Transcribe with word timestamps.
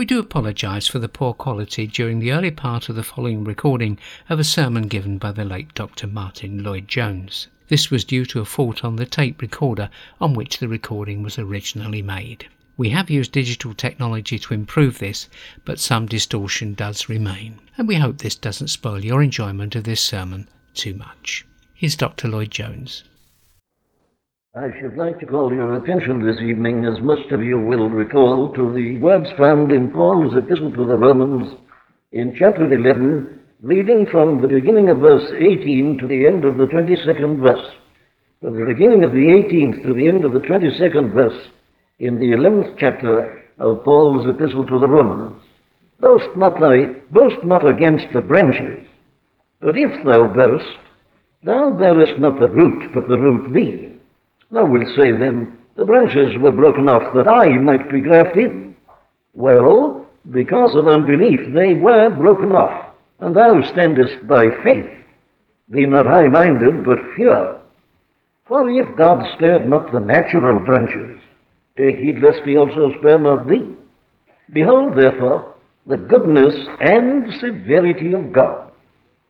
We 0.00 0.06
do 0.06 0.18
apologise 0.18 0.86
for 0.86 0.98
the 0.98 1.10
poor 1.10 1.34
quality 1.34 1.86
during 1.86 2.20
the 2.20 2.32
early 2.32 2.50
part 2.50 2.88
of 2.88 2.96
the 2.96 3.02
following 3.02 3.44
recording 3.44 3.98
of 4.30 4.40
a 4.40 4.44
sermon 4.44 4.88
given 4.88 5.18
by 5.18 5.30
the 5.30 5.44
late 5.44 5.74
Dr. 5.74 6.06
Martyn 6.06 6.62
Lloyd 6.62 6.88
Jones. 6.88 7.48
This 7.68 7.90
was 7.90 8.02
due 8.02 8.24
to 8.24 8.40
a 8.40 8.46
fault 8.46 8.82
on 8.82 8.96
the 8.96 9.04
tape 9.04 9.42
recorder 9.42 9.90
on 10.18 10.32
which 10.32 10.56
the 10.56 10.68
recording 10.68 11.22
was 11.22 11.38
originally 11.38 12.00
made. 12.00 12.46
We 12.78 12.88
have 12.88 13.10
used 13.10 13.32
digital 13.32 13.74
technology 13.74 14.38
to 14.38 14.54
improve 14.54 15.00
this, 15.00 15.28
but 15.66 15.78
some 15.78 16.06
distortion 16.06 16.72
does 16.72 17.10
remain, 17.10 17.58
and 17.76 17.86
we 17.86 17.96
hope 17.96 18.16
this 18.16 18.36
doesn't 18.36 18.68
spoil 18.68 19.04
your 19.04 19.22
enjoyment 19.22 19.76
of 19.76 19.84
this 19.84 20.00
sermon 20.00 20.48
too 20.72 20.94
much. 20.94 21.44
Here's 21.74 21.94
Dr. 21.94 22.26
Lloyd 22.26 22.50
Jones. 22.50 23.04
I 24.52 24.70
should 24.80 24.96
like 24.96 25.20
to 25.20 25.26
call 25.26 25.54
your 25.54 25.76
attention 25.76 26.26
this 26.26 26.40
evening, 26.42 26.84
as 26.84 27.00
most 27.00 27.30
of 27.30 27.40
you 27.40 27.56
will 27.56 27.88
recall, 27.88 28.52
to 28.54 28.72
the 28.74 28.98
words 28.98 29.28
found 29.38 29.70
in 29.70 29.92
Paul's 29.92 30.36
epistle 30.36 30.72
to 30.72 30.86
the 30.86 30.96
Romans 30.96 31.54
in 32.10 32.34
chapter 32.36 32.64
11, 32.64 33.38
reading 33.62 34.06
from 34.10 34.42
the 34.42 34.48
beginning 34.48 34.88
of 34.88 34.98
verse 34.98 35.30
18 35.38 35.98
to 35.98 36.08
the 36.08 36.26
end 36.26 36.44
of 36.44 36.56
the 36.56 36.66
22nd 36.66 37.38
verse. 37.38 37.64
From 38.40 38.58
the 38.58 38.66
beginning 38.66 39.04
of 39.04 39.12
the 39.12 39.18
18th 39.18 39.84
to 39.84 39.94
the 39.94 40.08
end 40.08 40.24
of 40.24 40.32
the 40.32 40.40
22nd 40.40 41.14
verse 41.14 41.46
in 42.00 42.18
the 42.18 42.32
11th 42.32 42.76
chapter 42.76 43.44
of 43.60 43.84
Paul's 43.84 44.28
epistle 44.28 44.66
to 44.66 44.80
the 44.80 44.88
Romans. 44.88 45.40
Boast 46.00 46.36
not 46.36 46.58
thy, 46.58 46.86
boast 47.12 47.44
not 47.44 47.64
against 47.64 48.12
the 48.12 48.20
branches, 48.20 48.84
but 49.60 49.78
if 49.78 50.04
thou 50.04 50.26
boast, 50.26 50.76
thou 51.44 51.70
bearest 51.70 52.18
not 52.18 52.40
the 52.40 52.48
root, 52.48 52.90
but 52.92 53.06
the 53.06 53.16
root 53.16 53.54
thee. 53.54 53.89
Thou 54.50 54.66
wilt 54.66 54.88
say 54.96 55.12
then, 55.12 55.58
the 55.76 55.84
branches 55.84 56.36
were 56.38 56.50
broken 56.50 56.88
off 56.88 57.14
that 57.14 57.28
I 57.28 57.56
might 57.58 57.90
be 57.90 58.00
grafted 58.00 58.50
in. 58.50 58.76
Well, 59.32 60.06
because 60.30 60.74
of 60.74 60.88
unbelief 60.88 61.40
they 61.54 61.74
were 61.74 62.10
broken 62.10 62.52
off, 62.52 62.94
and 63.20 63.34
thou 63.34 63.62
standest 63.70 64.26
by 64.26 64.46
faith. 64.64 64.90
Be 65.70 65.86
not 65.86 66.06
high-minded, 66.06 66.84
but 66.84 66.98
fear. 67.16 67.58
For 68.46 68.68
if 68.68 68.96
God 68.96 69.24
spared 69.36 69.68
not 69.68 69.92
the 69.92 70.00
natural 70.00 70.58
branches, 70.58 71.20
heed 71.76 72.20
lest 72.20 72.42
he 72.44 72.56
also 72.56 72.92
spare 72.98 73.18
not 73.18 73.48
thee. 73.48 73.74
Behold, 74.52 74.98
therefore, 74.98 75.54
the 75.86 75.96
goodness 75.96 76.54
and 76.80 77.32
severity 77.40 78.12
of 78.12 78.32
God. 78.32 78.70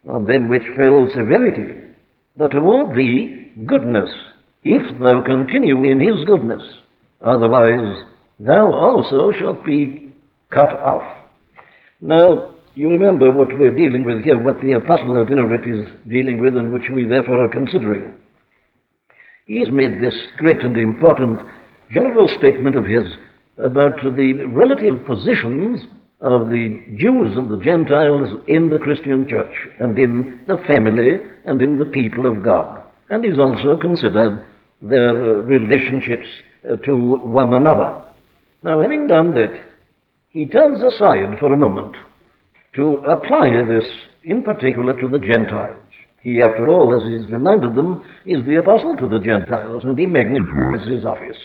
On 0.09 0.25
them 0.25 0.49
which 0.49 0.65
fell 0.77 1.09
severity, 1.15 1.75
but 2.37 2.53
toward 2.53 2.97
thee 2.97 3.53
goodness 3.67 4.11
if 4.63 4.99
thou 5.01 5.23
continue 5.23 5.85
in 5.85 6.01
his 6.01 6.25
goodness. 6.27 6.63
Otherwise, 7.23 8.05
thou 8.39 8.73
also 8.73 9.33
shalt 9.39 9.65
be 9.65 10.13
cut 10.51 10.71
off. 10.81 11.03
Now, 12.01 12.55
you 12.75 12.89
remember 12.89 13.31
what 13.31 13.49
we're 13.59 13.75
dealing 13.75 14.05
with 14.05 14.25
here, 14.25 14.41
what 14.43 14.61
the 14.61 14.73
Apostle 14.73 15.21
of 15.21 15.31
Inuit 15.31 15.67
is 15.67 15.89
dealing 16.09 16.41
with, 16.41 16.57
and 16.57 16.73
which 16.73 16.91
we 16.93 17.05
therefore 17.05 17.45
are 17.45 17.49
considering. 17.49 18.15
He's 19.47 19.71
made 19.71 20.01
this 20.01 20.15
great 20.39 20.61
and 20.61 20.77
important 20.77 21.41
general 21.93 22.29
statement 22.39 22.77
of 22.77 22.85
his 22.85 23.05
about 23.59 23.97
the 24.03 24.45
relative 24.53 25.05
positions 25.05 25.81
of 26.21 26.49
the 26.49 26.83
Jews 26.97 27.37
and 27.37 27.51
the 27.51 27.63
Gentiles 27.63 28.29
in 28.47 28.71
the 28.71 28.79
Christian 28.79 29.27
church 29.29 29.55
and 29.81 29.99
in 29.99 30.41
the 30.47 30.59
family 30.67 31.19
and 31.47 31.61
in 31.61 31.79
the 31.79 31.87
people 31.87 32.27
of 32.27 32.45
God. 32.45 32.80
And 33.11 33.25
he's 33.25 33.39
also 33.39 33.77
considered 33.77 34.47
their 34.81 35.13
relationships 35.15 36.27
uh, 36.65 36.77
to 36.77 36.97
one 36.97 37.53
another. 37.53 38.03
Now, 38.63 38.81
having 38.81 39.07
done 39.07 39.35
that, 39.35 39.53
he 40.29 40.47
turns 40.47 40.83
aside 40.83 41.39
for 41.39 41.53
a 41.53 41.57
moment 41.57 41.97
to 42.77 42.99
apply 42.99 43.51
this 43.67 43.85
in 44.23 44.43
particular 44.43 44.99
to 45.01 45.09
the 45.09 45.19
Gentiles. 45.19 45.77
He, 46.23 46.41
after 46.41 46.69
all, 46.69 46.95
as 46.95 47.09
he's 47.09 47.31
reminded 47.33 47.75
them, 47.75 48.05
is 48.27 48.45
the 48.45 48.57
apostle 48.57 48.97
to 48.99 49.09
the 49.09 49.19
Gentiles, 49.19 49.83
and 49.85 49.99
he 49.99 50.07
magnifies 50.07 50.87
his 50.87 51.05
office. 51.05 51.39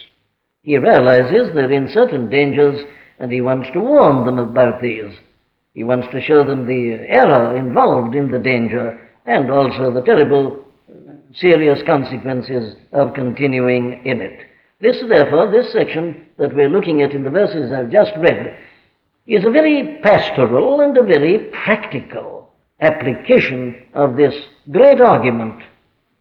He 0.62 0.78
realizes 0.78 1.54
they're 1.54 1.72
in 1.72 1.90
certain 1.94 2.30
dangers, 2.30 2.80
and 3.18 3.32
he 3.32 3.42
wants 3.42 3.70
to 3.74 3.80
warn 3.80 4.26
them 4.26 4.38
about 4.38 4.82
these. 4.82 5.14
He 5.74 5.84
wants 5.84 6.08
to 6.12 6.22
show 6.22 6.44
them 6.44 6.68
the 6.68 7.06
error 7.08 7.56
involved 7.56 8.16
in 8.16 8.30
the 8.30 8.40
danger, 8.40 9.00
and 9.26 9.50
also 9.50 9.92
the 9.92 10.02
terrible 10.02 10.65
serious 11.40 11.80
consequences 11.86 12.76
of 12.92 13.14
continuing 13.14 14.06
in 14.06 14.22
it. 14.22 14.40
This, 14.82 14.98
therefore, 15.08 15.52
this 15.52 15.72
section 15.72 16.28
that 16.38 16.56
we're 16.56 16.70
looking 16.70 17.02
at 17.02 17.12
in 17.12 17.24
the 17.24 17.30
verses 17.30 17.72
I've 17.72 17.92
just 17.92 18.12
read 18.18 18.58
is 19.28 19.46
a 19.46 19.52
very 19.52 20.00
pastoral 20.04 20.82
and 20.82 20.98
a 20.98 21.04
very 21.04 21.50
practical 21.52 22.52
application 22.82 23.88
of 23.94 24.16
this 24.16 24.36
great 24.72 25.02
argument 25.02 25.64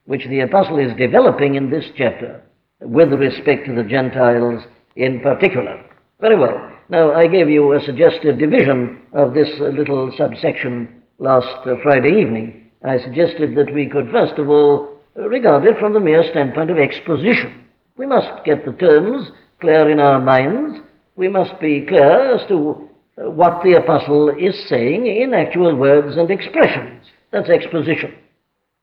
which 0.06 0.26
the 0.26 0.40
apostle 0.40 0.78
is 0.78 0.96
developing 0.96 1.54
in 1.54 1.70
this 1.70 1.86
chapter 1.96 2.42
with 2.80 3.12
respect 3.12 3.66
to 3.66 3.74
the 3.74 3.82
Gentiles 3.82 4.62
in 4.96 5.20
particular. 5.20 5.84
Very 6.20 6.38
well. 6.38 6.70
Now, 6.88 7.12
I 7.12 7.26
gave 7.26 7.48
you 7.48 7.72
a 7.72 7.80
suggested 7.80 8.38
division 8.38 9.02
of 9.12 9.34
this 9.34 9.48
little 9.58 10.12
subsection 10.16 11.02
last 11.18 11.66
Friday 11.82 12.20
evening. 12.20 12.70
I 12.84 12.98
suggested 12.98 13.56
that 13.56 13.72
we 13.72 13.88
could, 13.88 14.10
first 14.10 14.38
of 14.38 14.48
all, 14.50 14.93
regarded 15.16 15.76
from 15.78 15.92
the 15.92 16.00
mere 16.00 16.24
standpoint 16.30 16.70
of 16.70 16.78
exposition. 16.78 17.64
We 17.96 18.06
must 18.06 18.44
get 18.44 18.64
the 18.64 18.72
terms 18.72 19.30
clear 19.60 19.88
in 19.90 20.00
our 20.00 20.20
minds. 20.20 20.80
We 21.16 21.28
must 21.28 21.60
be 21.60 21.86
clear 21.86 22.34
as 22.34 22.46
to 22.48 22.88
uh, 23.16 23.30
what 23.30 23.62
the 23.62 23.74
apostle 23.74 24.30
is 24.30 24.68
saying 24.68 25.06
in 25.06 25.32
actual 25.32 25.76
words 25.76 26.16
and 26.16 26.30
expressions. 26.30 27.06
That's 27.30 27.48
exposition. 27.48 28.14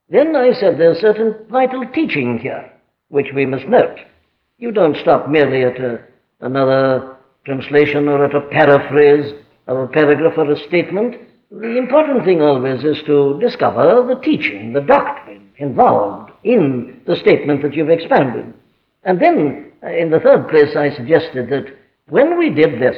Then 0.08 0.34
I 0.34 0.52
said 0.52 0.78
there's 0.78 1.00
certain 1.00 1.46
vital 1.50 1.84
teaching 1.92 2.38
here, 2.38 2.72
which 3.08 3.28
we 3.34 3.46
must 3.46 3.66
note. 3.66 3.98
You 4.58 4.72
don't 4.72 4.96
stop 4.96 5.28
merely 5.28 5.64
at 5.64 5.78
a, 5.78 6.00
another 6.40 7.16
translation 7.44 8.08
or 8.08 8.24
at 8.24 8.34
a 8.34 8.40
paraphrase 8.48 9.34
of 9.66 9.76
a 9.76 9.88
paragraph 9.88 10.34
or 10.36 10.50
a 10.50 10.68
statement. 10.68 11.16
The 11.50 11.76
important 11.76 12.24
thing 12.24 12.40
always 12.40 12.82
is 12.84 13.02
to 13.06 13.38
discover 13.40 14.06
the 14.06 14.20
teaching, 14.22 14.72
the 14.72 14.80
doctrine 14.80 15.41
involved 15.56 16.32
in 16.44 17.00
the 17.06 17.16
statement 17.16 17.62
that 17.62 17.74
you've 17.74 17.90
expanded. 17.90 18.52
And 19.04 19.20
then, 19.20 19.72
uh, 19.82 19.88
in 19.88 20.10
the 20.10 20.20
third 20.20 20.48
place, 20.48 20.76
I 20.76 20.94
suggested 20.94 21.50
that 21.50 21.66
when 22.08 22.38
we 22.38 22.50
did 22.50 22.80
this, 22.80 22.96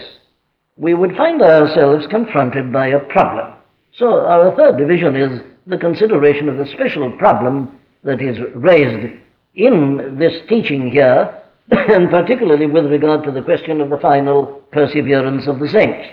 we 0.76 0.94
would 0.94 1.16
find 1.16 1.41
ourselves 1.41 2.06
confronted 2.10 2.72
by 2.72 2.88
a 2.88 3.00
problem. 3.00 3.54
So, 3.97 4.26
our 4.26 4.54
third 4.56 4.76
division 4.76 5.16
is 5.16 5.41
the 5.66 5.78
consideration 5.78 6.48
of 6.48 6.59
the 6.59 6.66
special 6.72 7.10
problem 7.12 7.78
that 8.03 8.20
is 8.20 8.38
raised 8.54 9.14
in 9.54 10.16
this 10.19 10.34
teaching 10.48 10.91
here, 10.91 11.43
and 11.70 12.10
particularly 12.10 12.66
with 12.66 12.87
regard 12.87 13.25
to 13.25 13.31
the 13.31 13.43
question 13.43 13.81
of 13.81 13.91
the 13.91 13.98
final 13.98 14.62
perseverance 14.72 15.47
of 15.47 15.60
the 15.60 15.69
saints. 15.69 16.09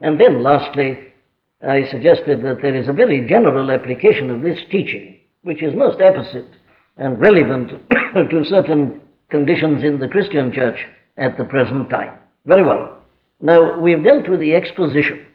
And 0.00 0.20
then, 0.20 0.42
lastly, 0.42 1.09
I 1.66 1.88
suggested 1.90 2.42
that 2.42 2.62
there 2.62 2.74
is 2.74 2.88
a 2.88 2.92
very 2.92 3.26
general 3.28 3.70
application 3.70 4.30
of 4.30 4.42
this 4.42 4.60
teaching 4.70 5.20
which 5.42 5.62
is 5.62 5.74
most 5.74 6.00
apposite 6.00 6.48
and 6.96 7.18
relevant 7.18 7.70
to 8.30 8.44
certain 8.44 9.00
conditions 9.30 9.82
in 9.84 9.98
the 9.98 10.08
Christian 10.08 10.52
church 10.52 10.78
at 11.16 11.36
the 11.38 11.44
present 11.44 11.88
time. 11.90 12.18
Very 12.46 12.64
well. 12.64 12.98
Now, 13.40 13.78
we've 13.78 14.02
dealt 14.02 14.28
with 14.28 14.40
the 14.40 14.54
exposition. 14.54 15.26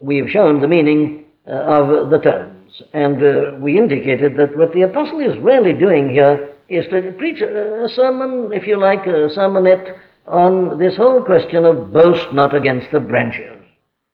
We've 0.00 0.28
shown 0.28 0.60
the 0.60 0.68
meaning 0.68 1.24
uh, 1.46 1.52
of 1.52 2.10
the 2.10 2.18
terms, 2.18 2.82
and 2.92 3.22
uh, 3.22 3.56
we 3.60 3.78
indicated 3.78 4.36
that 4.36 4.56
what 4.56 4.72
the 4.72 4.82
apostle 4.82 5.20
is 5.20 5.38
really 5.38 5.72
doing 5.72 6.10
here 6.10 6.50
is 6.68 6.86
to 6.90 7.12
preach 7.18 7.40
a, 7.40 7.84
a 7.84 7.88
sermon, 7.88 8.52
if 8.52 8.66
you 8.66 8.80
like, 8.80 9.06
a 9.06 9.28
sermonette 9.36 9.98
on 10.26 10.78
this 10.78 10.96
whole 10.96 11.22
question 11.22 11.64
of 11.64 11.92
boast 11.92 12.32
not 12.32 12.54
against 12.54 12.90
the 12.92 13.00
branches. 13.00 13.60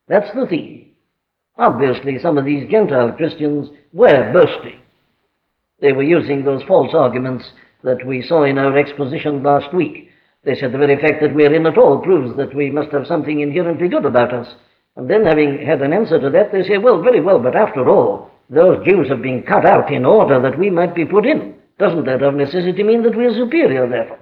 That's 0.09 0.33
the 0.35 0.47
theme. 0.47 0.88
Obviously, 1.59 2.19
some 2.21 2.39
of 2.39 2.45
these 2.45 2.71
Gentile 2.71 3.13
Christians 3.13 3.69
were 3.93 4.33
boasting. 4.33 4.81
They 5.81 5.93
were 5.93 6.05
using 6.05 6.45
those 6.45 6.63
false 6.63 6.95
arguments 6.95 7.45
that 7.83 8.07
we 8.07 8.23
saw 8.23 8.45
in 8.45 8.59
our 8.59 8.77
exposition 8.77 9.43
last 9.43 9.75
week. 9.75 10.11
They 10.45 10.55
said 10.55 10.73
the 10.73 10.79
very 10.79 11.01
fact 11.01 11.21
that 11.21 11.35
we're 11.35 11.55
in 11.55 11.67
at 11.67 11.79
all 11.79 12.01
proves 12.01 12.37
that 12.37 12.55
we 12.55 12.71
must 12.71 12.93
have 12.93 13.07
something 13.07 13.41
inherently 13.41 13.89
good 13.89 14.05
about 14.05 14.33
us. 14.33 14.55
And 14.97 15.11
then, 15.11 15.25
having 15.25 15.65
had 15.65 15.83
an 15.83 15.93
answer 15.93 16.21
to 16.21 16.31
that, 16.31 16.53
they 16.53 16.63
say, 16.63 16.79
well, 16.79 17.03
very 17.03 17.21
well, 17.21 17.39
but 17.39 17.55
after 17.55 17.89
all, 17.89 18.31
those 18.51 18.85
Jews 18.85 19.09
have 19.09 19.23
been 19.23 19.43
cut 19.43 19.67
out 19.67 19.93
in 19.93 20.05
order 20.05 20.41
that 20.41 20.59
we 20.59 20.71
might 20.71 20.95
be 20.95 21.05
put 21.05 21.27
in. 21.27 21.55
Doesn't 21.79 22.07
that 22.07 22.23
of 22.23 22.35
necessity 22.35 22.83
mean 22.83 23.03
that 23.03 23.17
we 23.17 23.27
are 23.27 23.35
superior, 23.35 23.89
therefore? 23.89 24.19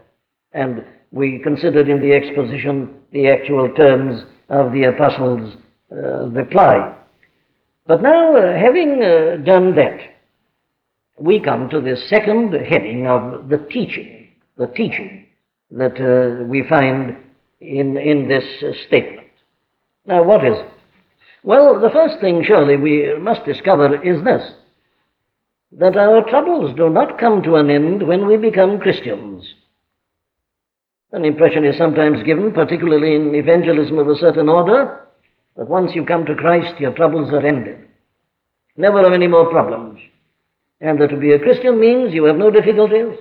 And 0.53 0.85
we 1.13 1.39
considered 1.43 1.89
in 1.89 2.01
the 2.01 2.13
exposition 2.13 2.95
the 3.13 3.29
actual 3.29 3.73
terms 3.75 4.23
of 4.49 4.73
the 4.73 4.85
apostles' 4.85 5.57
uh, 5.93 6.29
reply. 6.29 6.95
But 7.87 8.03
now, 8.03 8.37
uh, 8.37 8.59
having 8.59 9.03
uh, 9.03 9.37
done 9.45 9.75
that, 9.77 10.01
we 11.19 11.41
come 11.41 11.69
to 11.71 11.81
the 11.81 11.97
second 12.09 12.53
heading 12.53 13.07
of 13.07 13.49
the 13.49 13.59
teaching, 13.71 14.29
the 14.57 14.67
teaching 14.67 15.27
that 15.71 15.97
uh, 16.01 16.45
we 16.45 16.67
find 16.69 17.17
in, 17.61 17.97
in 17.97 18.29
this 18.29 18.45
statement. 18.87 19.29
Now, 20.05 20.25
what 20.25 20.45
is 20.45 20.59
it? 20.59 20.71
Well, 21.43 21.81
the 21.81 21.91
first 21.91 22.21
thing 22.21 22.43
surely 22.45 22.77
we 22.77 23.17
must 23.19 23.45
discover 23.45 24.03
is 24.03 24.23
this 24.25 24.53
that 25.73 25.97
our 25.97 26.23
troubles 26.29 26.75
do 26.77 26.89
not 26.89 27.19
come 27.19 27.43
to 27.43 27.57
an 27.57 27.71
end 27.71 28.07
when 28.07 28.27
we 28.27 28.37
become 28.37 28.79
Christians. 28.79 29.45
An 31.13 31.25
impression 31.25 31.65
is 31.65 31.77
sometimes 31.77 32.23
given, 32.23 32.53
particularly 32.53 33.15
in 33.15 33.35
evangelism 33.35 33.99
of 33.99 34.09
a 34.09 34.17
certain 34.17 34.49
order, 34.49 35.06
that 35.57 35.69
once 35.69 35.93
you 35.95 36.05
come 36.05 36.27
to 36.27 36.35
Christ, 36.35 36.79
your 36.81 36.93
troubles 36.93 37.33
are 37.33 37.47
ended. 37.47 37.87
Never 38.77 39.03
have 39.03 39.13
any 39.13 39.27
more 39.27 39.51
problems. 39.51 40.01
And 40.81 41.01
that 41.01 41.09
to 41.09 41.17
be 41.17 41.33
a 41.33 41.39
Christian 41.39 41.81
means 41.81 42.13
you 42.13 42.25
have 42.25 42.37
no 42.37 42.51
difficulties, 42.51 43.19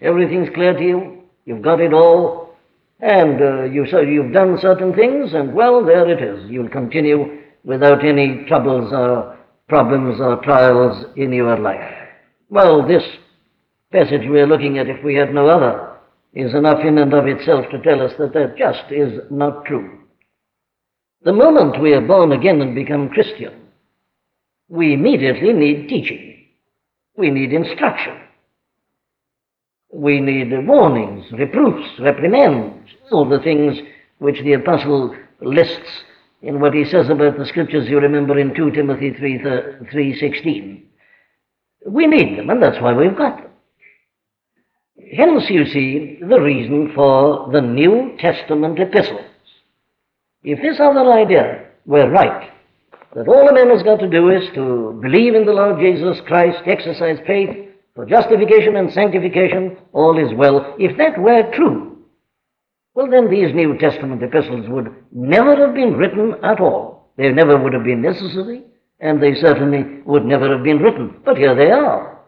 everything's 0.00 0.54
clear 0.54 0.74
to 0.74 0.82
you, 0.82 1.22
you've 1.44 1.62
got 1.62 1.80
it 1.80 1.92
all, 1.92 2.54
and 3.00 3.42
uh, 3.42 3.62
you, 3.64 3.86
so 3.90 4.00
you've 4.00 4.32
done 4.32 4.58
certain 4.60 4.94
things, 4.94 5.34
and 5.34 5.52
well, 5.52 5.84
there 5.84 6.08
it 6.08 6.22
is. 6.22 6.48
You'll 6.48 6.68
continue 6.68 7.40
without 7.64 8.04
any 8.04 8.44
troubles 8.46 8.92
or 8.92 9.36
problems 9.68 10.20
or 10.20 10.36
trials 10.44 11.06
in 11.16 11.32
your 11.32 11.58
life. 11.58 11.92
Well, 12.50 12.86
this 12.86 13.02
passage 13.90 14.22
we're 14.24 14.46
looking 14.46 14.78
at, 14.78 14.88
if 14.88 15.02
we 15.02 15.16
had 15.16 15.34
no 15.34 15.48
other, 15.48 15.96
is 16.34 16.54
enough 16.54 16.84
in 16.84 16.98
and 16.98 17.12
of 17.12 17.26
itself 17.26 17.66
to 17.70 17.82
tell 17.82 18.00
us 18.00 18.12
that 18.18 18.32
that 18.34 18.56
just 18.56 18.92
is 18.92 19.20
not 19.30 19.64
true. 19.64 20.03
The 21.24 21.32
moment 21.32 21.80
we 21.80 21.94
are 21.94 22.06
born 22.06 22.32
again 22.32 22.60
and 22.60 22.74
become 22.74 23.08
Christian, 23.08 23.54
we 24.68 24.92
immediately 24.92 25.54
need 25.54 25.88
teaching. 25.88 26.48
We 27.16 27.30
need 27.30 27.52
instruction. 27.52 28.20
We 29.90 30.20
need 30.20 30.52
warnings, 30.66 31.24
reproofs, 31.32 31.88
reprimands, 31.98 32.90
all 33.10 33.26
the 33.26 33.38
things 33.38 33.78
which 34.18 34.42
the 34.42 34.54
apostle 34.54 35.16
lists 35.40 36.04
in 36.42 36.60
what 36.60 36.74
he 36.74 36.84
says 36.84 37.08
about 37.08 37.38
the 37.38 37.46
scriptures 37.46 37.88
you 37.88 37.98
remember 38.00 38.38
in 38.38 38.54
2 38.54 38.72
Timothy 38.72 39.14
3, 39.14 39.38
3.16. 39.38 40.82
We 41.86 42.06
need 42.06 42.38
them, 42.38 42.50
and 42.50 42.62
that's 42.62 42.82
why 42.82 42.92
we've 42.92 43.16
got 43.16 43.38
them. 43.38 43.50
Hence, 45.16 45.44
you 45.48 45.64
see, 45.66 46.18
the 46.20 46.40
reason 46.40 46.92
for 46.94 47.50
the 47.50 47.62
New 47.62 48.16
Testament 48.18 48.78
epistles. 48.78 49.24
If 50.44 50.60
this 50.60 50.78
other 50.78 51.10
idea 51.10 51.64
were 51.86 52.10
right, 52.10 52.50
that 53.14 53.28
all 53.28 53.48
a 53.48 53.52
man 53.54 53.70
has 53.70 53.82
got 53.82 53.98
to 54.00 54.10
do 54.10 54.28
is 54.28 54.44
to 54.54 54.98
believe 55.02 55.34
in 55.34 55.46
the 55.46 55.52
Lord 55.52 55.80
Jesus 55.80 56.20
Christ, 56.26 56.58
exercise 56.66 57.18
faith 57.26 57.70
for 57.94 58.04
justification 58.04 58.76
and 58.76 58.92
sanctification, 58.92 59.78
all 59.94 60.18
is 60.18 60.36
well. 60.36 60.74
If 60.78 60.98
that 60.98 61.18
were 61.18 61.50
true, 61.54 61.98
well, 62.94 63.10
then 63.10 63.30
these 63.30 63.54
New 63.54 63.78
Testament 63.78 64.22
epistles 64.22 64.66
would 64.68 64.94
never 65.10 65.56
have 65.56 65.74
been 65.74 65.96
written 65.96 66.34
at 66.44 66.60
all. 66.60 67.10
They 67.16 67.30
never 67.30 67.56
would 67.56 67.72
have 67.72 67.84
been 67.84 68.02
necessary, 68.02 68.64
and 69.00 69.22
they 69.22 69.34
certainly 69.34 70.02
would 70.04 70.24
never 70.24 70.54
have 70.54 70.62
been 70.62 70.78
written. 70.78 71.20
But 71.24 71.38
here 71.38 71.54
they 71.54 71.70
are. 71.70 72.20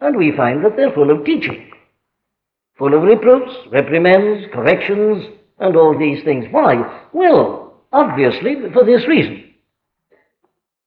And 0.00 0.16
we 0.16 0.36
find 0.36 0.64
that 0.64 0.76
they're 0.76 0.92
full 0.92 1.10
of 1.10 1.24
teaching, 1.24 1.70
full 2.76 2.92
of 2.94 3.02
reproofs, 3.02 3.54
reprimands, 3.70 4.52
corrections, 4.52 5.24
and 5.62 5.76
all 5.76 5.96
these 5.96 6.22
things. 6.24 6.46
Why? 6.50 7.00
Well, 7.12 7.74
obviously 7.92 8.56
for 8.72 8.84
this 8.84 9.06
reason 9.06 9.54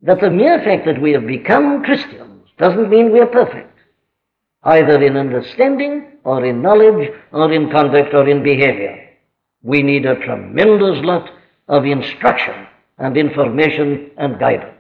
that 0.02 0.20
the 0.20 0.30
mere 0.30 0.60
fact 0.64 0.86
that 0.86 1.02
we 1.02 1.14
have 1.14 1.26
become 1.26 1.84
Christians 1.84 2.50
doesn't 2.58 2.90
mean 2.90 3.12
we 3.12 3.22
are 3.22 3.26
perfect, 3.28 3.78
either 4.64 5.02
in 5.02 5.18
understanding 5.18 6.20
or 6.24 6.46
in 6.46 6.62
knowledge 6.62 7.10
or 7.32 7.52
in 7.52 7.72
conduct 7.72 8.14
or 8.14 8.28
in 8.28 8.44
behavior. 8.44 9.10
We 9.64 9.82
need 9.82 10.06
a 10.06 10.16
tremendous 10.16 11.04
lot 11.04 11.30
of 11.68 11.86
instruction 11.86 12.68
and 12.98 13.18
information 13.18 14.12
and 14.18 14.40
guidance. 14.40 14.72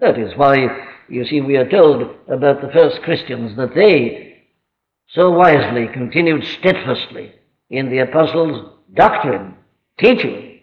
That 0.00 0.18
is 0.18 0.36
why, 0.36 0.86
you 1.08 1.24
see, 1.24 1.40
we 1.40 1.56
are 1.56 1.68
told 1.68 2.02
about 2.28 2.60
the 2.60 2.70
first 2.72 3.02
Christians 3.02 3.56
that 3.56 3.74
they 3.74 4.44
so 5.08 5.30
wisely 5.30 5.88
continued 5.92 6.44
steadfastly 6.44 7.32
in 7.70 7.90
the 7.90 7.98
apostles' 7.98 8.79
doctrine, 8.94 9.54
teaching, 9.98 10.60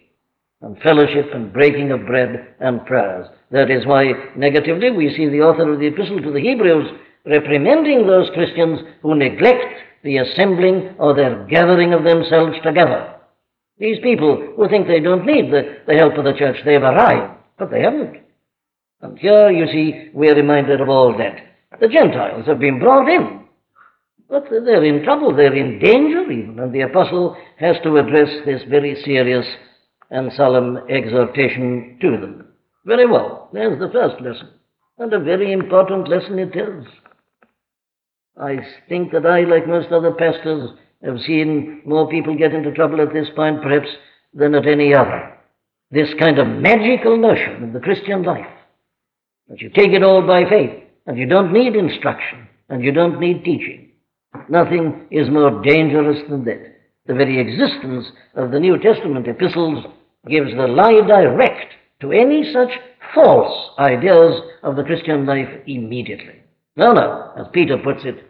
and 0.60 0.78
fellowship 0.82 1.26
and 1.32 1.52
breaking 1.52 1.92
of 1.92 2.06
bread 2.06 2.54
and 2.60 2.84
prayers. 2.84 3.28
That 3.50 3.70
is 3.70 3.86
why, 3.86 4.12
negatively, 4.36 4.90
we 4.90 5.14
see 5.14 5.28
the 5.28 5.40
author 5.40 5.72
of 5.72 5.78
the 5.78 5.86
Epistle 5.86 6.20
to 6.22 6.32
the 6.32 6.40
Hebrews 6.40 6.88
reprimanding 7.24 8.06
those 8.06 8.30
Christians 8.30 8.80
who 9.02 9.14
neglect 9.14 9.74
the 10.02 10.18
assembling 10.18 10.94
or 10.98 11.14
their 11.14 11.44
gathering 11.46 11.92
of 11.92 12.04
themselves 12.04 12.56
together. 12.64 13.14
These 13.78 14.00
people 14.02 14.54
who 14.56 14.68
think 14.68 14.86
they 14.86 15.00
don't 15.00 15.26
need 15.26 15.52
the, 15.52 15.78
the 15.86 15.94
help 15.94 16.14
of 16.14 16.24
the 16.24 16.32
church, 16.32 16.56
they've 16.64 16.82
arrived, 16.82 17.38
but 17.58 17.70
they 17.70 17.82
haven't. 17.82 18.16
And 19.00 19.18
here, 19.18 19.50
you 19.50 19.66
see, 19.66 20.10
we're 20.12 20.34
reminded 20.34 20.80
of 20.80 20.88
all 20.88 21.16
that. 21.16 21.36
The 21.80 21.88
Gentiles 21.88 22.46
have 22.46 22.58
been 22.58 22.80
brought 22.80 23.08
in, 23.08 23.37
but 24.28 24.44
they're 24.50 24.84
in 24.84 25.04
trouble, 25.04 25.34
they're 25.34 25.54
in 25.54 25.78
danger 25.78 26.30
even, 26.30 26.58
and 26.58 26.72
the 26.72 26.82
apostle 26.82 27.36
has 27.58 27.76
to 27.82 27.96
address 27.96 28.28
this 28.44 28.62
very 28.68 28.94
serious 29.02 29.46
and 30.10 30.32
solemn 30.34 30.78
exhortation 30.90 31.98
to 32.00 32.10
them. 32.10 32.48
Very 32.84 33.06
well, 33.06 33.48
there's 33.52 33.78
the 33.78 33.90
first 33.90 34.20
lesson, 34.20 34.50
and 34.98 35.12
a 35.12 35.20
very 35.20 35.52
important 35.52 36.08
lesson 36.08 36.38
it 36.38 36.54
is. 36.54 36.84
I 38.40 38.58
think 38.88 39.12
that 39.12 39.26
I, 39.26 39.40
like 39.40 39.66
most 39.66 39.90
other 39.92 40.12
pastors, 40.12 40.70
have 41.02 41.18
seen 41.20 41.82
more 41.84 42.08
people 42.08 42.36
get 42.36 42.52
into 42.52 42.72
trouble 42.72 43.00
at 43.00 43.12
this 43.12 43.28
point, 43.34 43.62
perhaps, 43.62 43.88
than 44.34 44.54
at 44.54 44.66
any 44.66 44.94
other. 44.94 45.34
This 45.90 46.08
kind 46.18 46.38
of 46.38 46.46
magical 46.46 47.16
notion 47.16 47.64
of 47.64 47.72
the 47.72 47.80
Christian 47.80 48.22
life 48.22 48.46
that 49.48 49.60
you 49.60 49.70
take 49.70 49.92
it 49.92 50.02
all 50.02 50.26
by 50.26 50.48
faith, 50.48 50.84
and 51.06 51.16
you 51.16 51.26
don't 51.26 51.52
need 51.52 51.74
instruction, 51.74 52.46
and 52.68 52.84
you 52.84 52.92
don't 52.92 53.18
need 53.18 53.44
teaching. 53.44 53.87
Nothing 54.48 55.06
is 55.10 55.30
more 55.30 55.62
dangerous 55.62 56.18
than 56.28 56.44
that. 56.44 56.76
The 57.06 57.14
very 57.14 57.40
existence 57.40 58.06
of 58.34 58.50
the 58.50 58.60
New 58.60 58.78
Testament 58.78 59.26
epistles 59.26 59.84
gives 60.28 60.50
the 60.50 60.66
lie 60.66 61.00
direct 61.06 61.74
to 62.00 62.12
any 62.12 62.52
such 62.52 62.70
false 63.14 63.70
ideas 63.78 64.40
of 64.62 64.76
the 64.76 64.84
Christian 64.84 65.26
life 65.26 65.48
immediately. 65.66 66.42
No, 66.76 66.92
no, 66.92 67.32
as 67.36 67.46
Peter 67.52 67.78
puts 67.78 68.04
it, 68.04 68.24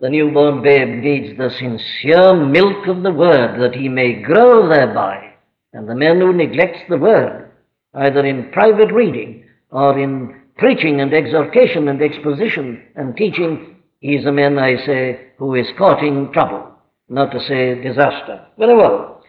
the 0.00 0.10
newborn 0.10 0.62
babe 0.62 1.02
needs 1.02 1.36
the 1.36 1.50
sincere 1.50 2.34
milk 2.34 2.86
of 2.86 3.02
the 3.02 3.12
word 3.12 3.60
that 3.60 3.74
he 3.74 3.88
may 3.88 4.22
grow 4.22 4.68
thereby. 4.68 5.32
And 5.72 5.88
the 5.88 5.94
man 5.94 6.20
who 6.20 6.32
neglects 6.32 6.80
the 6.88 6.98
word, 6.98 7.50
either 7.94 8.24
in 8.24 8.52
private 8.52 8.92
reading 8.92 9.44
or 9.70 9.98
in 9.98 10.40
preaching 10.56 11.00
and 11.00 11.12
exhortation 11.12 11.88
and 11.88 12.00
exposition 12.00 12.82
and 12.94 13.16
teaching, 13.16 13.77
is 14.00 14.24
a 14.26 14.32
man, 14.32 14.58
I 14.58 14.76
say, 14.84 15.28
who 15.38 15.54
is 15.54 15.66
courting 15.76 16.32
trouble, 16.32 16.72
not 17.08 17.32
to 17.32 17.40
say 17.40 17.80
disaster. 17.82 18.46
Very 18.58 18.76
well. 18.76 19.22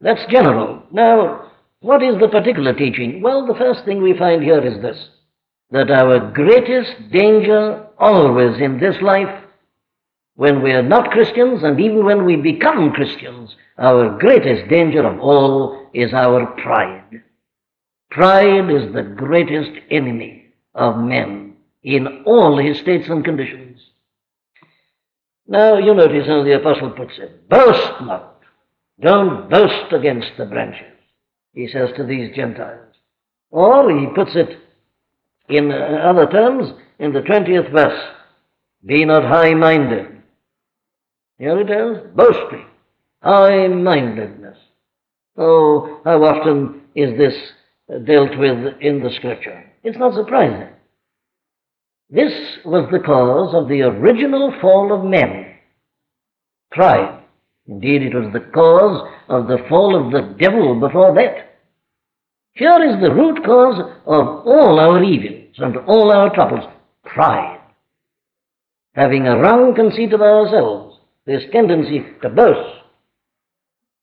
That's 0.00 0.30
general. 0.30 0.82
Now, 0.92 1.52
what 1.80 2.02
is 2.02 2.18
the 2.20 2.28
particular 2.28 2.74
teaching? 2.74 3.22
Well, 3.22 3.46
the 3.46 3.58
first 3.58 3.84
thing 3.84 4.02
we 4.02 4.18
find 4.18 4.42
here 4.42 4.64
is 4.64 4.80
this 4.82 5.08
that 5.70 5.90
our 5.90 6.30
greatest 6.32 7.10
danger 7.10 7.86
always 7.96 8.60
in 8.60 8.78
this 8.78 8.96
life, 9.00 9.42
when 10.34 10.62
we 10.62 10.70
are 10.70 10.82
not 10.82 11.10
Christians 11.10 11.62
and 11.62 11.80
even 11.80 12.04
when 12.04 12.26
we 12.26 12.36
become 12.36 12.92
Christians, 12.92 13.56
our 13.78 14.18
greatest 14.18 14.68
danger 14.68 15.06
of 15.06 15.18
all 15.18 15.88
is 15.94 16.12
our 16.12 16.44
pride. 16.62 17.22
Pride 18.10 18.70
is 18.70 18.92
the 18.92 19.14
greatest 19.16 19.70
enemy 19.90 20.52
of 20.74 20.98
men 20.98 21.51
in 21.82 22.24
all 22.26 22.58
his 22.58 22.78
states 22.78 23.08
and 23.08 23.24
conditions. 23.24 23.80
Now, 25.46 25.78
you 25.78 25.94
notice 25.94 26.26
how 26.26 26.44
the 26.44 26.56
apostle 26.56 26.90
puts 26.90 27.14
it 27.18 27.48
boast 27.48 28.00
not 28.02 28.32
don't 29.02 29.50
boast 29.50 29.92
against 29.92 30.30
the 30.38 30.46
branches, 30.46 30.96
he 31.52 31.66
says 31.66 31.90
to 31.96 32.04
these 32.04 32.34
Gentiles. 32.36 32.94
Or 33.50 33.90
he 33.90 34.06
puts 34.14 34.32
it 34.36 34.58
in 35.48 35.72
other 35.72 36.26
terms 36.26 36.72
in 36.98 37.12
the 37.12 37.20
20th 37.20 37.72
verse 37.72 38.00
be 38.84 39.04
not 39.04 39.24
high 39.24 39.54
minded. 39.54 40.22
Here 41.38 41.58
it 41.60 41.70
is 41.70 42.14
boasting, 42.14 42.66
high 43.22 43.66
mindedness. 43.66 44.58
Oh, 45.36 46.00
how 46.04 46.22
often 46.22 46.82
is 46.94 47.18
this 47.18 47.34
dealt 48.06 48.38
with 48.38 48.80
in 48.80 49.02
the 49.02 49.10
scripture? 49.16 49.64
It's 49.82 49.98
not 49.98 50.14
surprising. 50.14 50.68
This 52.12 52.58
was 52.66 52.86
the 52.92 52.98
cause 52.98 53.54
of 53.54 53.68
the 53.68 53.80
original 53.80 54.52
fall 54.60 54.92
of 54.92 55.02
men 55.02 55.46
pride. 56.70 57.22
Indeed, 57.66 58.02
it 58.02 58.14
was 58.14 58.30
the 58.34 58.50
cause 58.52 59.08
of 59.28 59.46
the 59.46 59.64
fall 59.66 59.96
of 59.96 60.12
the 60.12 60.34
devil 60.38 60.78
before 60.78 61.14
that. 61.14 61.58
Here 62.52 62.82
is 62.84 63.00
the 63.00 63.14
root 63.14 63.42
cause 63.44 63.80
of 64.04 64.26
all 64.46 64.78
our 64.78 65.02
evils 65.02 65.54
and 65.56 65.74
all 65.86 66.12
our 66.12 66.34
troubles 66.34 66.70
pride. 67.04 67.60
Having 68.94 69.26
a 69.26 69.38
wrong 69.38 69.74
conceit 69.74 70.12
of 70.12 70.20
ourselves, 70.20 70.98
this 71.24 71.44
tendency 71.50 72.04
to 72.20 72.28
boast 72.28 72.82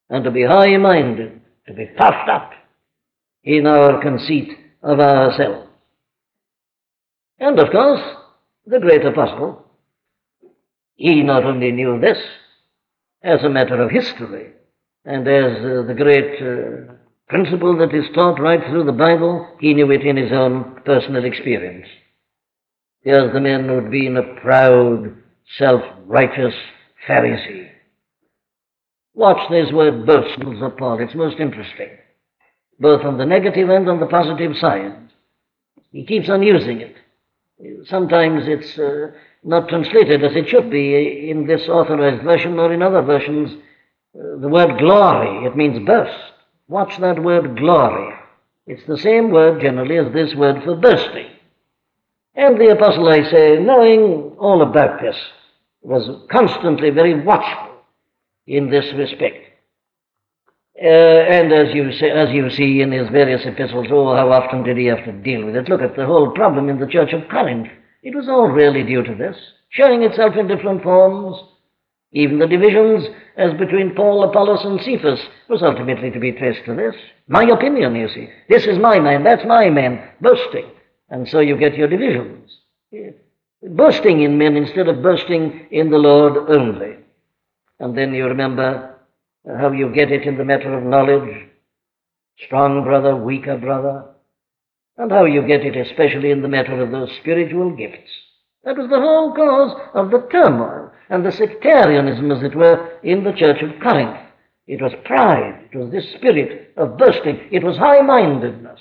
and 0.10 0.24
to 0.24 0.32
be 0.32 0.44
high 0.44 0.78
minded, 0.78 1.42
to 1.68 1.74
be 1.74 1.86
puffed 1.96 2.28
up. 2.28 2.54
in 3.44 3.66
our 3.68 4.02
conceit 4.02 4.50
of 4.84 5.00
ourselves. 5.00 5.69
And 7.40 7.58
of 7.60 7.72
course, 7.72 8.02
the 8.66 8.80
great 8.80 9.06
apostle, 9.06 9.66
he 10.96 11.24
not 11.24 11.46
only 11.46 11.72
knew 11.72 12.00
this 12.00 12.18
as 13.24 13.44
a 13.44 13.50
matter 13.50 13.82
of 13.82 13.92
history 13.92 14.54
and 15.06 15.28
as 15.28 15.58
uh, 15.58 15.88
the 15.88 15.96
great 15.96 16.42
uh, 16.42 16.94
principle 17.30 17.78
that 17.78 17.94
is 17.94 18.06
taught 18.14 18.40
right 18.40 18.62
through 18.70 18.84
the 18.84 18.92
Bible, 18.92 19.56
he 19.60 19.74
knew 19.74 19.90
it 19.92 20.06
in 20.06 20.18
his 20.18 20.32
own 20.32 20.82
personal 20.86 21.24
experience. 21.24 21.88
Here's 23.02 23.32
the 23.32 23.40
man 23.40 23.68
who'd 23.68 23.92
been 23.92 24.18
a 24.18 24.42
proud, 24.42 25.16
self 25.58 25.82
righteous 26.06 26.54
Pharisee. 27.08 27.70
Watch 29.14 29.50
this 29.50 29.72
word 29.72 30.06
boastful 30.06 30.66
of 30.66 30.78
Paul. 30.78 31.00
It's 31.00 31.16
most 31.16 31.40
interesting, 31.40 31.90
both 32.80 33.06
on 33.06 33.18
the 33.18 33.26
negative 33.26 33.70
and 33.70 33.88
on 33.90 34.00
the 34.00 34.06
positive 34.06 34.58
side. 34.58 35.10
He 35.92 36.06
keeps 36.06 36.30
on 36.30 36.44
using 36.44 36.82
it. 36.82 36.96
Sometimes 37.86 38.44
it's 38.48 38.78
uh, 38.78 39.12
not 39.44 39.68
translated 39.68 40.24
as 40.24 40.36
it 40.36 40.48
should 40.48 40.70
be 40.70 41.30
in 41.30 41.46
this 41.46 41.68
authorized 41.68 42.24
version 42.24 42.58
or 42.58 42.72
in 42.74 42.82
other 42.82 43.02
versions. 43.02 43.52
Uh, 44.16 44.40
the 44.40 44.48
word 44.48 44.80
glory, 44.80 45.46
it 45.46 45.56
means 45.58 45.86
burst. 45.86 46.34
Watch 46.68 46.98
that 47.00 47.22
word 47.22 47.58
glory. 47.58 48.14
It's 48.66 48.86
the 48.88 48.98
same 48.98 49.32
word 49.32 49.62
generally 49.62 49.98
as 49.98 50.14
this 50.14 50.36
word 50.36 50.64
for 50.64 50.76
bursting. 50.76 51.30
And 52.36 52.60
the 52.60 52.72
apostle, 52.72 53.10
I 53.10 53.30
say, 53.30 53.58
knowing 53.60 54.36
all 54.38 54.62
about 54.62 55.02
this, 55.02 55.18
was 55.82 56.10
constantly 56.30 56.90
very 56.92 57.22
watchful 57.22 57.76
in 58.48 58.70
this 58.70 58.94
respect. 58.94 59.49
Uh, 60.82 60.88
and 60.88 61.52
as 61.52 61.76
you, 61.76 61.92
say, 61.92 62.10
as 62.10 62.30
you 62.32 62.50
see 62.50 62.82
in 62.82 62.92
his 62.92 63.10
various 63.10 63.46
epistles, 63.46 63.88
oh, 63.92 64.16
how 64.16 64.32
often 64.32 64.64
did 64.64 64.78
he 64.78 64.86
have 64.86 65.04
to 65.04 65.12
deal 65.12 65.46
with 65.46 65.56
it? 65.56 65.68
Look 65.68 65.82
at 65.82 65.98
the 65.98 66.06
whole 66.06 66.32
problem 66.32 66.70
in 66.70 66.80
the 66.80 66.88
church 66.88 67.12
of 67.12 67.28
Corinth. 67.28 67.68
It 68.02 68.16
was 68.16 68.30
all 68.30 68.48
really 68.48 68.84
due 68.84 69.04
to 69.04 69.14
this, 69.14 69.36
showing 69.70 70.04
itself 70.04 70.36
in 70.38 70.48
different 70.48 70.82
forms. 70.82 71.36
Even 72.14 72.40
the 72.40 72.48
divisions 72.48 73.06
as 73.36 73.54
between 73.56 73.94
Paul, 73.94 74.24
Apollos, 74.24 74.64
and 74.64 74.80
Cephas 74.82 75.20
was 75.50 75.62
ultimately 75.62 76.12
to 76.12 76.20
be 76.20 76.32
traced 76.32 76.66
to 76.66 76.76
this. 76.76 76.96
My 77.28 77.44
opinion, 77.44 77.96
you 77.96 78.08
see. 78.08 78.30
This 78.48 78.66
is 78.66 78.80
my 78.80 79.00
man, 79.00 79.24
that's 79.24 79.46
my 79.46 79.70
man, 79.70 80.02
boasting. 80.22 80.72
And 81.10 81.28
so 81.28 81.40
you 81.42 81.58
get 81.58 81.76
your 81.76 81.90
divisions. 81.90 82.58
Boasting 83.62 84.22
in 84.22 84.38
men 84.38 84.56
instead 84.56 84.88
of 84.88 85.04
boasting 85.04 85.68
in 85.72 85.92
the 85.92 85.98
Lord 85.98 86.38
only. 86.50 86.98
And 87.80 87.98
then 87.98 88.14
you 88.14 88.26
remember 88.26 88.99
how 89.46 89.72
you 89.72 89.94
get 89.94 90.12
it 90.12 90.24
in 90.24 90.38
the 90.38 90.46
matter 90.46 90.78
of 90.78 90.84
knowledge 90.84 91.50
strong 92.46 92.84
brother, 92.84 93.16
weaker 93.16 93.58
brother, 93.58 94.06
and 94.98 95.12
how 95.12 95.26
you 95.26 95.46
get 95.46 95.66
it 95.66 95.76
especially 95.76 96.32
in 96.32 96.42
the 96.42 96.48
matter 96.48 96.82
of 96.82 96.92
those 96.92 97.10
spiritual 97.20 97.76
gifts. 97.76 98.10
That 98.64 98.78
was 98.78 98.90
the 98.90 99.00
whole 99.00 99.34
cause 99.34 99.78
of 99.94 100.12
the 100.12 100.28
turmoil 100.32 100.92
and 101.10 101.26
the 101.26 101.32
sectarianism, 101.32 102.32
as 102.32 102.44
it 102.44 102.56
were, 102.56 103.00
in 103.04 103.24
the 103.24 103.34
church 103.34 103.62
of 103.62 103.80
Corinth. 103.82 104.18
It 104.68 104.82
was 104.82 104.94
pride, 105.06 105.70
it 105.72 105.78
was 105.78 105.92
this 105.92 106.12
spirit 106.14 106.74
of 106.78 106.98
boasting, 106.98 107.50
it 107.52 107.64
was 107.64 107.78
high 107.78 108.02
mindedness. 108.02 108.80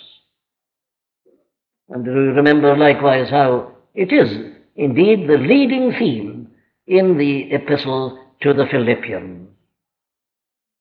And 1.89 2.05
do 2.05 2.11
you 2.11 2.33
remember 2.33 2.77
likewise 2.77 3.31
how 3.31 3.73
it 3.95 4.13
is 4.13 4.55
indeed 4.77 5.29
the 5.29 5.39
leading 5.39 5.93
theme 5.99 6.51
in 6.87 7.17
the 7.17 7.53
epistle 7.53 8.19
to 8.43 8.53
the 8.53 8.67
Philippians. 8.71 9.49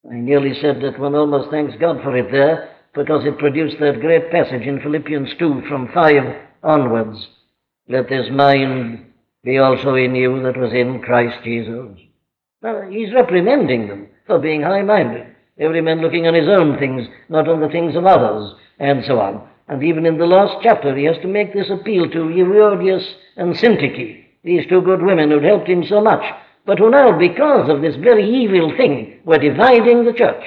I 0.10 0.16
nearly 0.16 0.54
said 0.62 0.82
that 0.82 1.00
one 1.00 1.16
almost 1.16 1.52
thanks 1.52 1.74
God 1.80 2.02
for 2.02 2.16
it 2.16 2.32
there, 2.32 2.70
because 2.94 3.26
it 3.26 3.38
produced 3.38 3.78
that 3.80 4.00
great 4.00 4.32
passage 4.32 4.62
in 4.62 4.80
Philippians 4.80 5.32
2 5.38 5.64
from 5.68 5.90
5 5.94 6.14
onwards. 6.64 7.28
Let 7.90 8.08
this 8.08 8.28
mind 8.32 9.06
be 9.44 9.58
also 9.58 9.96
in 9.96 10.16
you 10.16 10.42
that 10.44 10.58
was 10.58 10.72
in 10.72 11.02
Christ 11.02 11.44
Jesus. 11.44 12.00
Now, 12.62 12.84
he's 12.90 13.14
reprimanding 13.14 13.88
them 13.88 14.08
for 14.26 14.40
being 14.40 14.62
high 14.62 14.82
minded. 14.82 15.28
Every 15.60 15.82
man 15.82 16.02
looking 16.02 16.26
on 16.26 16.34
his 16.34 16.48
own 16.48 16.80
things, 16.80 17.08
not 17.28 17.50
on 17.50 17.60
the 17.60 17.70
things 17.70 17.96
of 17.96 18.06
others, 18.06 18.54
and 18.80 19.04
so 19.06 19.20
on. 19.20 19.46
And 19.68 19.84
even 19.84 20.06
in 20.06 20.18
the 20.18 20.26
last 20.26 20.64
chapter, 20.64 20.96
he 20.96 21.04
has 21.04 21.18
to 21.22 21.28
make 21.28 21.54
this 21.54 21.70
appeal 21.70 22.10
to 22.10 22.30
Euodias 22.30 23.06
and 23.36 23.54
Syntyche, 23.54 24.24
these 24.44 24.66
two 24.70 24.82
good 24.82 25.02
women 25.02 25.32
who'd 25.32 25.44
helped 25.44 25.68
him 25.68 25.84
so 25.84 26.02
much 26.02 26.24
but 26.68 26.80
who 26.80 26.92
now, 26.92 27.18
because 27.18 27.70
of 27.70 27.82
this 27.82 27.96
very 27.96 28.30
evil 28.30 28.76
thing, 28.76 29.22
were 29.24 29.38
dividing 29.38 30.04
the 30.04 30.12
church. 30.12 30.44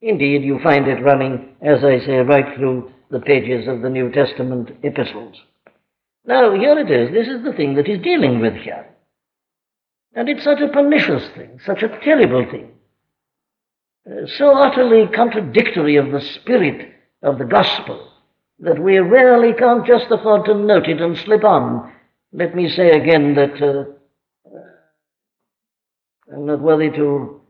Indeed, 0.00 0.42
you 0.42 0.58
find 0.62 0.88
it 0.88 1.04
running, 1.04 1.54
as 1.60 1.84
I 1.84 2.00
say, 2.00 2.16
right 2.16 2.56
through 2.56 2.90
the 3.10 3.20
pages 3.20 3.68
of 3.68 3.82
the 3.82 3.90
New 3.90 4.10
Testament 4.10 4.70
epistles. 4.82 5.36
Now, 6.24 6.54
here 6.54 6.78
it 6.78 6.90
is. 6.90 7.12
This 7.12 7.28
is 7.28 7.44
the 7.44 7.52
thing 7.52 7.74
that 7.74 7.86
he's 7.86 8.02
dealing 8.02 8.40
with 8.40 8.54
here. 8.54 8.86
And 10.14 10.30
it's 10.30 10.44
such 10.44 10.60
a 10.60 10.68
pernicious 10.68 11.28
thing, 11.36 11.60
such 11.66 11.82
a 11.82 12.00
terrible 12.02 12.46
thing, 12.50 12.70
uh, 14.10 14.26
so 14.38 14.56
utterly 14.56 15.08
contradictory 15.14 15.96
of 15.96 16.10
the 16.10 16.20
spirit 16.20 16.90
of 17.22 17.38
the 17.38 17.44
gospel 17.44 18.12
that 18.60 18.78
we 18.78 18.98
rarely 18.98 19.52
can't 19.52 19.86
just 19.86 20.06
afford 20.10 20.46
to 20.46 20.54
note 20.54 20.88
it 20.88 21.02
and 21.02 21.18
slip 21.18 21.44
on. 21.44 21.92
Let 22.32 22.54
me 22.54 22.68
say 22.70 22.90
again 22.90 23.34
that 23.34 23.62
uh, 23.62 23.92
I'm 26.30 26.46
not 26.46 26.60
worthy 26.60 26.90
to 26.90 27.40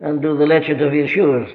undo 0.00 0.36
the 0.36 0.46
latchet 0.46 0.80
of 0.82 0.92
his 0.92 1.10
shoes, 1.10 1.48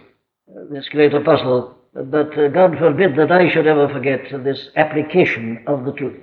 this 0.69 0.89
great 0.89 1.13
apostle, 1.13 1.77
but 1.93 2.37
uh, 2.37 2.47
God 2.47 2.77
forbid 2.77 3.15
that 3.17 3.31
I 3.31 3.49
should 3.49 3.67
ever 3.67 3.87
forget 3.89 4.21
this 4.43 4.69
application 4.75 5.63
of 5.67 5.85
the 5.85 5.91
truth. 5.93 6.19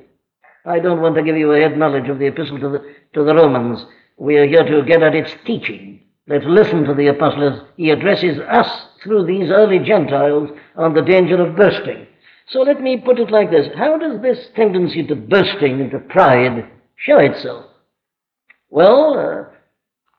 I 0.64 0.80
don't 0.80 1.00
want 1.00 1.14
to 1.14 1.23
give 1.23 1.37
you 1.37 1.52
a 1.52 1.61
head 1.61 1.78
knowledge 1.78 2.08
of 2.08 2.18
the 2.18 2.26
epistle 2.26 2.58
to 2.58 2.68
the, 2.68 2.94
to 3.14 3.25
the 3.25 3.35
Romans. 3.35 3.85
We 4.16 4.37
are 4.37 4.47
here 4.47 4.64
to 4.64 4.85
get 4.85 5.02
at 5.02 5.14
its 5.14 5.32
teaching. 5.44 6.00
Let's 6.26 6.44
listen 6.47 6.85
to 6.85 6.94
the 6.94 7.06
apostle 7.06 7.49
as 7.49 7.61
he 7.76 7.90
addresses 7.90 8.38
us 8.38 8.68
through 9.02 9.26
these 9.26 9.50
early 9.50 9.78
Gentiles 9.78 10.50
on 10.76 10.92
the 10.92 11.02
danger 11.02 11.40
of 11.40 11.56
bursting. 11.56 12.06
So 12.49 12.61
let 12.61 12.82
me 12.82 12.99
put 12.99 13.18
it 13.18 13.30
like 13.30 13.50
this. 13.50 13.68
How 13.76 13.97
does 13.99 14.20
this 14.20 14.49
tendency 14.54 15.06
to 15.06 15.14
bursting 15.14 15.80
into 15.80 15.99
pride 15.99 16.70
show 16.97 17.18
itself? 17.18 17.66
Well, 18.70 19.18
uh, 19.18 19.57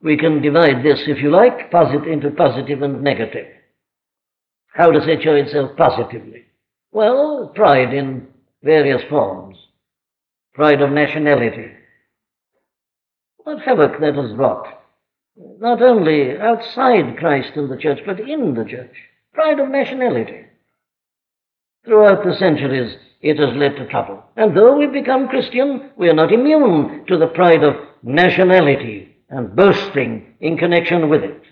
we 0.01 0.18
can 0.18 0.41
divide 0.41 0.84
this, 0.84 1.01
if 1.08 1.22
you 1.22 1.29
like, 1.29 1.72
positive 1.72 2.08
into 2.08 2.32
positive 2.32 2.82
and 2.82 3.01
negative. 3.01 3.48
How 4.74 4.91
does 4.91 5.08
it 5.08 5.24
show 5.24 5.36
itself 5.36 5.75
positively? 5.75 6.46
Well, 6.91 7.51
pride 7.53 7.94
in 7.94 8.27
various 8.63 9.01
forms. 9.10 9.58
Pride 10.53 10.82
of 10.82 10.91
nationality. 10.91 11.72
What 13.38 13.62
havoc 13.62 14.00
that 14.00 14.15
has 14.15 14.34
wrought, 14.36 14.68
not 15.60 15.82
only 15.82 16.38
outside 16.38 17.18
Christ 17.18 17.51
and 17.56 17.70
the 17.70 17.77
church, 17.77 18.00
but 18.06 18.20
in 18.20 18.53
the 18.53 18.65
church. 18.65 18.96
Pride 19.34 19.60
of 19.60 19.70
nationality. 19.70 20.46
Throughout 21.86 22.24
the 22.24 22.36
centuries, 22.36 22.96
it 23.22 23.38
has 23.38 23.56
led 23.56 23.75
to 23.75 23.88
trouble. 23.88 24.24
And 24.36 24.56
though 24.56 24.77
we 24.77 24.88
become 24.88 25.27
Christian, 25.27 25.91
we 25.98 26.10
are 26.10 26.13
not 26.13 26.32
immune 26.32 27.06
to 27.08 27.18
the 27.18 27.27
pride 27.27 27.63
of 27.63 27.75
nationality 28.03 29.10
and 29.29 29.55
boasting 29.55 30.36
in 30.39 30.57
connection 30.57 31.09
with 31.09 31.24
it. 31.24 31.43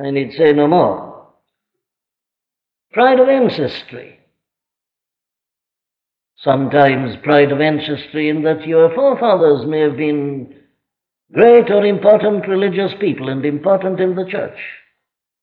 I 0.00 0.10
need 0.10 0.32
say 0.32 0.52
no 0.52 0.66
more. 0.66 1.26
Pride 2.92 3.20
of 3.20 3.28
ancestry. 3.28 4.18
Sometimes 6.36 7.16
pride 7.22 7.50
of 7.50 7.60
ancestry 7.60 8.28
in 8.28 8.42
that 8.42 8.66
your 8.66 8.94
forefathers 8.94 9.66
may 9.66 9.80
have 9.80 9.96
been 9.96 10.54
great 11.32 11.70
or 11.70 11.84
important 11.84 12.48
religious 12.48 12.92
people 13.00 13.28
and 13.28 13.44
important 13.44 14.00
in 14.00 14.14
the 14.14 14.24
church. 14.24 14.58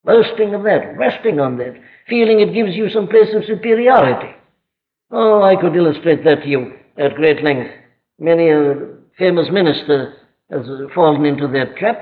Boasting 0.03 0.53
of 0.53 0.63
that, 0.63 0.97
resting 0.97 1.39
on 1.39 1.57
that, 1.57 1.75
feeling 2.07 2.39
it 2.39 2.53
gives 2.53 2.75
you 2.75 2.89
some 2.89 3.07
place 3.07 3.33
of 3.33 3.45
superiority. 3.45 4.33
Oh, 5.11 5.41
I 5.43 5.55
could 5.55 5.75
illustrate 5.75 6.23
that 6.23 6.43
to 6.43 6.47
you 6.47 6.73
at 6.97 7.15
great 7.15 7.43
length. 7.43 7.71
Many 8.19 8.49
a 8.49 8.75
famous 9.17 9.49
minister 9.51 10.15
has 10.51 10.65
fallen 10.93 11.25
into 11.25 11.47
that 11.47 11.77
trap 11.77 12.01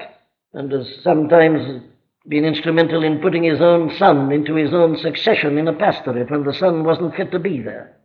and 0.53 0.71
has 0.71 0.87
sometimes 1.01 1.83
been 2.27 2.45
instrumental 2.45 3.03
in 3.03 3.19
putting 3.19 3.43
his 3.43 3.61
own 3.61 3.91
son 3.97 4.31
into 4.31 4.55
his 4.55 4.73
own 4.73 4.97
succession 4.97 5.57
in 5.57 5.67
a 5.67 5.73
pastorate 5.73 6.31
when 6.31 6.43
the 6.43 6.53
son 6.53 6.83
wasn't 6.83 7.15
fit 7.15 7.31
to 7.31 7.39
be 7.39 7.61
there. 7.61 7.97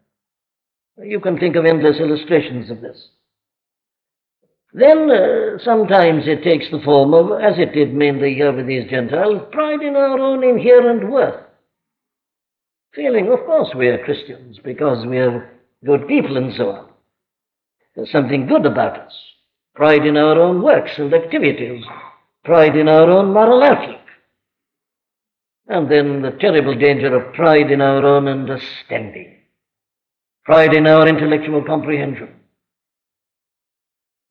You 1.02 1.20
can 1.20 1.38
think 1.38 1.54
of 1.54 1.64
endless 1.64 1.98
illustrations 1.98 2.70
of 2.70 2.80
this. 2.80 3.10
Then 4.72 5.10
uh, 5.10 5.58
sometimes 5.62 6.24
it 6.26 6.42
takes 6.42 6.70
the 6.70 6.80
form 6.84 7.14
of, 7.14 7.40
as 7.40 7.58
it 7.58 7.72
did 7.72 7.94
mainly 7.94 8.34
here 8.34 8.52
with 8.52 8.66
these 8.66 8.90
Gentiles, 8.90 9.42
pride 9.52 9.80
in 9.80 9.96
our 9.96 10.18
own 10.18 10.44
inherent 10.44 11.08
worth. 11.08 11.44
Feeling, 12.94 13.30
of 13.30 13.40
course, 13.46 13.70
we 13.76 13.88
are 13.88 14.04
Christians 14.04 14.58
because 14.62 15.06
we 15.06 15.18
are 15.18 15.48
good 15.84 16.08
people 16.08 16.36
and 16.36 16.52
so 16.54 16.70
on. 16.70 16.88
There's 17.94 18.10
something 18.10 18.46
good 18.46 18.66
about 18.66 18.98
us 18.98 19.12
pride 19.78 20.04
in 20.04 20.16
our 20.16 20.36
own 20.40 20.60
works 20.60 20.90
and 20.98 21.14
activities, 21.14 21.84
pride 22.44 22.76
in 22.76 22.88
our 22.88 23.08
own 23.08 23.32
moral 23.32 23.62
outlook. 23.62 24.00
And 25.68 25.88
then 25.88 26.20
the 26.20 26.32
terrible 26.32 26.76
danger 26.76 27.14
of 27.14 27.32
pride 27.32 27.70
in 27.70 27.80
our 27.80 28.04
own 28.04 28.26
understanding, 28.26 29.36
pride 30.44 30.74
in 30.74 30.88
our 30.88 31.06
intellectual 31.06 31.62
comprehension. 31.62 32.28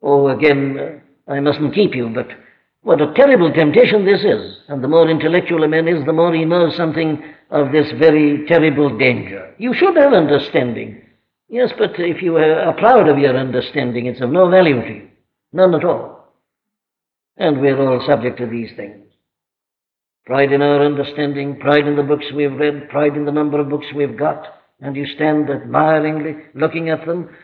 Oh, 0.02 0.28
again, 0.28 0.78
uh, 0.78 1.32
I 1.32 1.40
mustn't 1.40 1.74
keep 1.74 1.96
you, 1.96 2.10
but 2.10 2.28
what 2.82 3.02
a 3.02 3.14
terrible 3.14 3.54
temptation 3.54 4.04
this 4.04 4.26
is. 4.26 4.60
And 4.68 4.84
the 4.84 4.90
more 4.90 5.10
intellectual 5.10 5.64
a 5.64 5.70
man 5.70 5.88
is, 5.88 6.06
the 6.06 6.12
more 6.12 6.34
he 6.34 6.44
knows 6.44 6.76
something 6.76 7.24
of 7.52 7.72
this 7.72 7.90
very 7.98 8.46
terrible 8.48 8.98
danger. 8.98 9.56
You 9.58 9.74
should 9.74 9.96
have 9.96 10.12
understanding. 10.12 11.02
Yes, 11.48 11.72
but 11.78 11.98
if 11.98 12.22
you 12.22 12.36
are 12.36 12.74
proud 12.74 13.08
of 13.08 13.18
your 13.18 13.38
understanding, 13.38 14.08
it's 14.08 14.20
of 14.20 14.32
no 14.32 14.50
value 14.50 14.82
to 14.82 14.94
you. 14.94 15.08
None 15.58 15.74
at 15.74 15.84
all. 15.84 16.36
And 17.36 17.60
we're 17.60 17.82
all 17.82 18.06
subject 18.06 18.38
to 18.38 18.46
these 18.46 18.70
things. 18.76 19.08
Pride 20.28 20.52
in 20.52 20.62
our 20.62 20.86
understanding, 20.86 21.60
pride 21.60 21.88
in 21.88 21.96
the 21.96 22.04
books 22.04 22.28
we've 22.36 22.54
read, 22.54 22.90
pride 22.90 23.16
in 23.16 23.26
the 23.26 23.32
number 23.32 23.60
of 23.60 23.68
books 23.68 23.88
we've 23.96 24.16
got, 24.16 24.46
and 24.82 24.96
you 24.96 25.08
stand 25.08 25.50
admiringly 25.50 26.36
looking 26.54 26.92
at 26.92 27.08
them. 27.08 27.36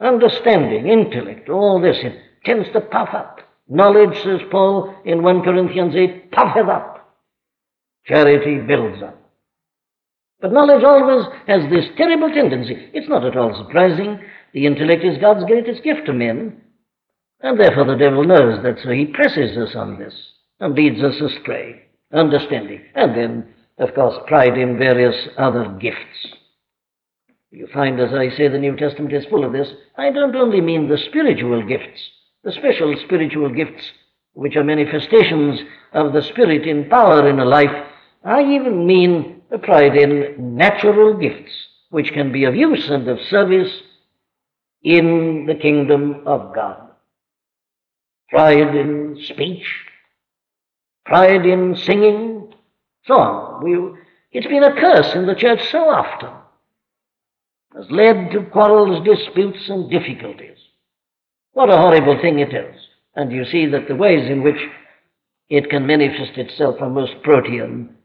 Understanding, 0.00 0.88
intellect, 0.88 1.48
all 1.48 1.80
this, 1.80 1.98
it 2.02 2.18
tends 2.44 2.68
to 2.72 2.80
puff 2.80 3.10
up. 3.14 3.38
Knowledge, 3.68 4.20
says 4.24 4.40
Paul 4.50 4.92
in 5.04 5.22
1 5.22 5.42
Corinthians 5.42 5.94
8, 5.94 6.32
puffeth 6.32 6.68
up. 6.68 7.14
Charity 8.04 8.58
builds 8.66 9.00
up. 9.00 9.16
But 10.40 10.52
knowledge 10.52 10.82
always 10.82 11.26
has 11.46 11.70
this 11.70 11.84
terrible 11.96 12.30
tendency. 12.30 12.90
It's 12.92 13.08
not 13.08 13.24
at 13.24 13.36
all 13.36 13.54
surprising. 13.54 14.18
The 14.54 14.66
intellect 14.66 15.04
is 15.04 15.18
God's 15.18 15.44
greatest 15.44 15.84
gift 15.84 16.06
to 16.06 16.12
men. 16.12 16.59
And 17.42 17.58
therefore 17.58 17.84
the 17.84 17.96
devil 17.96 18.24
knows 18.24 18.62
that, 18.62 18.78
so 18.82 18.90
he 18.90 19.06
presses 19.06 19.56
us 19.56 19.74
on 19.74 19.98
this 19.98 20.14
and 20.60 20.74
leads 20.74 21.02
us 21.02 21.20
astray. 21.20 21.82
Understanding. 22.12 22.82
And 22.94 23.16
then, 23.16 23.54
of 23.78 23.94
course, 23.94 24.16
pride 24.26 24.58
in 24.58 24.78
various 24.78 25.28
other 25.38 25.68
gifts. 25.80 26.26
You 27.52 27.68
find, 27.72 28.00
as 28.00 28.12
I 28.12 28.30
say, 28.36 28.48
the 28.48 28.58
New 28.58 28.76
Testament 28.76 29.12
is 29.12 29.24
full 29.26 29.44
of 29.44 29.52
this. 29.52 29.68
I 29.96 30.10
don't 30.10 30.36
only 30.36 30.60
mean 30.60 30.88
the 30.88 30.98
spiritual 30.98 31.66
gifts, 31.66 32.00
the 32.44 32.52
special 32.52 32.94
spiritual 33.04 33.48
gifts, 33.52 33.82
which 34.34 34.56
are 34.56 34.64
manifestations 34.64 35.60
of 35.92 36.12
the 36.12 36.22
Spirit 36.22 36.66
in 36.66 36.88
power 36.88 37.28
in 37.28 37.40
a 37.40 37.44
life. 37.44 37.86
I 38.24 38.42
even 38.42 38.86
mean 38.86 39.42
the 39.50 39.58
pride 39.58 39.96
in 39.96 40.56
natural 40.56 41.14
gifts, 41.14 41.50
which 41.90 42.12
can 42.12 42.30
be 42.30 42.44
of 42.44 42.54
use 42.54 42.88
and 42.88 43.08
of 43.08 43.18
service 43.28 43.72
in 44.82 45.46
the 45.46 45.54
kingdom 45.54 46.22
of 46.26 46.54
God. 46.54 46.89
Pride 48.30 48.76
in 48.76 49.18
speech, 49.24 49.66
pride 51.04 51.44
in 51.44 51.76
singing, 51.76 52.54
so 53.04 53.14
on. 53.14 53.64
We, 53.64 53.98
it's 54.30 54.46
been 54.46 54.62
a 54.62 54.74
curse 54.74 55.14
in 55.14 55.26
the 55.26 55.34
church 55.34 55.68
so 55.70 55.88
often. 55.88 56.30
Has 57.74 57.90
led 57.90 58.30
to 58.30 58.42
quarrels, 58.42 59.04
disputes, 59.04 59.68
and 59.68 59.90
difficulties. 59.90 60.58
What 61.52 61.70
a 61.70 61.76
horrible 61.76 62.20
thing 62.20 62.38
it 62.38 62.54
is. 62.54 62.76
And 63.16 63.32
you 63.32 63.44
see 63.44 63.66
that 63.66 63.88
the 63.88 63.96
ways 63.96 64.30
in 64.30 64.42
which 64.42 64.60
it 65.48 65.68
can 65.68 65.86
manifest 65.86 66.38
itself 66.38 66.76
are 66.80 66.88
most 66.88 67.22
protean. 67.24 67.96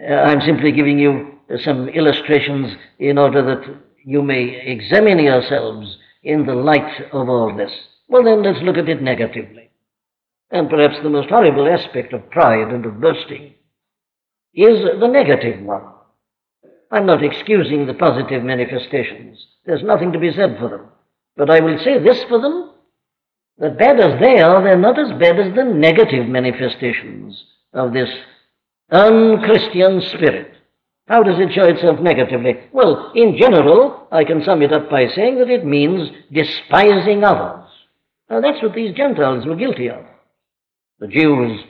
Uh, 0.00 0.12
I'm 0.12 0.40
simply 0.40 0.72
giving 0.72 0.98
you 0.98 1.38
some 1.62 1.88
illustrations 1.88 2.76
in 2.98 3.18
order 3.18 3.42
that 3.42 3.76
you 4.04 4.22
may 4.22 4.60
examine 4.66 5.20
yourselves 5.20 5.96
in 6.22 6.46
the 6.46 6.54
light 6.54 7.06
of 7.12 7.28
all 7.28 7.56
this. 7.56 7.72
Well, 8.08 8.24
then 8.24 8.42
let's 8.42 8.62
look 8.62 8.76
at 8.76 8.88
it 8.88 9.02
negatively. 9.02 9.67
And 10.50 10.70
perhaps 10.70 10.96
the 11.02 11.10
most 11.10 11.28
horrible 11.28 11.68
aspect 11.68 12.12
of 12.12 12.30
pride 12.30 12.68
and 12.68 12.86
of 12.86 13.00
boasting 13.00 13.54
is 14.54 14.80
the 15.00 15.08
negative 15.08 15.62
one. 15.62 15.82
I'm 16.90 17.04
not 17.04 17.22
excusing 17.22 17.86
the 17.86 17.94
positive 17.94 18.42
manifestations. 18.42 19.46
There's 19.66 19.82
nothing 19.82 20.12
to 20.12 20.18
be 20.18 20.32
said 20.32 20.58
for 20.58 20.70
them. 20.70 20.86
But 21.36 21.50
I 21.50 21.60
will 21.60 21.78
say 21.78 21.98
this 21.98 22.24
for 22.24 22.40
them 22.40 22.70
that 23.58 23.78
bad 23.78 24.00
as 24.00 24.20
they 24.20 24.40
are, 24.40 24.62
they're 24.62 24.78
not 24.78 24.98
as 24.98 25.10
bad 25.18 25.38
as 25.38 25.54
the 25.54 25.64
negative 25.64 26.28
manifestations 26.28 27.44
of 27.72 27.92
this 27.92 28.08
unchristian 28.90 30.00
spirit. 30.00 30.54
How 31.08 31.22
does 31.22 31.38
it 31.40 31.52
show 31.52 31.64
itself 31.64 32.00
negatively? 32.00 32.54
Well, 32.72 33.12
in 33.14 33.36
general, 33.36 34.06
I 34.12 34.24
can 34.24 34.44
sum 34.44 34.62
it 34.62 34.72
up 34.72 34.90
by 34.90 35.08
saying 35.08 35.38
that 35.38 35.50
it 35.50 35.64
means 35.64 36.10
despising 36.32 37.24
others. 37.24 37.68
Now, 38.30 38.40
that's 38.40 38.62
what 38.62 38.74
these 38.74 38.94
Gentiles 38.94 39.46
were 39.46 39.56
guilty 39.56 39.88
of. 39.88 40.04
The 41.00 41.08
Jews, 41.08 41.60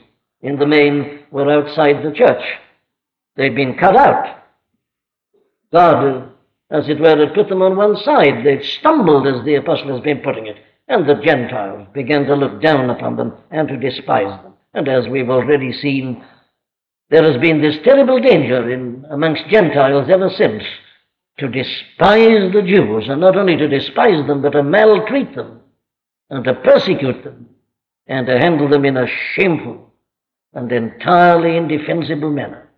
in 0.41 0.57
the 0.57 0.65
main, 0.67 1.19
were 1.31 1.51
outside 1.51 2.03
the 2.03 2.15
church. 2.15 2.43
They'd 3.35 3.55
been 3.55 3.77
cut 3.77 3.95
out. 3.95 4.43
God, 5.71 6.31
as 6.71 6.89
it 6.89 6.99
were, 6.99 7.17
had 7.17 7.35
put 7.35 7.49
them 7.49 7.61
on 7.61 7.75
one 7.75 7.95
side. 7.97 8.43
They'd 8.43 8.63
stumbled, 8.63 9.27
as 9.27 9.45
the 9.45 9.55
apostle 9.55 9.93
has 9.93 10.01
been 10.01 10.19
putting 10.19 10.47
it. 10.47 10.57
And 10.87 11.07
the 11.07 11.21
Gentiles 11.23 11.87
began 11.93 12.25
to 12.25 12.35
look 12.35 12.61
down 12.61 12.89
upon 12.89 13.15
them 13.15 13.33
and 13.51 13.67
to 13.67 13.77
despise 13.77 14.41
them. 14.41 14.53
And 14.73 14.87
as 14.87 15.07
we've 15.07 15.29
already 15.29 15.71
seen, 15.73 16.23
there 17.09 17.23
has 17.23 17.39
been 17.39 17.61
this 17.61 17.77
terrible 17.83 18.19
danger 18.19 18.69
in, 18.71 19.05
amongst 19.11 19.47
Gentiles 19.47 20.09
ever 20.09 20.29
since 20.29 20.63
to 21.37 21.47
despise 21.47 22.51
the 22.51 22.63
Jews, 22.65 23.07
and 23.07 23.21
not 23.21 23.37
only 23.37 23.55
to 23.57 23.67
despise 23.67 24.25
them, 24.27 24.41
but 24.41 24.51
to 24.51 24.63
maltreat 24.63 25.35
them, 25.35 25.61
and 26.29 26.43
to 26.43 26.53
persecute 26.53 27.23
them, 27.23 27.49
and 28.09 28.25
to 28.25 28.37
handle 28.39 28.67
them 28.67 28.83
in 28.83 28.97
a 28.97 29.05
shameful 29.35 29.93
and 30.53 30.69
entirely 30.71 31.55
indefensible 31.55 32.31
manner. 32.31 32.69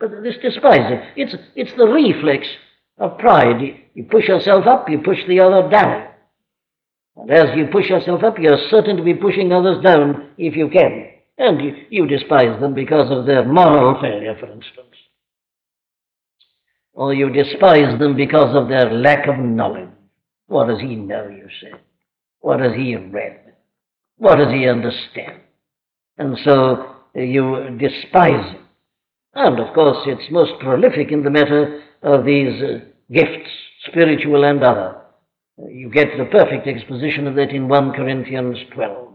But 0.00 0.22
this 0.22 0.36
despising, 0.42 1.00
it's, 1.16 1.36
it's 1.54 1.76
the 1.76 1.86
reflex 1.86 2.46
of 2.98 3.18
pride. 3.18 3.60
You 3.92 4.04
push 4.04 4.26
yourself 4.26 4.66
up, 4.66 4.88
you 4.88 4.98
push 4.98 5.18
the 5.28 5.40
other 5.40 5.68
down. 5.68 6.08
And 7.16 7.30
as 7.30 7.56
you 7.56 7.66
push 7.66 7.88
yourself 7.90 8.24
up, 8.24 8.38
you're 8.38 8.58
certain 8.70 8.96
to 8.96 9.02
be 9.04 9.14
pushing 9.14 9.52
others 9.52 9.82
down 9.84 10.30
if 10.38 10.56
you 10.56 10.68
can. 10.70 11.10
And 11.36 11.60
you, 11.62 11.84
you 11.90 12.06
despise 12.06 12.58
them 12.58 12.74
because 12.74 13.10
of 13.10 13.26
their 13.26 13.44
moral 13.44 14.00
failure, 14.00 14.36
for 14.40 14.46
instance. 14.46 14.96
Or 16.94 17.12
you 17.12 17.28
despise 17.28 17.98
them 17.98 18.16
because 18.16 18.56
of 18.56 18.68
their 18.68 18.90
lack 18.90 19.28
of 19.28 19.38
knowledge. 19.38 19.90
What 20.46 20.68
does 20.68 20.80
he 20.80 20.96
know, 20.96 21.28
you 21.28 21.48
say? 21.60 21.72
What 22.40 22.60
has 22.60 22.72
he 22.74 22.96
read? 22.96 23.43
What 24.16 24.36
does 24.36 24.52
he 24.52 24.68
understand? 24.68 25.40
And 26.18 26.38
so 26.44 26.94
you 27.14 27.76
despise 27.78 28.52
him. 28.52 28.60
And 29.34 29.58
of 29.58 29.74
course, 29.74 29.98
it's 30.06 30.30
most 30.30 30.52
prolific 30.60 31.10
in 31.10 31.24
the 31.24 31.30
matter 31.30 31.82
of 32.02 32.24
these 32.24 32.62
uh, 32.62 32.78
gifts, 33.12 33.50
spiritual 33.86 34.44
and 34.44 34.62
other. 34.62 35.00
You 35.68 35.90
get 35.90 36.16
the 36.16 36.26
perfect 36.26 36.66
exposition 36.66 37.26
of 37.26 37.34
that 37.34 37.50
in 37.50 37.68
1 37.68 37.92
Corinthians 37.92 38.58
12. 38.72 39.08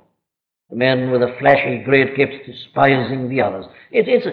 The 0.70 0.76
man 0.76 1.10
with 1.10 1.22
a 1.22 1.36
flashy 1.40 1.82
great 1.84 2.16
gift 2.16 2.46
despising 2.46 3.30
the 3.30 3.42
others. 3.42 3.66
It, 3.92 4.08
it's, 4.08 4.28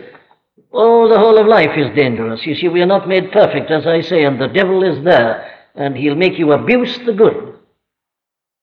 oh, 0.72 1.09
the 1.09 1.18
whole 1.18 1.38
of 1.38 1.46
life 1.46 1.76
is 1.76 1.94
dangerous. 1.96 2.44
You 2.44 2.57
see, 2.57 2.68
we 2.68 2.83
are 2.83 2.87
not 2.87 3.09
made 3.09 3.33
perfect, 3.33 3.70
as 3.70 3.87
I 3.87 4.00
say, 4.00 4.24
and 4.24 4.40
the 4.40 4.48
devil 4.48 4.83
is 4.83 5.02
there, 5.05 5.50
and 5.74 5.96
he'll 5.96 6.16
make 6.16 6.38
you 6.38 6.52
abuse 6.52 6.98
the 7.07 7.12
good. 7.12 7.55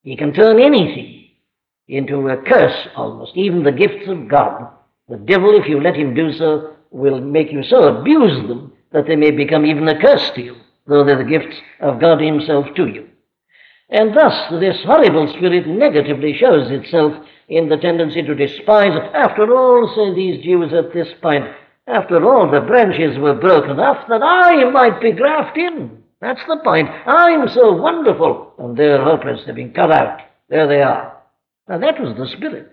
He 0.03 0.17
can 0.17 0.33
turn 0.33 0.59
anything 0.59 1.12
into 1.87 2.29
a 2.29 2.37
curse 2.37 2.87
almost, 2.95 3.35
even 3.35 3.63
the 3.63 3.71
gifts 3.71 4.07
of 4.07 4.27
God. 4.27 4.69
The 5.09 5.17
devil, 5.17 5.59
if 5.59 5.67
you 5.67 5.81
let 5.81 5.95
him 5.95 6.13
do 6.13 6.31
so, 6.33 6.75
will 6.91 7.19
make 7.19 7.51
you 7.51 7.63
so 7.63 7.83
abuse 7.83 8.47
them 8.47 8.71
that 8.91 9.07
they 9.07 9.15
may 9.15 9.31
become 9.31 9.65
even 9.65 9.87
a 9.87 9.99
curse 9.99 10.29
to 10.35 10.41
you, 10.41 10.55
though 10.87 11.03
they're 11.03 11.17
the 11.17 11.29
gifts 11.29 11.57
of 11.81 11.99
God 11.99 12.21
Himself 12.21 12.67
to 12.75 12.87
you. 12.87 13.09
And 13.89 14.15
thus, 14.15 14.49
this 14.59 14.77
horrible 14.83 15.27
spirit 15.35 15.67
negatively 15.67 16.37
shows 16.37 16.71
itself 16.71 17.13
in 17.49 17.69
the 17.69 17.77
tendency 17.77 18.21
to 18.21 18.35
despise. 18.35 18.97
After 19.13 19.53
all, 19.53 19.91
say 19.95 20.15
these 20.15 20.43
Jews 20.43 20.73
at 20.73 20.93
this 20.93 21.09
point, 21.21 21.45
after 21.87 22.23
all, 22.23 22.49
the 22.49 22.61
branches 22.61 23.17
were 23.19 23.33
broken 23.33 23.79
off 23.79 24.07
that 24.07 24.23
I 24.23 24.69
might 24.71 25.01
be 25.01 25.11
grafted 25.11 25.73
in. 25.73 26.03
That's 26.21 26.41
the 26.47 26.61
point. 26.63 26.89
I'm 27.05 27.49
so 27.49 27.73
wonderful. 27.73 28.53
And 28.57 28.77
they're 28.77 29.03
hopeless. 29.03 29.41
They've 29.45 29.53
been 29.53 29.73
cut 29.73 29.91
out. 29.91 30.21
There 30.49 30.67
they 30.67 30.81
are. 30.81 31.12
Now, 31.67 31.77
that 31.79 31.99
was 31.99 32.15
the 32.17 32.27
spirit. 32.37 32.69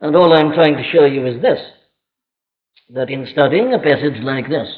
And 0.00 0.16
all 0.16 0.32
I'm 0.32 0.52
trying 0.52 0.76
to 0.76 0.90
show 0.90 1.04
you 1.04 1.26
is 1.26 1.40
this 1.40 1.60
that 2.90 3.08
in 3.08 3.26
studying 3.32 3.72
a 3.72 3.78
passage 3.78 4.20
like 4.22 4.48
this, 4.48 4.68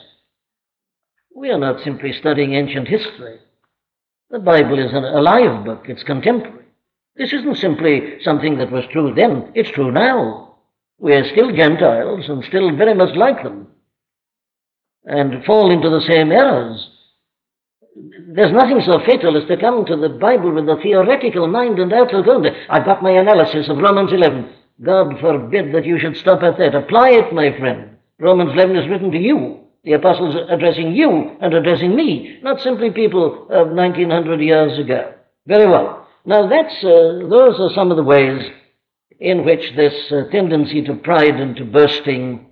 we 1.35 1.51
are 1.51 1.59
not 1.59 1.83
simply 1.83 2.13
studying 2.13 2.55
ancient 2.55 2.87
history. 2.87 3.39
The 4.31 4.39
Bible 4.39 4.79
is 4.79 4.93
an 4.93 5.05
alive 5.05 5.65
book, 5.65 5.85
it's 5.89 6.05
contemporary. 6.05 6.67
This 7.17 7.33
isn't 7.33 7.57
simply 7.57 8.19
something 8.23 8.59
that 8.59 8.71
was 8.71 8.85
true 8.93 9.15
then, 9.17 9.51
it's 9.55 9.71
true 9.71 9.91
now. 9.91 10.59
We 10.99 11.13
are 11.15 11.29
still 11.33 11.55
Gentiles 11.55 12.27
and 12.29 12.45
still 12.45 12.77
very 12.77 12.95
much 12.95 13.17
like 13.17 13.43
them 13.43 13.69
and 15.05 15.45
fall 15.45 15.71
into 15.71 15.91
the 15.91 16.05
same 16.09 16.33
errors. 16.33 16.89
There's 17.97 18.53
nothing 18.53 18.81
so 18.85 18.99
fatal 19.07 19.37
as 19.41 19.47
to 19.49 19.57
come 19.57 19.85
to 19.87 19.97
the 19.97 20.09
Bible 20.09 20.53
with 20.53 20.69
a 20.69 20.81
theoretical 20.83 21.47
mind 21.47 21.79
and 21.79 21.93
outlook 21.93 22.27
only. 22.27 22.51
I've 22.69 22.85
got 22.85 23.03
my 23.03 23.13
analysis 23.13 23.69
of 23.69 23.79
Romans 23.79 24.13
11. 24.13 24.53
God 24.83 25.21
forbid 25.21 25.73
that 25.73 25.87
you 25.87 25.99
should 26.01 26.17
stop 26.17 26.43
at 26.43 26.59
that. 26.59 26.75
Apply 26.75 27.11
it, 27.11 27.33
my 27.33 27.57
friend. 27.57 27.97
Romans 28.19 28.53
11 28.53 28.77
is 28.77 28.89
written 28.89 29.13
to 29.13 29.19
you. 29.19 29.61
The 29.85 29.93
apostles 29.93 30.35
addressing 30.49 30.95
you 30.95 31.37
and 31.41 31.55
addressing 31.55 31.95
me, 31.95 32.41
not 32.43 32.61
simply 32.61 32.91
people 32.91 33.47
of 33.51 33.69
1900 33.69 34.41
years 34.41 34.79
ago. 34.79 35.15
Very 35.47 35.67
well. 35.67 36.09
Now 36.25 36.49
that's, 36.49 36.83
uh, 36.83 37.29
those 37.29 37.61
are 37.61 37.75
some 37.75 37.91
of 37.91 37.97
the 37.97 38.03
ways 38.03 38.43
in 39.21 39.45
which 39.45 39.77
this 39.77 40.11
uh, 40.11 40.31
tendency 40.33 40.83
to 40.83 40.95
pride 40.95 41.37
and 41.37 41.55
to 41.57 41.65
boasting 41.65 42.47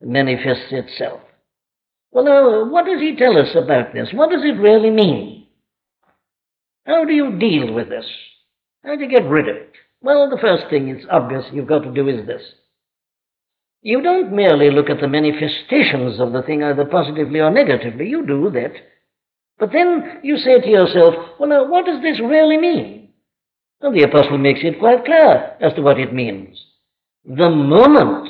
manifests 0.00 0.70
itself. 0.70 1.20
Well, 2.14 2.24
now, 2.24 2.70
what 2.70 2.86
does 2.86 3.00
he 3.00 3.16
tell 3.16 3.36
us 3.36 3.56
about 3.56 3.92
this? 3.92 4.10
What 4.12 4.30
does 4.30 4.44
it 4.44 4.60
really 4.60 4.90
mean? 4.90 5.48
How 6.86 7.04
do 7.04 7.12
you 7.12 7.36
deal 7.38 7.74
with 7.74 7.88
this? 7.88 8.06
How 8.84 8.94
do 8.94 9.02
you 9.02 9.10
get 9.10 9.28
rid 9.28 9.48
of 9.48 9.56
it? 9.56 9.72
Well, 10.00 10.30
the 10.30 10.38
first 10.38 10.66
thing 10.70 10.88
is 10.88 11.04
obvious 11.10 11.44
you've 11.52 11.66
got 11.66 11.80
to 11.80 11.92
do 11.92 12.08
is 12.08 12.24
this. 12.24 12.42
You 13.82 14.00
don't 14.00 14.32
merely 14.32 14.70
look 14.70 14.90
at 14.90 15.00
the 15.00 15.08
manifestations 15.08 16.20
of 16.20 16.32
the 16.32 16.42
thing 16.42 16.62
either 16.62 16.84
positively 16.84 17.40
or 17.40 17.50
negatively. 17.50 18.08
You 18.08 18.24
do 18.24 18.48
that. 18.50 18.72
But 19.58 19.72
then 19.72 20.20
you 20.22 20.36
say 20.38 20.60
to 20.60 20.68
yourself, 20.68 21.14
well, 21.40 21.48
now, 21.48 21.68
what 21.68 21.84
does 21.84 22.00
this 22.00 22.20
really 22.20 22.58
mean? 22.58 23.08
And 23.80 23.94
the 23.94 24.04
apostle 24.04 24.38
makes 24.38 24.60
it 24.62 24.78
quite 24.78 25.04
clear 25.04 25.56
as 25.60 25.74
to 25.74 25.82
what 25.82 25.98
it 25.98 26.14
means. 26.14 26.64
The 27.24 27.50
moment 27.50 28.28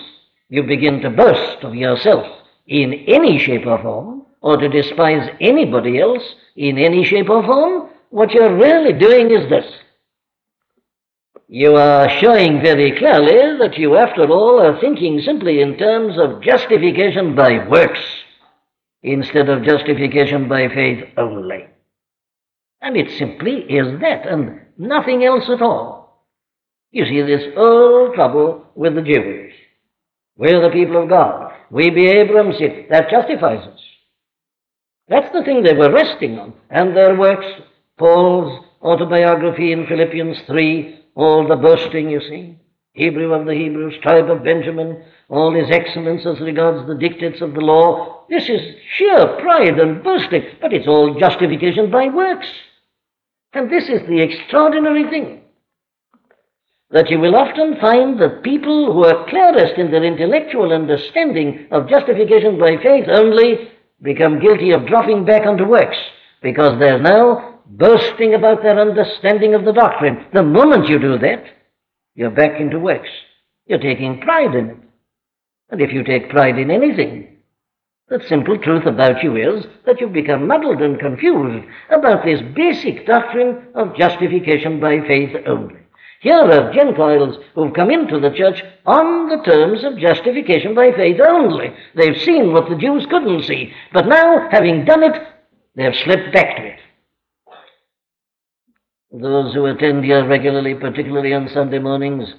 you 0.48 0.62
begin 0.62 1.00
to 1.02 1.10
boast 1.10 1.62
of 1.62 1.74
yourself 1.74 2.43
in 2.66 2.92
any 3.06 3.38
shape 3.38 3.66
or 3.66 3.80
form, 3.80 4.22
or 4.40 4.56
to 4.56 4.68
despise 4.68 5.28
anybody 5.40 6.00
else 6.00 6.22
in 6.56 6.78
any 6.78 7.04
shape 7.04 7.28
or 7.28 7.42
form, 7.42 7.90
what 8.10 8.32
you're 8.32 8.56
really 8.56 8.92
doing 8.92 9.30
is 9.30 9.48
this 9.48 9.66
you 11.48 11.76
are 11.76 12.08
showing 12.20 12.62
very 12.62 12.96
clearly 12.96 13.58
that 13.58 13.76
you, 13.76 13.96
after 13.96 14.26
all, 14.26 14.60
are 14.60 14.80
thinking 14.80 15.20
simply 15.20 15.60
in 15.60 15.76
terms 15.76 16.18
of 16.18 16.42
justification 16.42 17.34
by 17.34 17.68
works 17.68 18.00
instead 19.02 19.50
of 19.50 19.62
justification 19.62 20.48
by 20.48 20.68
faith 20.68 21.04
only. 21.18 21.66
And 22.80 22.96
it 22.96 23.18
simply 23.18 23.58
is 23.68 24.00
that, 24.00 24.26
and 24.26 24.62
nothing 24.78 25.24
else 25.24 25.48
at 25.50 25.60
all. 25.60 26.26
You 26.92 27.04
see 27.04 27.20
this 27.20 27.52
old 27.56 28.14
trouble 28.14 28.64
with 28.74 28.94
the 28.94 29.02
Jews. 29.02 29.52
We're 30.36 30.62
the 30.62 30.70
people 30.70 31.02
of 31.02 31.08
God. 31.10 31.43
We 31.74 31.90
be 31.90 32.06
Abraham's 32.06 32.58
seed. 32.58 32.86
That 32.88 33.10
justifies 33.10 33.66
us. 33.66 33.80
That's 35.08 35.32
the 35.32 35.42
thing 35.42 35.64
they 35.64 35.74
were 35.74 35.90
resting 35.90 36.38
on. 36.38 36.54
And 36.70 36.96
their 36.96 37.16
works, 37.18 37.46
Paul's 37.98 38.64
autobiography 38.80 39.72
in 39.72 39.84
Philippians 39.88 40.38
3, 40.46 41.00
all 41.16 41.48
the 41.48 41.56
boasting, 41.56 42.10
you 42.10 42.20
see. 42.20 42.60
Hebrew 42.92 43.34
of 43.34 43.44
the 43.44 43.54
Hebrews, 43.54 43.96
tribe 44.02 44.30
of 44.30 44.44
Benjamin, 44.44 45.02
all 45.28 45.52
his 45.52 45.68
excellence 45.68 46.24
as 46.24 46.38
regards 46.38 46.86
the 46.86 46.94
dictates 46.94 47.40
of 47.40 47.54
the 47.54 47.60
law. 47.60 48.24
This 48.30 48.48
is 48.48 48.76
sheer 48.96 49.36
pride 49.40 49.76
and 49.80 50.00
boasting, 50.04 50.44
but 50.60 50.72
it's 50.72 50.86
all 50.86 51.18
justification 51.18 51.90
by 51.90 52.06
works. 52.06 52.46
And 53.52 53.68
this 53.68 53.88
is 53.88 54.06
the 54.06 54.20
extraordinary 54.20 55.10
thing. 55.10 55.40
That 56.90 57.10
you 57.10 57.18
will 57.18 57.34
often 57.34 57.80
find 57.80 58.20
that 58.20 58.42
people 58.42 58.92
who 58.92 59.04
are 59.04 59.28
clearest 59.28 59.78
in 59.78 59.90
their 59.90 60.04
intellectual 60.04 60.72
understanding 60.72 61.66
of 61.70 61.88
justification 61.88 62.58
by 62.58 62.76
faith 62.82 63.06
only 63.08 63.70
become 64.02 64.40
guilty 64.40 64.70
of 64.70 64.86
dropping 64.86 65.24
back 65.24 65.46
onto 65.46 65.64
works 65.64 65.96
because 66.42 66.78
they're 66.78 67.00
now 67.00 67.60
boasting 67.66 68.34
about 68.34 68.62
their 68.62 68.78
understanding 68.78 69.54
of 69.54 69.64
the 69.64 69.72
doctrine. 69.72 70.26
The 70.32 70.42
moment 70.42 70.88
you 70.88 70.98
do 70.98 71.18
that, 71.18 71.44
you're 72.14 72.30
back 72.30 72.60
into 72.60 72.78
works. 72.78 73.08
You're 73.66 73.78
taking 73.78 74.20
pride 74.20 74.54
in 74.54 74.70
it. 74.70 74.76
And 75.70 75.80
if 75.80 75.92
you 75.92 76.04
take 76.04 76.30
pride 76.30 76.58
in 76.58 76.70
anything, 76.70 77.38
the 78.08 78.22
simple 78.28 78.58
truth 78.58 78.84
about 78.84 79.22
you 79.22 79.36
is 79.36 79.64
that 79.86 80.00
you've 80.00 80.12
become 80.12 80.46
muddled 80.46 80.82
and 80.82 81.00
confused 81.00 81.66
about 81.90 82.24
this 82.24 82.40
basic 82.54 83.06
doctrine 83.06 83.68
of 83.74 83.96
justification 83.96 84.78
by 84.78 85.00
faith 85.00 85.34
only. 85.46 85.83
Here 86.24 86.36
are 86.36 86.72
Gentiles 86.72 87.36
who've 87.54 87.74
come 87.74 87.90
into 87.90 88.18
the 88.18 88.30
church 88.30 88.62
on 88.86 89.28
the 89.28 89.44
terms 89.44 89.84
of 89.84 89.98
justification 89.98 90.74
by 90.74 90.90
faith 90.92 91.20
only. 91.20 91.70
They've 91.94 92.18
seen 92.22 92.54
what 92.54 92.66
the 92.70 92.76
Jews 92.76 93.04
couldn't 93.10 93.42
see, 93.42 93.74
but 93.92 94.06
now, 94.06 94.48
having 94.50 94.86
done 94.86 95.02
it, 95.02 95.20
they've 95.76 95.94
slipped 95.94 96.32
back 96.32 96.56
to 96.56 96.62
it. 96.64 96.78
Those 99.12 99.52
who 99.52 99.66
attend 99.66 100.06
here 100.06 100.26
regularly, 100.26 100.74
particularly 100.74 101.34
on 101.34 101.50
Sunday 101.50 101.78
mornings, 101.78 102.32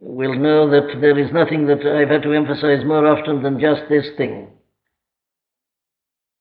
will 0.00 0.34
know 0.34 0.68
that 0.70 1.00
there 1.00 1.20
is 1.20 1.32
nothing 1.32 1.66
that 1.66 1.86
I've 1.86 2.10
had 2.10 2.24
to 2.24 2.32
emphasize 2.32 2.84
more 2.84 3.06
often 3.06 3.44
than 3.44 3.60
just 3.60 3.82
this 3.88 4.08
thing. 4.16 4.48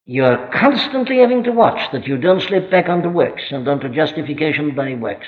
You 0.06 0.26
are 0.26 0.50
constantly 0.60 1.20
having 1.20 1.44
to 1.44 1.52
watch 1.52 1.92
that 1.92 2.08
you 2.08 2.18
don't 2.18 2.42
slip 2.42 2.72
back 2.72 2.90
onto 2.90 3.10
works 3.10 3.44
and 3.52 3.68
onto 3.68 3.90
justification 3.90 4.74
by 4.74 4.96
works. 4.96 5.28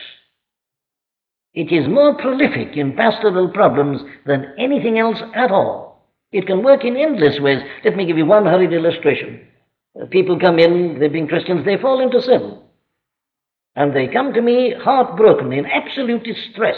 It 1.53 1.71
is 1.71 1.87
more 1.87 2.15
prolific 2.15 2.77
in 2.77 2.95
pastoral 2.95 3.49
problems 3.49 4.01
than 4.25 4.53
anything 4.57 4.97
else 4.97 5.21
at 5.35 5.51
all. 5.51 6.07
It 6.31 6.47
can 6.47 6.63
work 6.63 6.85
in 6.85 6.95
endless 6.95 7.39
ways. 7.39 7.61
Let 7.83 7.97
me 7.97 8.05
give 8.05 8.17
you 8.17 8.25
one 8.25 8.45
hurried 8.45 8.71
illustration. 8.71 9.47
Uh, 9.99 10.05
people 10.05 10.39
come 10.39 10.59
in, 10.59 10.97
they've 10.99 11.11
been 11.11 11.27
Christians, 11.27 11.65
they 11.65 11.77
fall 11.77 11.99
into 11.99 12.21
sin. 12.21 12.59
And 13.75 13.93
they 13.93 14.07
come 14.07 14.33
to 14.33 14.41
me 14.41 14.73
heartbroken, 14.81 15.51
in 15.51 15.65
absolute 15.65 16.23
distress, 16.23 16.77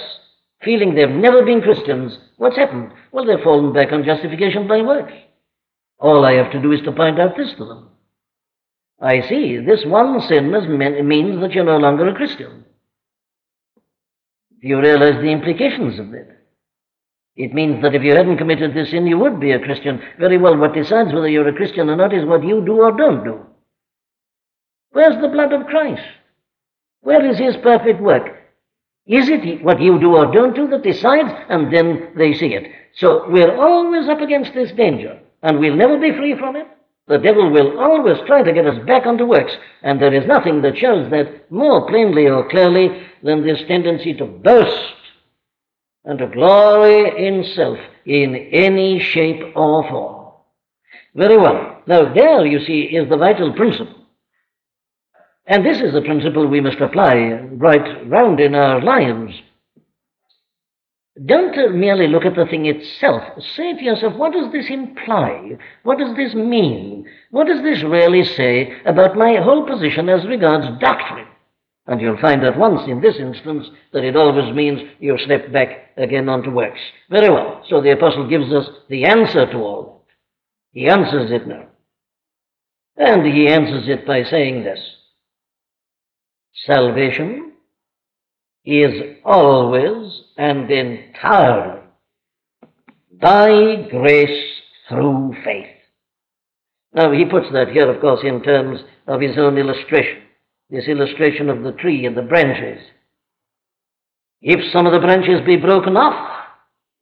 feeling 0.64 0.96
they've 0.96 1.10
never 1.10 1.46
been 1.46 1.62
Christians. 1.62 2.18
What's 2.38 2.58
happened? 2.58 2.92
Well, 3.12 3.26
they've 3.26 3.44
fallen 3.44 3.74
back 3.74 3.92
on 3.92 4.04
justification 4.04 4.68
by 4.68 4.82
works. 4.82 5.14
All 6.00 6.26
I 6.26 6.34
have 6.34 6.52
to 6.52 6.62
do 6.62 6.72
is 6.72 6.82
to 6.82 6.92
point 6.92 7.20
out 7.20 7.38
this 7.38 7.54
to 7.58 7.66
them. 7.66 7.90
I 9.00 9.22
see, 9.22 9.60
this 9.60 9.84
one 9.86 10.20
sin 10.22 10.52
means 11.08 11.42
that 11.42 11.52
you're 11.52 11.64
no 11.64 11.78
longer 11.78 12.08
a 12.08 12.16
Christian. 12.16 12.66
You 14.64 14.80
realize 14.80 15.22
the 15.22 15.30
implications 15.30 16.00
of 16.00 16.12
that. 16.12 16.38
It 17.36 17.54
means 17.54 17.82
that 17.82 17.96
if 17.96 18.02
you 18.02 18.16
hadn't 18.16 18.38
committed 18.38 18.74
this 18.74 18.92
sin, 18.92 19.06
you 19.06 19.20
would 19.20 19.38
be 19.38 19.52
a 19.52 19.60
Christian. 19.60 20.02
Very 20.18 20.38
well, 20.38 20.56
what 20.56 20.74
decides 20.74 21.12
whether 21.12 21.28
you're 21.28 21.50
a 21.50 21.56
Christian 21.56 21.90
or 21.90 21.98
not 21.98 22.14
is 22.14 22.24
what 22.24 22.46
you 22.46 22.64
do 22.66 22.82
or 22.82 22.96
don't 22.96 23.26
do. 23.26 23.42
Where's 24.92 25.22
the 25.22 25.28
blood 25.28 25.52
of 25.52 25.68
Christ? 25.68 26.04
Where 27.02 27.30
is 27.30 27.38
his 27.38 27.58
perfect 27.58 28.00
work? 28.00 28.40
Is 29.06 29.28
it 29.28 29.62
what 29.66 29.82
you 29.82 30.00
do 30.00 30.16
or 30.16 30.32
don't 30.32 30.56
do 30.56 30.70
that 30.70 30.84
decides? 30.84 31.30
And 31.50 31.74
then 31.74 32.14
they 32.16 32.34
see 32.34 32.54
it. 32.54 32.72
So 32.96 33.30
we're 33.30 33.58
always 33.58 34.08
up 34.08 34.22
against 34.22 34.54
this 34.54 34.72
danger, 34.72 35.20
and 35.42 35.60
we'll 35.60 35.76
never 35.76 36.00
be 36.00 36.16
free 36.16 36.38
from 36.40 36.56
it. 36.56 36.68
The 37.08 37.18
devil 37.18 37.52
will 37.52 37.80
always 37.80 38.18
try 38.26 38.44
to 38.44 38.54
get 38.54 38.66
us 38.66 38.86
back 38.86 39.06
onto 39.06 39.26
works, 39.26 39.54
and 39.82 40.02
there 40.02 40.14
is 40.14 40.26
nothing 40.26 40.62
that 40.62 40.78
shows 40.78 41.10
that 41.12 41.52
more 41.52 41.86
plainly 41.88 42.28
or 42.28 42.50
clearly 42.50 43.06
than 43.22 43.46
this 43.46 43.62
tendency 43.68 44.14
to 44.16 44.26
boast 44.26 44.96
and 46.06 46.20
to 46.20 46.28
glory 46.28 47.28
in 47.28 47.44
self 47.56 47.78
in 48.06 48.36
any 48.36 49.00
shape 49.00 49.56
or 49.56 49.84
form. 49.90 50.32
Very 51.16 51.38
well. 51.38 51.82
Now, 51.88 52.14
there, 52.14 52.46
you 52.46 52.60
see, 52.66 52.96
is 52.96 53.10
the 53.10 53.18
vital 53.18 53.54
principle. 53.54 53.96
And 55.46 55.66
this 55.66 55.82
is 55.82 55.94
the 55.94 56.02
principle 56.02 56.48
we 56.48 56.62
must 56.62 56.80
apply 56.80 57.16
right 57.52 58.10
round 58.10 58.40
in 58.40 58.56
our 58.56 58.82
lives. 58.82 59.34
Don't 61.26 61.56
merely 61.78 62.08
look 62.08 62.26
at 62.26 62.36
the 62.36 62.48
thing 62.48 62.66
itself. 62.66 63.22
Say 63.56 63.74
to 63.74 63.84
yourself, 63.84 64.16
what 64.16 64.34
does 64.34 64.52
this 64.52 64.70
imply? 64.70 65.58
What 65.84 66.00
does 66.00 66.16
this 66.16 66.34
mean? 66.34 67.08
What 67.30 67.46
does 67.46 67.62
this 67.62 67.84
really 67.84 68.24
say 68.24 68.74
about 68.86 69.16
my 69.16 69.36
whole 69.36 69.68
position 69.68 70.10
as 70.10 70.26
regards 70.26 70.66
doctrine? 70.82 71.28
And 71.86 72.02
you'll 72.02 72.20
find 72.20 72.44
at 72.44 72.58
once 72.58 72.82
in 72.88 73.02
this 73.02 73.18
instance 73.18 73.68
that 73.92 74.04
it 74.04 74.16
always 74.16 74.56
means 74.56 74.82
you 75.00 75.18
slip 75.20 75.52
back 75.52 75.92
again 75.98 76.30
onto 76.30 76.50
works. 76.50 76.80
Very 77.12 77.30
well. 77.30 77.62
So 77.70 77.82
the 77.82 77.92
apostle 77.92 78.28
gives 78.28 78.52
us 78.52 78.68
the 78.90 79.06
answer 79.06 79.46
to 79.52 79.58
all 79.58 79.84
that. 80.08 80.14
He 80.80 80.88
answers 80.88 81.30
it 81.30 81.48
now. 81.48 81.68
And 82.98 83.26
he 83.26 83.48
answers 83.48 83.88
it 83.88 84.08
by 84.08 84.24
saying 84.24 84.64
this 84.64 84.80
Salvation 86.66 87.54
is 88.66 89.18
always 89.26 90.23
and 90.38 90.70
entirely 90.70 91.82
by 93.22 93.88
grace 93.90 94.44
through 94.90 95.36
faith. 95.44 95.68
Now, 96.94 97.12
he 97.12 97.26
puts 97.26 97.48
that 97.54 97.70
here, 97.70 97.90
of 97.90 98.02
course, 98.02 98.22
in 98.24 98.44
terms 98.44 98.80
of 99.08 99.22
his 99.22 99.38
own 99.38 99.58
illustration, 99.58 100.24
this 100.70 100.88
illustration 100.88 101.50
of 101.50 101.64
the 101.64 101.72
tree 101.72 102.06
and 102.06 102.16
the 102.16 102.22
branches. 102.22 102.82
If 104.42 104.72
some 104.72 104.86
of 104.86 104.94
the 104.94 105.00
branches 105.00 105.46
be 105.46 105.56
broken 105.56 105.96
off, 105.96 106.46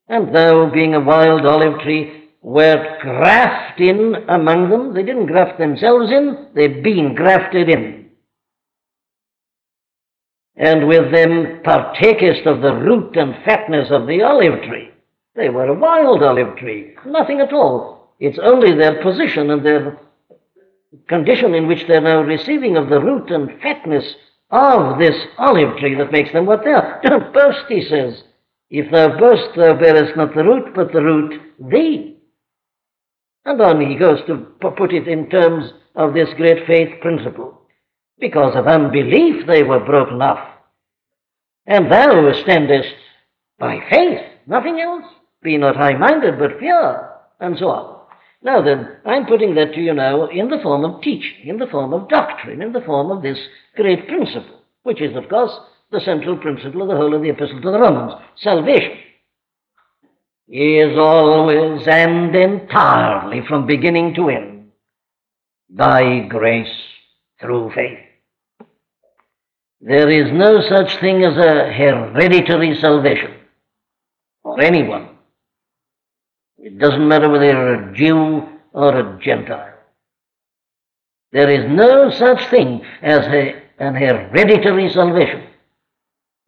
and 0.08 0.34
thou, 0.34 0.70
being 0.72 0.94
a 0.94 1.00
wild 1.00 1.44
olive 1.44 1.80
tree, 1.80 2.30
wert 2.40 3.00
grafted 3.00 3.88
in 3.88 4.14
among 4.28 4.70
them, 4.70 4.94
they 4.94 5.02
didn't 5.02 5.26
graft 5.26 5.58
themselves 5.58 6.10
in, 6.10 6.48
they've 6.54 6.82
been 6.82 7.14
grafted 7.14 7.68
in. 7.68 8.01
And 10.56 10.86
with 10.86 11.10
them 11.12 11.62
partakest 11.64 12.46
of 12.46 12.60
the 12.60 12.74
root 12.74 13.16
and 13.16 13.34
fatness 13.44 13.90
of 13.90 14.06
the 14.06 14.22
olive 14.22 14.62
tree. 14.62 14.90
They 15.34 15.48
were 15.48 15.66
a 15.66 15.74
wild 15.74 16.22
olive 16.22 16.56
tree, 16.56 16.94
nothing 17.06 17.40
at 17.40 17.52
all. 17.52 18.14
It's 18.20 18.38
only 18.38 18.74
their 18.74 19.02
position 19.02 19.50
and 19.50 19.64
their 19.64 19.98
condition 21.08 21.54
in 21.54 21.66
which 21.66 21.86
they're 21.86 22.00
now 22.00 22.20
receiving 22.20 22.76
of 22.76 22.88
the 22.88 23.00
root 23.00 23.30
and 23.30 23.60
fatness 23.60 24.14
of 24.50 24.98
this 24.98 25.16
olive 25.38 25.78
tree 25.78 25.94
that 25.94 26.12
makes 26.12 26.32
them 26.32 26.44
what 26.44 26.62
they 26.64 26.70
are. 26.70 27.00
Don't 27.02 27.32
boast, 27.32 27.64
he 27.68 27.82
says. 27.82 28.22
If 28.68 28.90
thou 28.90 29.18
boast, 29.18 29.56
thou 29.56 29.74
bearest 29.74 30.16
not 30.16 30.34
the 30.34 30.44
root, 30.44 30.74
but 30.74 30.92
the 30.92 31.02
root 31.02 31.40
thee. 31.58 32.18
And 33.44 33.60
on 33.60 33.80
he 33.80 33.96
goes 33.96 34.20
to 34.26 34.36
put 34.60 34.92
it 34.92 35.08
in 35.08 35.28
terms 35.30 35.72
of 35.94 36.14
this 36.14 36.28
great 36.36 36.66
faith 36.66 37.00
principle. 37.00 37.61
Because 38.22 38.54
of 38.54 38.68
unbelief 38.68 39.48
they 39.48 39.64
were 39.64 39.84
broken 39.84 40.22
off. 40.22 40.48
And 41.66 41.90
thou 41.90 42.32
standest 42.44 42.94
by 43.58 43.80
faith, 43.90 44.20
nothing 44.46 44.78
else. 44.80 45.04
Be 45.42 45.58
not 45.58 45.74
high 45.74 45.94
minded, 45.98 46.38
but 46.38 46.60
pure, 46.60 47.16
and 47.40 47.58
so 47.58 47.66
on. 47.66 48.00
Now 48.40 48.62
then, 48.62 48.96
I'm 49.04 49.26
putting 49.26 49.56
that 49.56 49.74
to 49.74 49.80
you 49.80 49.92
now 49.92 50.28
in 50.28 50.50
the 50.50 50.60
form 50.62 50.84
of 50.84 51.02
teaching, 51.02 51.48
in 51.48 51.58
the 51.58 51.66
form 51.66 51.92
of 51.92 52.08
doctrine, 52.08 52.62
in 52.62 52.72
the 52.72 52.80
form 52.82 53.10
of 53.10 53.24
this 53.24 53.38
great 53.74 54.06
principle, 54.06 54.62
which 54.84 55.02
is, 55.02 55.16
of 55.16 55.28
course, 55.28 55.52
the 55.90 56.00
central 56.00 56.36
principle 56.36 56.82
of 56.82 56.88
the 56.90 56.96
whole 56.96 57.16
of 57.16 57.22
the 57.22 57.30
Epistle 57.30 57.60
to 57.60 57.72
the 57.72 57.80
Romans 57.80 58.12
salvation 58.36 58.98
is 60.48 60.96
always 60.96 61.88
and 61.88 62.36
entirely 62.36 63.40
from 63.48 63.66
beginning 63.66 64.14
to 64.14 64.28
end 64.28 64.70
by 65.68 66.20
grace 66.28 66.72
through 67.40 67.72
faith. 67.74 67.98
There 69.84 70.08
is 70.08 70.32
no 70.32 70.60
such 70.62 71.00
thing 71.00 71.24
as 71.24 71.36
a 71.36 71.72
hereditary 71.72 72.78
salvation 72.78 73.34
for 74.44 74.60
anyone. 74.60 75.08
It 76.58 76.78
doesn't 76.78 77.08
matter 77.08 77.28
whether 77.28 77.46
you're 77.46 77.90
a 77.90 77.92
Jew 77.92 78.48
or 78.72 78.96
a 78.96 79.18
Gentile. 79.20 79.74
There 81.32 81.50
is 81.50 81.68
no 81.68 82.10
such 82.10 82.48
thing 82.48 82.82
as 83.02 83.26
a, 83.26 83.60
an 83.80 83.96
hereditary 83.96 84.88
salvation. 84.88 85.48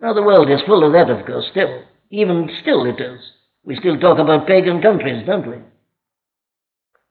Now, 0.01 0.13
the 0.13 0.23
world 0.23 0.49
is 0.49 0.61
full 0.63 0.87
of 0.87 0.93
that, 0.93 1.11
of 1.11 1.27
course, 1.27 1.49
still. 1.51 1.83
Even 2.11 2.49
still 2.63 2.87
it 2.87 3.01
is. 3.01 3.21
We 3.65 3.75
still 3.77 3.99
talk 3.99 4.21
about 4.21 4.47
pagan 4.47 4.81
countries, 4.81 5.27
don't 5.27 5.49
we? 5.49 5.57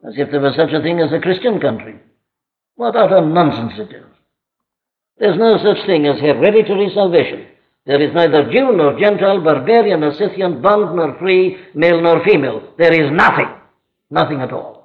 As 0.07 0.13
if 0.17 0.31
there 0.31 0.39
was 0.39 0.55
such 0.55 0.71
a 0.71 0.81
thing 0.81 1.01
as 1.01 1.11
a 1.11 1.19
Christian 1.19 1.59
country. 1.59 1.99
What 2.75 2.95
utter 2.95 3.25
nonsense 3.25 3.73
it 3.77 3.93
is. 3.93 4.05
There's 5.17 5.37
no 5.37 5.57
such 5.57 5.85
thing 5.85 6.07
as 6.07 6.19
hereditary 6.19 6.91
salvation. 6.93 7.47
There 7.85 8.01
is 8.01 8.13
neither 8.13 8.51
Jew 8.51 8.75
nor 8.75 8.99
Gentile, 8.99 9.41
barbarian 9.43 9.99
nor 9.99 10.13
Scythian, 10.13 10.61
bond 10.61 10.95
nor 10.95 11.17
free, 11.19 11.57
male 11.75 12.01
nor 12.01 12.23
female. 12.23 12.73
There 12.77 12.93
is 12.93 13.11
nothing. 13.11 13.47
Nothing 14.09 14.41
at 14.41 14.51
all. 14.51 14.83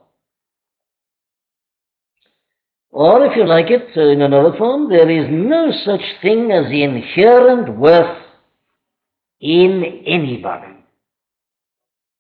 Or, 2.91 3.25
if 3.27 3.37
you 3.37 3.47
like 3.47 3.71
it 3.71 3.97
uh, 3.97 4.01
in 4.01 4.23
another 4.23 4.57
form, 4.59 4.89
there 4.89 5.09
is 5.09 5.27
no 5.31 5.71
such 5.85 6.03
thing 6.21 6.51
as 6.51 6.67
inherent 6.67 7.79
worth 7.79 8.25
in 9.41 10.03
anybody. 10.07 10.75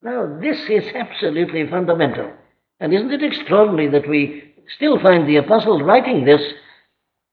Now, 0.02 0.38
this 0.40 0.58
is 0.70 0.84
absolutely 0.94 1.68
fundamental. 1.68 2.30
And 2.78 2.94
isn't 2.94 3.12
it 3.12 3.24
extraordinary 3.24 3.88
that 3.88 4.08
we 4.08 4.54
still 4.76 5.00
find 5.00 5.26
the 5.26 5.36
apostle 5.36 5.82
writing 5.82 6.24
this 6.24 6.42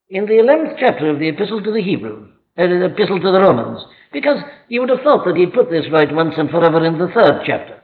in 0.08 0.26
the 0.26 0.34
11th 0.34 0.76
chapter 0.78 1.10
of 1.10 1.18
the 1.18 1.28
Epistle 1.28 1.62
to 1.62 1.72
the 1.72 1.82
Hebrews? 1.82 2.30
uh, 2.58 2.66
the 2.66 2.86
epistle 2.86 3.20
to 3.20 3.32
the 3.32 3.40
Romans, 3.40 3.84
because 4.12 4.38
you 4.68 4.80
would 4.80 4.88
have 4.88 5.02
thought 5.02 5.24
that 5.26 5.36
he'd 5.36 5.52
put 5.52 5.70
this 5.70 5.86
right 5.92 6.12
once 6.12 6.34
and 6.38 6.50
forever 6.50 6.84
in 6.84 6.98
the 6.98 7.08
third 7.14 7.42
chapter, 7.46 7.82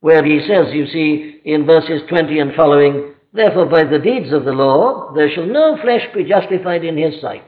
where 0.00 0.24
he 0.24 0.40
says, 0.40 0.72
you 0.72 0.86
see, 0.86 1.40
in 1.44 1.66
verses 1.66 2.02
20 2.08 2.38
and 2.38 2.54
following, 2.54 3.14
Therefore, 3.32 3.66
by 3.66 3.84
the 3.84 3.98
deeds 3.98 4.32
of 4.32 4.44
the 4.44 4.52
law, 4.52 5.12
there 5.14 5.30
shall 5.34 5.46
no 5.46 5.76
flesh 5.82 6.02
be 6.14 6.24
justified 6.24 6.84
in 6.84 6.96
his 6.96 7.20
sight, 7.20 7.44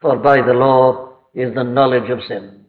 for 0.00 0.16
by 0.18 0.36
the 0.36 0.52
law 0.52 1.16
is 1.34 1.54
the 1.54 1.64
knowledge 1.64 2.10
of 2.10 2.20
sin. 2.28 2.66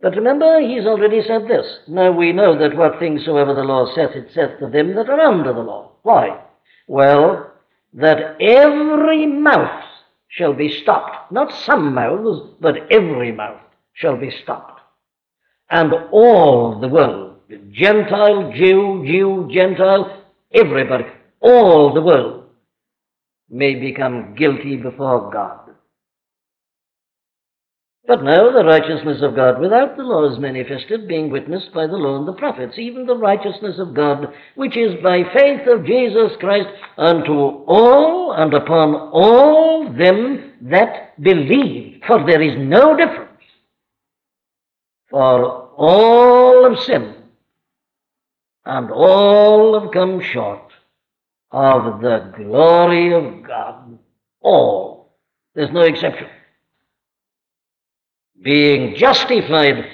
But 0.00 0.14
remember, 0.14 0.60
he's 0.60 0.86
already 0.86 1.20
said 1.26 1.48
this. 1.48 1.66
Now 1.88 2.12
we 2.12 2.32
know 2.32 2.56
that 2.58 2.76
what 2.76 2.98
things 2.98 3.24
soever 3.24 3.54
the 3.54 3.62
law 3.62 3.92
saith, 3.94 4.10
it 4.14 4.28
saith 4.34 4.58
to 4.60 4.70
them 4.70 4.94
that 4.94 5.08
are 5.08 5.20
under 5.20 5.52
the 5.52 5.60
law. 5.60 5.92
Why? 6.02 6.44
Well, 6.86 7.45
that 7.96 8.36
every 8.40 9.26
mouth 9.26 9.84
shall 10.28 10.52
be 10.52 10.68
stopped. 10.82 11.32
Not 11.32 11.52
some 11.52 11.94
mouths, 11.94 12.54
but 12.60 12.92
every 12.92 13.32
mouth 13.32 13.60
shall 13.94 14.16
be 14.16 14.30
stopped. 14.42 14.80
And 15.70 15.92
all 16.12 16.78
the 16.78 16.88
world, 16.88 17.40
Gentile, 17.72 18.52
Jew, 18.52 19.02
Jew, 19.06 19.48
Gentile, 19.50 20.24
everybody, 20.52 21.06
all 21.40 21.94
the 21.94 22.02
world 22.02 22.44
may 23.48 23.74
become 23.74 24.34
guilty 24.34 24.76
before 24.76 25.30
God. 25.32 25.65
But 28.06 28.22
now 28.22 28.52
the 28.52 28.64
righteousness 28.64 29.20
of 29.20 29.34
God 29.34 29.60
without 29.60 29.96
the 29.96 30.04
law 30.04 30.32
is 30.32 30.38
manifested, 30.38 31.08
being 31.08 31.28
witnessed 31.28 31.72
by 31.74 31.88
the 31.88 31.96
law 31.96 32.18
and 32.18 32.28
the 32.28 32.34
prophets, 32.34 32.78
even 32.78 33.04
the 33.04 33.16
righteousness 33.16 33.80
of 33.80 33.94
God, 33.94 34.32
which 34.54 34.76
is 34.76 35.02
by 35.02 35.24
faith 35.34 35.66
of 35.66 35.84
Jesus 35.84 36.30
Christ 36.38 36.68
unto 36.96 37.32
all 37.32 38.32
and 38.32 38.54
upon 38.54 38.94
all 38.94 39.92
them 39.92 40.52
that 40.62 41.20
believe. 41.20 42.00
For 42.06 42.24
there 42.24 42.42
is 42.42 42.56
no 42.56 42.96
difference. 42.96 43.42
For 45.10 45.68
all 45.76 46.68
have 46.70 46.78
sinned, 46.84 47.16
and 48.64 48.90
all 48.92 49.80
have 49.80 49.90
come 49.92 50.20
short 50.20 50.72
of 51.50 52.00
the 52.00 52.32
glory 52.36 53.12
of 53.12 53.42
God. 53.42 53.98
All. 54.40 55.16
There's 55.54 55.72
no 55.72 55.80
exception 55.80 56.28
being 58.42 58.94
justified 58.96 59.90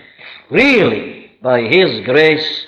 freely 0.49 1.33
by 1.43 1.63
His 1.63 2.05
grace 2.05 2.67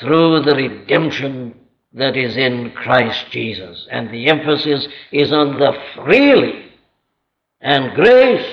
through 0.00 0.42
the 0.42 0.54
redemption 0.54 1.54
that 1.94 2.16
is 2.16 2.36
in 2.36 2.72
Christ 2.72 3.26
Jesus. 3.30 3.86
And 3.90 4.10
the 4.10 4.28
emphasis 4.28 4.88
is 5.12 5.32
on 5.32 5.58
the 5.58 5.72
freely 5.94 6.72
and 7.60 7.94
grace. 7.94 8.46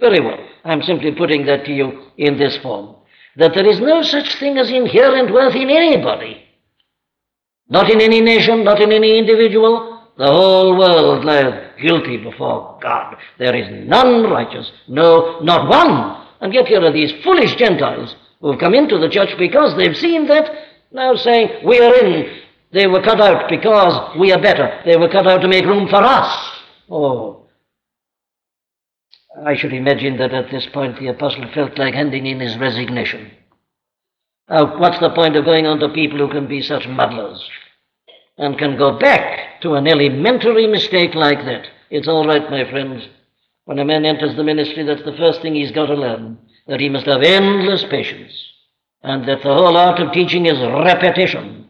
Very 0.00 0.20
well. 0.20 0.38
I'm 0.64 0.82
simply 0.82 1.12
putting 1.12 1.46
that 1.46 1.64
to 1.66 1.72
you 1.72 2.10
in 2.18 2.36
this 2.36 2.56
form. 2.58 2.96
That 3.36 3.54
there 3.54 3.66
is 3.66 3.80
no 3.80 4.02
such 4.02 4.38
thing 4.38 4.58
as 4.58 4.70
inherent 4.70 5.32
worth 5.32 5.54
in 5.54 5.70
anybody. 5.70 6.42
Not 7.68 7.90
in 7.90 8.00
any 8.00 8.20
nation, 8.20 8.64
not 8.64 8.80
in 8.80 8.92
any 8.92 9.18
individual. 9.18 9.95
The 10.16 10.26
whole 10.26 10.78
world 10.78 11.24
lies 11.26 11.72
guilty 11.80 12.16
before 12.16 12.78
God. 12.80 13.16
There 13.38 13.54
is 13.54 13.86
none 13.86 14.24
righteous, 14.30 14.70
no, 14.88 15.40
not 15.40 15.68
one. 15.68 16.26
And 16.40 16.54
yet 16.54 16.66
here 16.66 16.82
are 16.82 16.92
these 16.92 17.12
foolish 17.22 17.54
Gentiles 17.56 18.14
who 18.40 18.50
have 18.50 18.60
come 18.60 18.74
into 18.74 18.98
the 18.98 19.10
church 19.10 19.30
because 19.38 19.76
they've 19.76 19.96
seen 19.96 20.26
that, 20.28 20.50
now 20.90 21.14
saying, 21.16 21.66
we 21.66 21.78
are 21.80 21.94
in. 21.94 22.40
They 22.72 22.86
were 22.86 23.02
cut 23.02 23.20
out 23.20 23.48
because 23.50 24.16
we 24.18 24.32
are 24.32 24.40
better. 24.40 24.80
They 24.86 24.96
were 24.96 25.08
cut 25.08 25.26
out 25.26 25.42
to 25.42 25.48
make 25.48 25.66
room 25.66 25.88
for 25.88 26.02
us. 26.02 26.60
Oh. 26.90 27.46
I 29.44 29.54
should 29.54 29.74
imagine 29.74 30.16
that 30.16 30.32
at 30.32 30.50
this 30.50 30.66
point 30.72 30.98
the 30.98 31.08
apostle 31.08 31.46
felt 31.52 31.78
like 31.78 31.94
handing 31.94 32.24
in 32.24 32.40
his 32.40 32.56
resignation. 32.56 33.32
Now, 34.48 34.78
what's 34.78 34.98
the 35.00 35.10
point 35.10 35.36
of 35.36 35.44
going 35.44 35.66
on 35.66 35.78
to 35.80 35.88
people 35.90 36.18
who 36.18 36.30
can 36.30 36.46
be 36.46 36.62
such 36.62 36.86
muddlers 36.86 37.46
and 38.38 38.58
can 38.58 38.76
go 38.76 38.98
back 38.98 39.60
to 39.62 39.74
an 39.74 39.86
elementary 39.86 40.66
mistake 40.66 41.14
like 41.14 41.44
that. 41.44 41.66
It's 41.90 42.08
all 42.08 42.26
right, 42.26 42.50
my 42.50 42.68
friends. 42.70 43.06
When 43.64 43.78
a 43.78 43.84
man 43.84 44.04
enters 44.04 44.36
the 44.36 44.44
ministry, 44.44 44.84
that's 44.84 45.04
the 45.04 45.16
first 45.16 45.42
thing 45.42 45.54
he's 45.54 45.72
got 45.72 45.86
to 45.86 45.94
learn 45.94 46.38
that 46.66 46.80
he 46.80 46.88
must 46.88 47.06
have 47.06 47.22
endless 47.22 47.84
patience, 47.84 48.32
and 49.02 49.26
that 49.28 49.42
the 49.42 49.54
whole 49.54 49.76
art 49.76 50.00
of 50.00 50.12
teaching 50.12 50.46
is 50.46 50.58
repetition. 50.60 51.68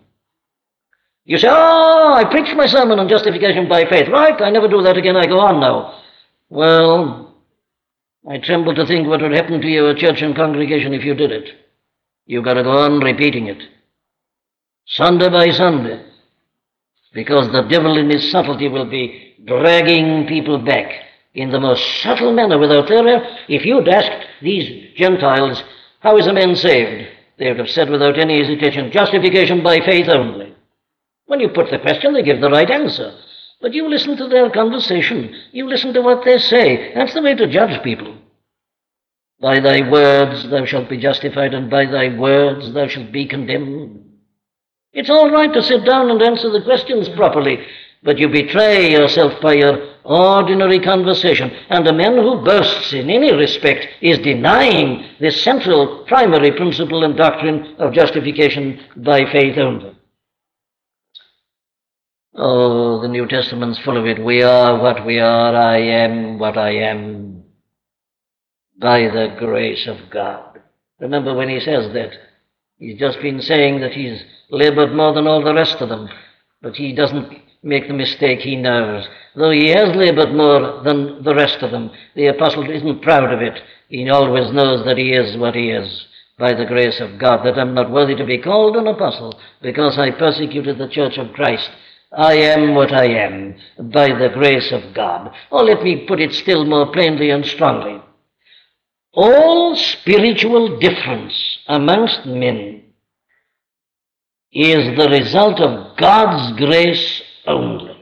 You 1.24 1.38
say, 1.38 1.48
Oh, 1.50 2.12
I 2.14 2.24
preached 2.24 2.56
my 2.56 2.66
sermon 2.66 2.98
on 2.98 3.08
justification 3.08 3.68
by 3.68 3.84
faith. 3.86 4.08
Right, 4.08 4.40
I 4.40 4.50
never 4.50 4.68
do 4.68 4.82
that 4.82 4.96
again. 4.96 5.16
I 5.16 5.26
go 5.26 5.40
on 5.40 5.60
now. 5.60 6.00
Well, 6.48 7.34
I 8.28 8.38
tremble 8.38 8.74
to 8.74 8.86
think 8.86 9.06
what 9.08 9.20
would 9.22 9.32
happen 9.32 9.60
to 9.60 9.68
your 9.68 9.94
church 9.94 10.22
and 10.22 10.36
congregation 10.36 10.94
if 10.94 11.04
you 11.04 11.14
did 11.14 11.32
it. 11.32 11.50
You've 12.26 12.44
got 12.44 12.54
to 12.54 12.62
go 12.62 12.70
on 12.70 13.00
repeating 13.00 13.48
it. 13.48 13.62
Sunday 14.86 15.28
by 15.28 15.50
Sunday 15.50 16.04
because 17.16 17.50
the 17.50 17.62
devil 17.62 17.96
in 17.96 18.10
his 18.10 18.30
subtlety 18.30 18.68
will 18.68 18.84
be 18.84 19.34
dragging 19.46 20.26
people 20.26 20.58
back 20.58 20.92
in 21.32 21.50
the 21.50 21.58
most 21.58 22.02
subtle 22.02 22.30
manner 22.34 22.58
without 22.58 22.90
error. 22.90 23.26
If 23.48 23.64
you'd 23.64 23.88
asked 23.88 24.26
these 24.42 24.94
Gentiles, 24.96 25.64
how 26.00 26.18
is 26.18 26.26
a 26.26 26.34
man 26.34 26.54
saved? 26.54 27.08
They 27.38 27.48
would 27.48 27.58
have 27.58 27.70
said 27.70 27.88
without 27.88 28.18
any 28.18 28.38
hesitation, 28.38 28.92
justification 28.92 29.62
by 29.62 29.80
faith 29.80 30.10
only. 30.10 30.54
When 31.24 31.40
you 31.40 31.48
put 31.48 31.70
the 31.70 31.78
question, 31.78 32.12
they 32.12 32.22
give 32.22 32.42
the 32.42 32.50
right 32.50 32.70
answer. 32.70 33.18
But 33.62 33.72
you 33.72 33.88
listen 33.88 34.18
to 34.18 34.28
their 34.28 34.50
conversation. 34.50 35.34
You 35.52 35.66
listen 35.66 35.94
to 35.94 36.02
what 36.02 36.22
they 36.22 36.36
say. 36.36 36.92
That's 36.94 37.14
the 37.14 37.22
way 37.22 37.34
to 37.34 37.50
judge 37.50 37.82
people. 37.82 38.14
By 39.40 39.60
thy 39.60 39.90
words 39.90 40.50
thou 40.50 40.66
shalt 40.66 40.90
be 40.90 40.98
justified, 40.98 41.54
and 41.54 41.70
by 41.70 41.86
thy 41.86 42.14
words 42.14 42.74
thou 42.74 42.88
shalt 42.88 43.10
be 43.10 43.24
condemned. 43.26 44.05
It's 44.96 45.10
all 45.10 45.30
right 45.30 45.52
to 45.52 45.62
sit 45.62 45.84
down 45.84 46.10
and 46.10 46.22
answer 46.22 46.48
the 46.48 46.62
questions 46.62 47.06
properly, 47.10 47.58
but 48.02 48.18
you 48.18 48.30
betray 48.30 48.90
yourself 48.90 49.38
by 49.42 49.52
your 49.52 49.92
ordinary 50.04 50.80
conversation. 50.80 51.50
And 51.68 51.86
a 51.86 51.92
man 51.92 52.16
who 52.16 52.42
boasts 52.42 52.94
in 52.94 53.10
any 53.10 53.30
respect 53.30 53.86
is 54.00 54.18
denying 54.20 55.04
the 55.20 55.30
central 55.30 56.06
primary 56.06 56.50
principle 56.52 57.04
and 57.04 57.14
doctrine 57.14 57.76
of 57.78 57.92
justification 57.92 58.80
by 58.96 59.30
faith 59.30 59.58
only. 59.58 59.94
Oh, 62.34 63.02
the 63.02 63.08
New 63.08 63.26
Testament's 63.26 63.78
full 63.80 63.98
of 63.98 64.06
it. 64.06 64.24
We 64.24 64.42
are 64.42 64.80
what 64.80 65.04
we 65.04 65.18
are. 65.18 65.54
I 65.54 65.76
am 65.76 66.38
what 66.38 66.56
I 66.56 66.70
am 66.70 67.44
by 68.78 69.00
the 69.02 69.36
grace 69.38 69.86
of 69.86 70.08
God. 70.08 70.62
Remember 71.00 71.34
when 71.34 71.50
he 71.50 71.60
says 71.60 71.92
that? 71.92 72.12
He's 72.78 72.98
just 72.98 73.20
been 73.20 73.42
saying 73.42 73.80
that 73.80 73.92
he's 73.92 74.22
labored 74.50 74.94
more 74.94 75.12
than 75.12 75.26
all 75.26 75.42
the 75.42 75.54
rest 75.54 75.80
of 75.80 75.88
them, 75.88 76.08
but 76.62 76.76
he 76.76 76.92
doesn't 76.92 77.32
make 77.62 77.88
the 77.88 77.94
mistake 77.94 78.40
he 78.40 78.56
knows. 78.56 79.06
Though 79.34 79.50
he 79.50 79.68
has 79.68 79.94
labored 79.96 80.34
more 80.34 80.82
than 80.82 81.22
the 81.22 81.34
rest 81.34 81.62
of 81.62 81.70
them, 81.72 81.90
the 82.14 82.28
apostle 82.28 82.70
isn't 82.70 83.02
proud 83.02 83.32
of 83.32 83.42
it. 83.42 83.60
He 83.88 84.08
always 84.08 84.52
knows 84.52 84.84
that 84.84 84.98
he 84.98 85.12
is 85.12 85.36
what 85.36 85.54
he 85.54 85.70
is 85.70 86.06
by 86.38 86.52
the 86.52 86.66
grace 86.66 87.00
of 87.00 87.18
God, 87.18 87.44
that 87.44 87.58
I'm 87.58 87.74
not 87.74 87.90
worthy 87.90 88.14
to 88.14 88.24
be 88.24 88.38
called 88.38 88.76
an 88.76 88.86
apostle 88.86 89.38
because 89.62 89.98
I 89.98 90.10
persecuted 90.10 90.78
the 90.78 90.88
church 90.88 91.18
of 91.18 91.32
Christ. 91.32 91.70
I 92.12 92.34
am 92.34 92.74
what 92.74 92.92
I 92.92 93.06
am 93.06 93.56
by 93.78 94.08
the 94.08 94.30
grace 94.32 94.70
of 94.70 94.94
God. 94.94 95.34
Or 95.50 95.64
let 95.64 95.82
me 95.82 96.06
put 96.06 96.20
it 96.20 96.32
still 96.32 96.64
more 96.64 96.92
plainly 96.92 97.30
and 97.30 97.44
strongly. 97.44 98.00
All 99.12 99.74
spiritual 99.76 100.78
difference 100.78 101.58
amongst 101.68 102.26
men 102.26 102.75
is 104.56 104.96
the 104.96 105.08
result 105.10 105.60
of 105.60 105.96
God's 105.98 106.56
grace 106.56 107.22
only. 107.46 107.94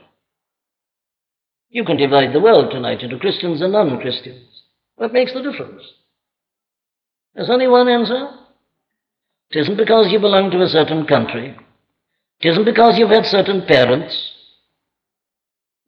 You 1.70 1.84
can 1.84 1.96
divide 1.96 2.32
the 2.32 2.40
world 2.40 2.70
tonight 2.70 3.02
into 3.02 3.18
Christians 3.18 3.60
and 3.60 3.72
non 3.72 4.00
Christians. 4.00 4.46
What 4.94 5.12
makes 5.12 5.32
the 5.32 5.42
difference? 5.42 5.82
There's 7.34 7.50
only 7.50 7.66
one 7.66 7.88
answer? 7.88 8.28
It 9.50 9.58
isn't 9.62 9.76
because 9.76 10.12
you 10.12 10.20
belong 10.20 10.52
to 10.52 10.62
a 10.62 10.68
certain 10.68 11.06
country. 11.06 11.56
It 12.40 12.48
isn't 12.48 12.64
because 12.64 12.98
you've 12.98 13.10
had 13.10 13.26
certain 13.26 13.62
parents. 13.66 14.16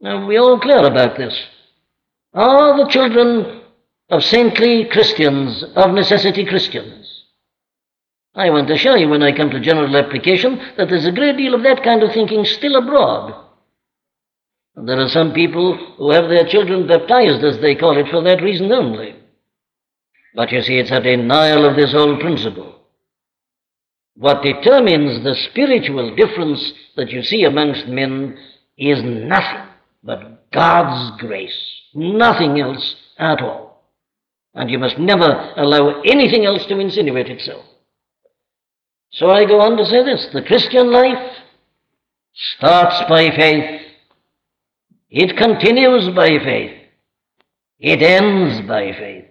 Now, 0.00 0.26
we're 0.26 0.40
all 0.40 0.58
clear 0.58 0.84
about 0.84 1.16
this. 1.16 1.46
Are 2.34 2.76
the 2.76 2.90
children 2.90 3.62
of 4.10 4.24
saintly 4.24 4.86
Christians, 4.86 5.64
of 5.76 5.92
necessity 5.92 6.44
Christians? 6.44 7.15
I 8.36 8.50
want 8.50 8.68
to 8.68 8.76
show 8.76 8.94
you 8.94 9.08
when 9.08 9.22
I 9.22 9.34
come 9.34 9.48
to 9.50 9.60
general 9.60 9.96
application 9.96 10.60
that 10.76 10.90
there's 10.90 11.06
a 11.06 11.12
great 11.12 11.38
deal 11.38 11.54
of 11.54 11.62
that 11.62 11.82
kind 11.82 12.02
of 12.02 12.12
thinking 12.12 12.44
still 12.44 12.76
abroad. 12.76 13.34
There 14.76 15.00
are 15.00 15.08
some 15.08 15.32
people 15.32 15.74
who 15.96 16.10
have 16.10 16.28
their 16.28 16.46
children 16.46 16.86
baptized, 16.86 17.42
as 17.42 17.58
they 17.60 17.74
call 17.74 17.96
it, 17.96 18.08
for 18.10 18.22
that 18.24 18.42
reason 18.42 18.70
only. 18.70 19.16
But 20.34 20.52
you 20.52 20.60
see, 20.60 20.78
it's 20.78 20.90
a 20.90 21.00
denial 21.00 21.64
of 21.64 21.76
this 21.76 21.92
whole 21.92 22.20
principle. 22.20 22.74
What 24.16 24.42
determines 24.42 25.24
the 25.24 25.34
spiritual 25.50 26.14
difference 26.14 26.74
that 26.96 27.10
you 27.10 27.22
see 27.22 27.44
amongst 27.44 27.86
men 27.86 28.38
is 28.76 29.02
nothing 29.02 29.66
but 30.04 30.50
God's 30.52 31.18
grace, 31.22 31.80
nothing 31.94 32.60
else 32.60 32.96
at 33.18 33.40
all. 33.40 33.82
And 34.54 34.70
you 34.70 34.78
must 34.78 34.98
never 34.98 35.54
allow 35.56 36.02
anything 36.02 36.44
else 36.44 36.66
to 36.66 36.78
insinuate 36.78 37.28
itself. 37.28 37.64
So 39.16 39.30
I 39.30 39.44
go 39.44 39.60
on 39.60 39.76
to 39.76 39.86
say 39.86 40.04
this 40.04 40.28
the 40.32 40.42
Christian 40.42 40.90
life 40.90 41.32
starts 42.32 43.08
by 43.08 43.30
faith, 43.36 43.80
it 45.10 45.36
continues 45.36 46.08
by 46.14 46.28
faith, 46.28 46.76
it 47.78 48.02
ends 48.02 48.66
by 48.66 48.92
faith, 48.92 49.24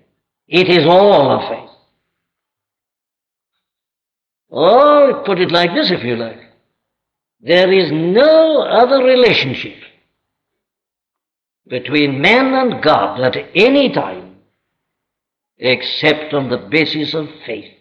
it 0.47 0.69
is 0.69 0.85
all 0.85 1.31
of 1.31 1.49
faith. 1.49 1.69
Or 4.49 5.23
put 5.23 5.39
it 5.39 5.51
like 5.51 5.73
this, 5.73 5.91
if 5.91 6.03
you 6.03 6.15
like 6.15 6.45
there 7.45 7.71
is 7.71 7.91
no 7.91 8.63
other 8.63 9.03
relationship 9.03 9.77
between 11.67 12.19
man 12.19 12.53
and 12.53 12.83
God 12.83 13.21
at 13.21 13.35
any 13.53 13.93
time 13.93 14.37
except 15.59 16.33
on 16.33 16.49
the 16.49 16.57
basis 16.57 17.13
of 17.13 17.27
faith. 17.45 17.74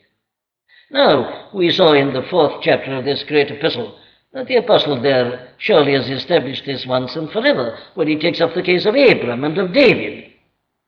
Now, 0.95 1.49
we 1.53 1.73
saw 1.73 1.93
in 1.93 2.13
the 2.13 2.23
fourth 2.31 2.63
chapter 2.63 2.97
of 2.97 3.05
this 3.05 3.25
great 3.25 3.51
epistle 3.51 3.99
that 4.33 4.47
the 4.47 4.59
apostle 4.59 5.03
there 5.03 5.49
surely 5.59 5.93
has 5.95 6.09
established 6.09 6.65
this 6.67 6.87
once 6.87 7.17
and 7.17 7.29
forever 7.33 7.77
when 7.97 8.07
he 8.07 8.17
takes 8.17 8.41
up 8.41 8.55
the 8.55 8.63
case 8.63 8.87
of 8.87 8.95
Abraham 8.95 9.43
and 9.43 9.59
of 9.59 9.73
David. 9.73 10.31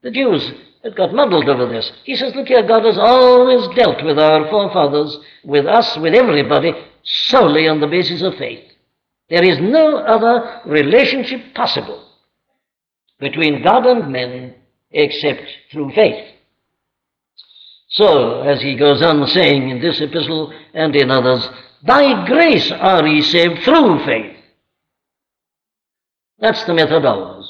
The 0.03 0.13
Jews 0.13 0.53
had 0.85 0.95
got 0.95 1.13
muddled 1.13 1.49
over 1.49 1.67
this. 1.67 1.91
He 2.05 2.15
says, 2.15 2.37
Look 2.37 2.47
here, 2.47 2.63
God 2.63 2.85
has 2.85 2.97
always 2.97 3.67
dealt 3.75 4.05
with 4.05 4.17
our 4.17 4.49
forefathers, 4.49 5.19
with 5.43 5.67
us, 5.67 5.99
with 5.99 6.15
everybody, 6.15 6.73
solely 7.03 7.67
on 7.67 7.81
the 7.81 7.89
basis 7.89 8.23
of 8.23 8.37
faith. 8.37 8.63
There 9.29 9.43
is 9.43 9.59
no 9.59 9.97
other 9.97 10.61
relationship 10.67 11.53
possible 11.53 12.09
between 13.19 13.65
God 13.65 13.85
and 13.87 14.13
men 14.13 14.55
except 14.93 15.43
through 15.73 15.91
faith. 15.95 16.36
So, 17.97 18.43
as 18.43 18.61
he 18.61 18.77
goes 18.77 19.03
on 19.03 19.27
saying 19.29 19.71
in 19.71 19.81
this 19.81 20.03
epistle 20.03 20.53
and 20.75 20.95
in 20.95 21.11
others, 21.11 21.49
by 21.83 22.27
grace 22.27 22.71
are 22.71 23.07
ye 23.07 23.23
saved 23.23 23.63
through 23.63 24.05
faith. 24.05 24.37
That's 26.39 26.63
the 26.65 26.75
methodology. 26.75 27.49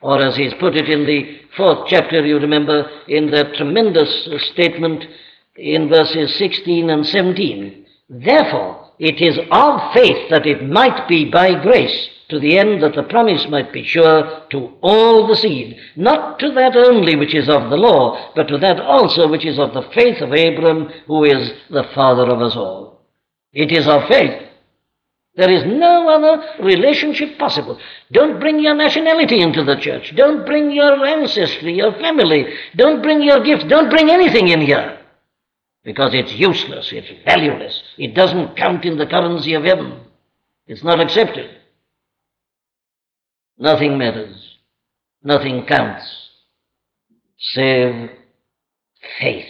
Or 0.00 0.20
as 0.20 0.36
he's 0.36 0.52
put 0.54 0.74
it 0.74 0.88
in 0.88 1.06
the 1.06 1.42
fourth 1.56 1.86
chapter, 1.88 2.26
you 2.26 2.38
remember, 2.40 2.90
in 3.06 3.30
that 3.30 3.54
tremendous 3.54 4.28
statement 4.50 5.06
in 5.54 5.88
verses 5.88 6.34
16 6.38 6.90
and 6.90 7.06
17. 7.06 7.86
Therefore, 8.08 8.83
it 8.98 9.20
is 9.20 9.38
of 9.50 9.92
faith 9.92 10.30
that 10.30 10.46
it 10.46 10.68
might 10.68 11.08
be 11.08 11.24
by 11.30 11.60
grace 11.62 12.08
to 12.28 12.38
the 12.38 12.58
end 12.58 12.82
that 12.82 12.94
the 12.94 13.02
promise 13.02 13.46
might 13.48 13.72
be 13.72 13.84
sure 13.84 14.42
to 14.50 14.72
all 14.80 15.26
the 15.26 15.36
seed, 15.36 15.76
not 15.96 16.38
to 16.38 16.50
that 16.52 16.76
only 16.76 17.16
which 17.16 17.34
is 17.34 17.48
of 17.48 17.70
the 17.70 17.76
law, 17.76 18.32
but 18.34 18.48
to 18.48 18.58
that 18.58 18.80
also 18.80 19.28
which 19.28 19.44
is 19.44 19.58
of 19.58 19.74
the 19.74 19.88
faith 19.94 20.20
of 20.20 20.32
Abraham, 20.32 20.88
who 21.06 21.24
is 21.24 21.52
the 21.70 21.84
father 21.94 22.24
of 22.32 22.40
us 22.40 22.56
all. 22.56 23.02
It 23.52 23.70
is 23.70 23.86
of 23.86 24.08
faith. 24.08 24.42
There 25.36 25.50
is 25.50 25.64
no 25.66 26.08
other 26.08 26.64
relationship 26.64 27.38
possible. 27.38 27.78
Don't 28.12 28.38
bring 28.38 28.60
your 28.60 28.74
nationality 28.74 29.40
into 29.40 29.64
the 29.64 29.76
church. 29.76 30.14
Don't 30.16 30.46
bring 30.46 30.70
your 30.70 31.04
ancestry, 31.04 31.74
your 31.74 31.92
family. 31.94 32.46
Don't 32.76 33.02
bring 33.02 33.22
your 33.22 33.42
gift. 33.42 33.68
Don't 33.68 33.90
bring 33.90 34.10
anything 34.10 34.48
in 34.48 34.60
here. 34.60 35.03
Because 35.84 36.14
it's 36.14 36.32
useless. 36.32 36.90
It's 36.92 37.24
valueless. 37.24 37.82
It 37.98 38.14
doesn't 38.14 38.56
count 38.56 38.84
in 38.84 38.96
the 38.96 39.06
currency 39.06 39.54
of 39.54 39.64
heaven. 39.64 40.00
It's 40.66 40.82
not 40.82 41.00
accepted. 41.00 41.50
Nothing 43.58 43.98
matters. 43.98 44.56
Nothing 45.22 45.66
counts. 45.66 46.30
Save 47.38 48.10
faith. 49.20 49.46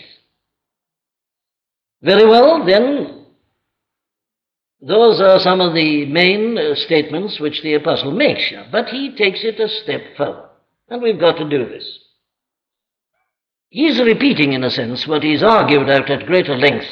Very 2.03 2.27
well, 2.27 2.67
then, 2.67 3.25
those 4.83 5.21
are 5.21 5.39
some 5.39 5.61
of 5.61 5.73
the 5.73 6.05
main 6.07 6.59
uh, 6.59 6.75
statements 6.75 7.41
which 7.41 7.63
the 7.63 7.75
apostle 7.75 8.11
makes 8.11 8.45
here, 8.49 8.67
but 8.71 8.89
he 8.89 9.17
takes 9.17 9.43
it 9.43 9.59
a 9.59 9.69
step 9.69 10.03
further. 10.17 10.49
And 10.89 11.01
we've 11.01 11.19
got 11.19 11.39
to 11.39 11.49
do 11.49 11.67
this. 11.67 12.04
He's 13.75 13.99
repeating, 13.99 14.53
in 14.53 14.63
a 14.63 14.71
sense, 14.71 15.05
what 15.05 15.25
he's 15.25 15.43
argued 15.43 15.91
out 15.91 16.09
at 16.09 16.27
greater 16.27 16.57
length 16.57 16.87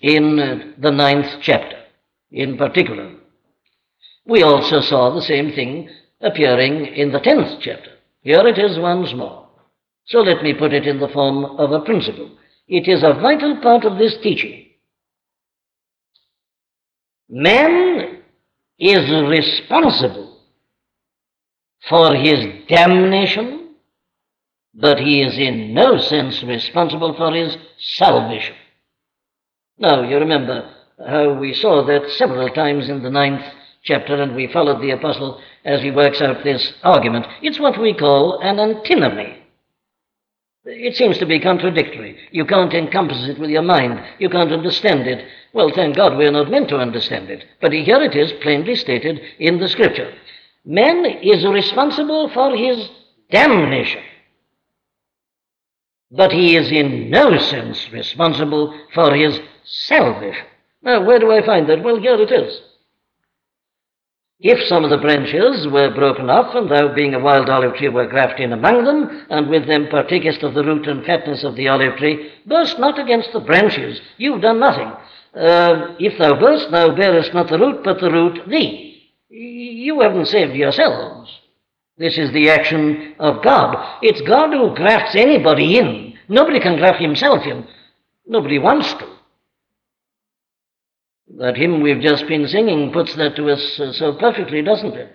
in 0.00 0.40
uh, 0.40 0.72
the 0.76 0.90
ninth 0.90 1.40
chapter, 1.40 1.76
in 2.32 2.56
particular. 2.56 3.12
We 4.26 4.42
also 4.42 4.80
saw 4.80 5.14
the 5.14 5.22
same 5.22 5.52
thing 5.52 5.88
appearing 6.20 6.86
in 6.86 7.12
the 7.12 7.20
tenth 7.20 7.60
chapter. 7.60 7.92
Here 8.22 8.44
it 8.44 8.58
is 8.58 8.76
once 8.76 9.14
more. 9.14 9.46
So 10.06 10.18
let 10.18 10.42
me 10.42 10.52
put 10.52 10.72
it 10.72 10.84
in 10.84 10.98
the 10.98 11.06
form 11.06 11.44
of 11.44 11.70
a 11.70 11.84
principle. 11.84 12.36
It 12.66 12.88
is 12.88 13.04
a 13.04 13.20
vital 13.20 13.60
part 13.62 13.84
of 13.84 13.98
this 13.98 14.16
teaching. 14.20 14.66
Man 17.28 18.20
is 18.80 19.08
responsible 19.28 20.40
for 21.88 22.16
his 22.16 22.66
damnation, 22.66 23.61
but 24.74 24.98
he 24.98 25.22
is 25.22 25.36
in 25.36 25.74
no 25.74 25.98
sense 25.98 26.42
responsible 26.42 27.14
for 27.14 27.32
his 27.32 27.56
salvation. 27.78 28.56
Now, 29.78 30.02
you 30.02 30.16
remember 30.18 30.70
how 31.06 31.34
we 31.34 31.54
saw 31.54 31.84
that 31.84 32.08
several 32.10 32.48
times 32.50 32.88
in 32.88 33.02
the 33.02 33.10
ninth 33.10 33.44
chapter, 33.82 34.20
and 34.20 34.34
we 34.34 34.52
followed 34.52 34.80
the 34.80 34.92
apostle 34.92 35.40
as 35.64 35.82
he 35.82 35.90
works 35.90 36.20
out 36.20 36.44
this 36.44 36.72
argument. 36.82 37.26
It's 37.42 37.58
what 37.58 37.80
we 37.80 37.94
call 37.94 38.40
an 38.40 38.58
antinomy. 38.58 39.38
It 40.64 40.94
seems 40.94 41.18
to 41.18 41.26
be 41.26 41.40
contradictory. 41.40 42.16
You 42.30 42.44
can't 42.44 42.72
encompass 42.72 43.26
it 43.26 43.38
with 43.38 43.50
your 43.50 43.62
mind. 43.62 44.00
You 44.20 44.28
can't 44.28 44.52
understand 44.52 45.08
it. 45.08 45.26
Well, 45.52 45.72
thank 45.74 45.96
God 45.96 46.16
we're 46.16 46.30
not 46.30 46.50
meant 46.50 46.68
to 46.68 46.76
understand 46.76 47.30
it. 47.30 47.44
But 47.60 47.72
here 47.72 48.00
it 48.00 48.14
is 48.14 48.32
plainly 48.40 48.76
stated 48.76 49.20
in 49.40 49.58
the 49.58 49.68
scripture. 49.68 50.14
Man 50.64 51.04
is 51.04 51.44
responsible 51.44 52.28
for 52.28 52.56
his 52.56 52.88
damnation. 53.30 54.02
But 56.14 56.30
he 56.30 56.56
is 56.56 56.70
in 56.70 57.08
no 57.08 57.38
sense 57.38 57.90
responsible 57.90 58.78
for 58.94 59.14
his 59.14 59.40
salvation. 59.64 60.44
Now, 60.82 61.02
where 61.04 61.18
do 61.18 61.32
I 61.32 61.44
find 61.44 61.68
that? 61.68 61.82
Well, 61.82 61.98
here 61.98 62.20
it 62.20 62.30
is. 62.30 62.60
If 64.40 64.66
some 64.66 64.82
of 64.84 64.90
the 64.90 64.98
branches 64.98 65.68
were 65.68 65.94
broken 65.94 66.28
off, 66.28 66.54
and 66.54 66.68
thou 66.68 66.92
being 66.92 67.14
a 67.14 67.20
wild 67.20 67.48
olive 67.48 67.76
tree 67.76 67.88
were 67.88 68.08
grafted 68.08 68.40
in 68.40 68.52
among 68.52 68.84
them, 68.84 69.26
and 69.30 69.48
with 69.48 69.66
them 69.68 69.86
partakest 69.86 70.42
of 70.42 70.54
the 70.54 70.64
root 70.64 70.86
and 70.88 71.06
fatness 71.06 71.44
of 71.44 71.54
the 71.54 71.68
olive 71.68 71.96
tree, 71.96 72.32
burst 72.44 72.78
not 72.78 72.98
against 72.98 73.32
the 73.32 73.40
branches. 73.40 74.00
You've 74.18 74.42
done 74.42 74.58
nothing. 74.58 74.92
Uh, 75.34 75.94
if 75.98 76.18
thou 76.18 76.38
burst, 76.38 76.72
thou 76.72 76.94
bearest 76.94 77.32
not 77.32 77.48
the 77.48 77.58
root, 77.58 77.84
but 77.84 78.00
the 78.00 78.10
root 78.10 78.48
thee. 78.48 79.12
You 79.30 80.00
haven't 80.00 80.26
saved 80.26 80.54
yourselves. 80.56 81.30
This 81.98 82.18
is 82.18 82.32
the 82.32 82.50
action 82.50 83.14
of 83.18 83.42
God. 83.42 83.98
It's 84.02 84.20
God 84.22 84.52
who 84.52 84.74
grafts 84.74 85.14
anybody 85.14 85.78
in. 85.78 86.14
Nobody 86.28 86.60
can 86.60 86.76
graft 86.76 87.00
himself 87.00 87.44
in. 87.46 87.66
Nobody 88.26 88.58
wants 88.58 88.92
to. 88.94 89.08
That 91.38 91.56
hymn 91.56 91.80
we've 91.80 92.00
just 92.00 92.26
been 92.26 92.46
singing 92.46 92.92
puts 92.92 93.14
that 93.16 93.36
to 93.36 93.50
us 93.50 93.80
uh, 93.80 93.92
so 93.92 94.14
perfectly, 94.14 94.62
doesn't 94.62 94.94
it? 94.94 95.12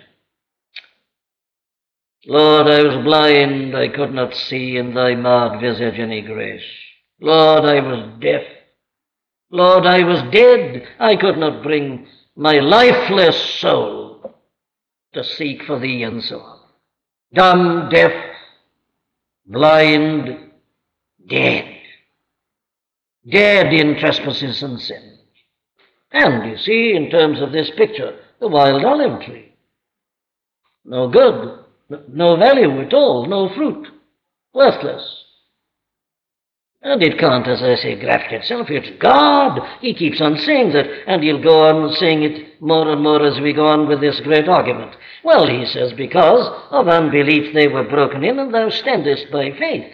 Lord, 2.25 2.67
I 2.67 2.83
was 2.83 3.03
blind, 3.05 3.75
I 3.75 3.87
could 3.87 4.13
not 4.13 4.33
see 4.33 4.77
in 4.77 4.93
thy 4.93 5.15
marred 5.15 5.61
visage 5.61 5.99
any 5.99 6.21
grace. 6.21 6.63
Lord, 7.21 7.65
I 7.65 7.79
was 7.79 8.19
deaf. 8.19 8.43
Lord, 9.49 9.85
I 9.85 10.03
was 10.03 10.21
dead. 10.31 10.87
I 10.99 11.15
could 11.15 11.37
not 11.37 11.63
bring 11.63 12.07
my 12.35 12.59
lifeless 12.59 13.59
soul 13.59 14.35
to 15.13 15.23
seek 15.23 15.63
for 15.63 15.79
thee, 15.79 16.03
and 16.03 16.23
so 16.23 16.39
on. 16.39 16.56
Dumb, 17.33 17.89
deaf, 17.89 18.13
blind, 19.45 20.51
dead. 21.27 21.73
Dead 23.29 23.73
in 23.73 23.97
trespasses 23.99 24.63
and 24.63 24.79
sins. 24.79 25.19
And 26.11 26.49
you 26.49 26.57
see, 26.57 26.93
in 26.95 27.09
terms 27.09 27.41
of 27.41 27.51
this 27.51 27.69
picture, 27.75 28.17
the 28.39 28.47
wild 28.47 28.85
olive 28.85 29.21
tree. 29.23 29.53
No 30.85 31.09
good, 31.09 31.65
no 32.07 32.37
value 32.37 32.79
at 32.81 32.93
all, 32.93 33.25
no 33.27 33.53
fruit, 33.53 33.87
worthless. 34.53 35.16
And 36.87 37.03
it 37.03 37.19
can't, 37.19 37.47
as 37.47 37.61
I 37.61 37.75
say, 37.75 37.99
graft 37.99 38.31
itself. 38.31 38.69
It's 38.69 38.89
God. 38.99 39.59
He 39.81 39.93
keeps 39.93 40.21
on 40.21 40.37
saying 40.37 40.71
that, 40.71 40.87
and 41.05 41.21
he'll 41.21 41.43
go 41.43 41.63
on 41.63 41.93
saying 41.95 42.23
it 42.23 42.61
more 42.61 42.89
and 42.89 43.03
more 43.03 43.25
as 43.25 43.39
we 43.41 43.51
go 43.51 43.65
on 43.67 43.87
with 43.87 43.99
this 43.99 44.21
great 44.21 44.47
argument. 44.47 44.95
Well, 45.23 45.47
he 45.47 45.65
says, 45.65 45.91
because 45.93 46.47
of 46.71 46.87
unbelief 46.87 47.53
they 47.53 47.67
were 47.67 47.83
broken 47.83 48.23
in, 48.23 48.39
and 48.39 48.53
thou 48.53 48.69
standest 48.69 49.31
by 49.31 49.51
faith. 49.51 49.93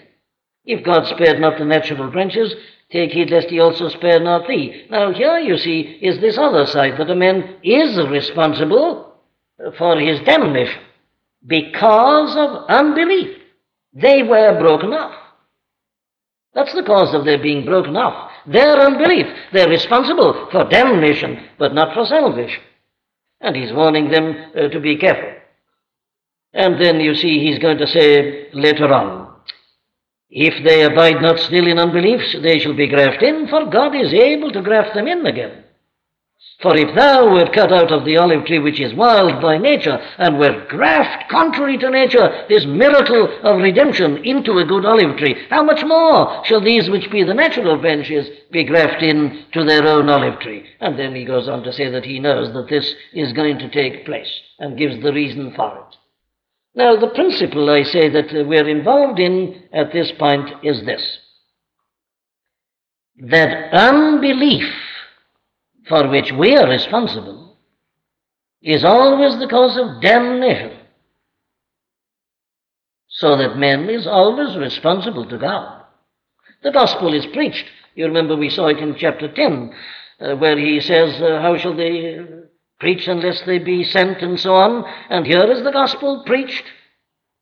If 0.66 0.86
God 0.86 1.08
spared 1.08 1.40
not 1.40 1.58
the 1.58 1.66
natural 1.66 2.12
branches, 2.12 2.54
Take 2.94 3.12
heed 3.12 3.32
lest 3.32 3.50
he 3.50 3.60
also 3.60 3.90
spare 3.90 4.20
not 4.20 4.48
thee. 4.48 4.86
Now, 4.92 5.12
here 5.12 5.40
you 5.40 5.58
see 5.58 5.98
is 6.00 6.20
this 6.20 6.38
other 6.38 6.68
side 6.68 7.00
that 7.00 7.10
a 7.10 7.16
man 7.16 7.56
is 7.64 7.98
responsible 8.08 9.16
for 9.80 10.00
his 10.00 10.20
damnation 10.20 10.80
because 11.44 12.36
of 12.36 12.66
unbelief. 12.70 13.36
They 13.94 14.22
were 14.22 14.60
broken 14.60 14.94
off. 14.94 15.16
That's 16.54 16.74
the 16.74 16.84
cause 16.84 17.14
of 17.14 17.26
their 17.26 17.42
being 17.42 17.66
broken 17.66 17.96
off. 17.98 18.32
Their 18.46 18.80
unbelief. 18.80 19.26
They're 19.52 19.70
responsible 19.70 20.50
for 20.52 20.70
damnation, 20.70 21.50
but 21.58 21.74
not 21.74 21.94
for 21.94 22.06
salvation. 22.06 22.62
And 23.42 23.56
he's 23.56 23.74
warning 23.74 24.10
them 24.10 24.36
uh, 24.56 24.68
to 24.70 24.80
be 24.80 24.98
careful. 24.98 25.34
And 26.54 26.80
then 26.80 27.00
you 27.00 27.16
see 27.16 27.40
he's 27.40 27.60
going 27.60 27.80
to 27.80 27.88
say 27.88 28.52
later 28.54 28.94
on, 28.94 29.34
if 30.30 30.64
they 30.64 30.84
abide 30.84 31.22
not 31.22 31.40
still 31.40 31.68
in 31.68 31.80
unbelief, 31.80 32.22
they 32.42 32.60
shall 32.60 32.76
be 32.76 32.88
grafted 32.88 33.24
in, 33.24 33.48
for 33.48 33.66
God 33.66 33.96
is 33.96 34.14
able 34.14 34.52
to 34.52 34.62
graft 34.62 34.94
them 34.94 35.08
in 35.08 35.26
again. 35.26 35.63
For 36.64 36.78
if 36.78 36.96
thou 36.96 37.30
wert 37.30 37.52
cut 37.52 37.74
out 37.74 37.92
of 37.92 38.06
the 38.06 38.16
olive 38.16 38.46
tree 38.46 38.58
which 38.58 38.80
is 38.80 38.94
wild 38.94 39.42
by 39.42 39.58
nature, 39.58 40.02
and 40.18 40.40
wert 40.40 40.70
grafted 40.70 41.28
contrary 41.28 41.78
to 41.80 41.90
nature, 41.90 42.46
this 42.48 42.66
miracle 42.66 43.28
of 43.44 43.62
redemption 43.62 44.24
into 44.24 44.58
a 44.58 44.66
good 44.66 44.86
olive 44.86 45.18
tree, 45.18 45.36
how 45.50 45.62
much 45.62 45.84
more 45.84 46.42
shall 46.46 46.62
these 46.62 46.90
which 46.90 47.12
be 47.12 47.22
the 47.22 47.34
natural 47.34 47.78
branches 47.78 48.30
be 48.50 48.64
grafted 48.64 49.10
in 49.10 49.46
to 49.52 49.66
their 49.66 49.86
own 49.86 50.08
olive 50.08 50.40
tree? 50.40 50.64
And 50.80 50.98
then 50.98 51.14
he 51.14 51.26
goes 51.26 51.50
on 51.50 51.64
to 51.64 51.74
say 51.74 51.90
that 51.90 52.06
he 52.06 52.20
knows 52.20 52.54
that 52.54 52.70
this 52.70 52.96
is 53.12 53.34
going 53.34 53.60
to 53.60 53.70
take 53.70 54.06
place, 54.06 54.32
and 54.58 54.78
gives 54.78 55.04
the 55.04 55.12
reason 55.12 55.54
for 55.54 55.78
it. 55.78 55.98
Now, 56.76 56.96
the 56.96 57.10
principle 57.10 57.70
I 57.70 57.84
say 57.84 58.08
that 58.08 58.32
we're 58.48 58.70
involved 58.70 59.20
in 59.20 59.64
at 59.74 59.92
this 59.92 60.14
point 60.14 60.50
is 60.64 60.86
this 60.86 61.20
that 63.20 63.74
unbelief 63.74 64.74
for 65.88 66.08
which 66.10 66.32
we 66.32 66.56
are 66.56 66.68
responsible 66.68 67.58
is 68.62 68.84
always 68.84 69.38
the 69.40 69.48
cause 69.48 69.78
of 69.78 70.02
damnation. 70.02 70.80
So 73.10 73.38
that 73.38 73.58
man 73.58 73.90
is 73.90 74.08
always 74.08 74.58
responsible 74.58 75.26
to 75.28 75.38
God. 75.38 75.84
The 76.64 76.72
gospel 76.72 77.14
is 77.14 77.26
preached. 77.28 77.66
You 77.96 78.06
remember 78.06 78.36
we 78.36 78.50
saw 78.50 78.68
it 78.68 78.80
in 78.80 78.96
chapter 78.98 79.32
10, 79.32 79.74
uh, 80.20 80.36
where 80.38 80.58
he 80.58 80.80
says, 80.80 81.22
uh, 81.22 81.42
How 81.42 81.58
shall 81.58 81.76
they 81.76 82.20
preach 82.80 83.08
unless 83.08 83.42
they 83.46 83.60
be 83.60 83.84
sent, 83.84 84.22
and 84.22 84.40
so 84.40 84.56
on. 84.56 84.84
And 85.10 85.26
here 85.26 85.50
is 85.50 85.64
the 85.64 85.72
gospel 85.72 86.24
preached. 86.26 86.66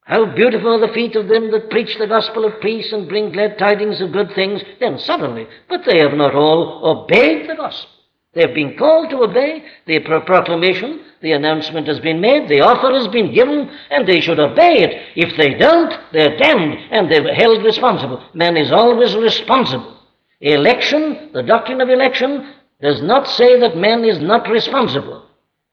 How 0.04 0.26
beautiful 0.36 0.76
are 0.76 0.88
the 0.88 0.94
feet 0.94 1.16
of 1.16 1.30
them 1.30 1.52
that 1.52 1.70
preach 1.70 1.98
the 1.98 2.08
gospel 2.08 2.46
of 2.46 2.62
peace 2.62 2.92
and 2.92 3.08
bring 3.08 3.32
glad 3.32 3.58
tidings 3.58 4.02
of 4.02 4.12
good 4.12 4.34
things. 4.36 4.62
Then 4.80 5.00
suddenly, 5.00 5.48
but 5.70 5.82
they 5.86 6.00
have 6.00 6.14
not 6.14 6.36
all 6.36 6.82
obeyed 6.84 7.50
the 7.50 7.56
gospel. 7.56 7.90
They 8.34 8.42
have 8.42 8.54
been 8.54 8.78
called 8.78 9.10
to 9.10 9.24
obey 9.24 9.66
the 9.86 10.00
proclamation, 10.00 11.02
the 11.22 11.34
announcement 11.34 11.88
has 11.88 12.00
been 12.00 12.22
made, 12.22 12.48
the 12.48 12.62
offer 12.62 12.94
has 12.94 13.08
been 13.10 13.34
given, 13.34 13.70
and 13.90 14.08
they 14.08 14.22
should 14.22 14.40
obey 14.40 14.84
it. 14.84 15.02
If 15.16 15.36
they 15.36 15.56
don't, 15.56 15.94
they're 16.14 16.38
damned 16.38 16.78
and 16.92 17.12
they're 17.12 17.34
held 17.36 17.64
responsible. 17.64 18.24
Man 18.34 18.56
is 18.56 18.72
always 18.72 19.16
responsible. 19.16 19.98
Election, 20.40 21.32
the 21.34 21.44
doctrine 21.44 21.82
of 21.82 21.90
election, 21.90 22.54
does 22.82 23.02
not 23.02 23.28
say 23.28 23.60
that 23.60 23.78
man 23.78 24.06
is 24.06 24.20
not 24.20 24.50
responsible. 24.50 25.26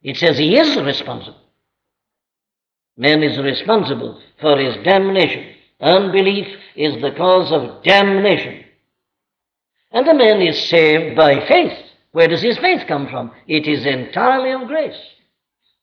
It 0.02 0.16
says 0.16 0.36
he 0.36 0.58
is 0.58 0.76
responsible. 0.82 1.40
Man 2.96 3.22
is 3.22 3.38
responsible 3.38 4.20
for 4.40 4.58
his 4.58 4.76
damnation. 4.84 5.54
Unbelief 5.80 6.48
is 6.74 7.00
the 7.00 7.12
cause 7.12 7.52
of 7.52 7.84
damnation. 7.84 8.64
And 9.92 10.06
a 10.08 10.14
man 10.14 10.42
is 10.42 10.68
saved 10.68 11.16
by 11.16 11.46
faith. 11.46 11.87
Where 12.18 12.26
does 12.26 12.42
his 12.42 12.58
faith 12.58 12.88
come 12.88 13.06
from? 13.06 13.30
It 13.46 13.68
is 13.68 13.86
entirely 13.86 14.50
of 14.50 14.66
grace. 14.66 15.00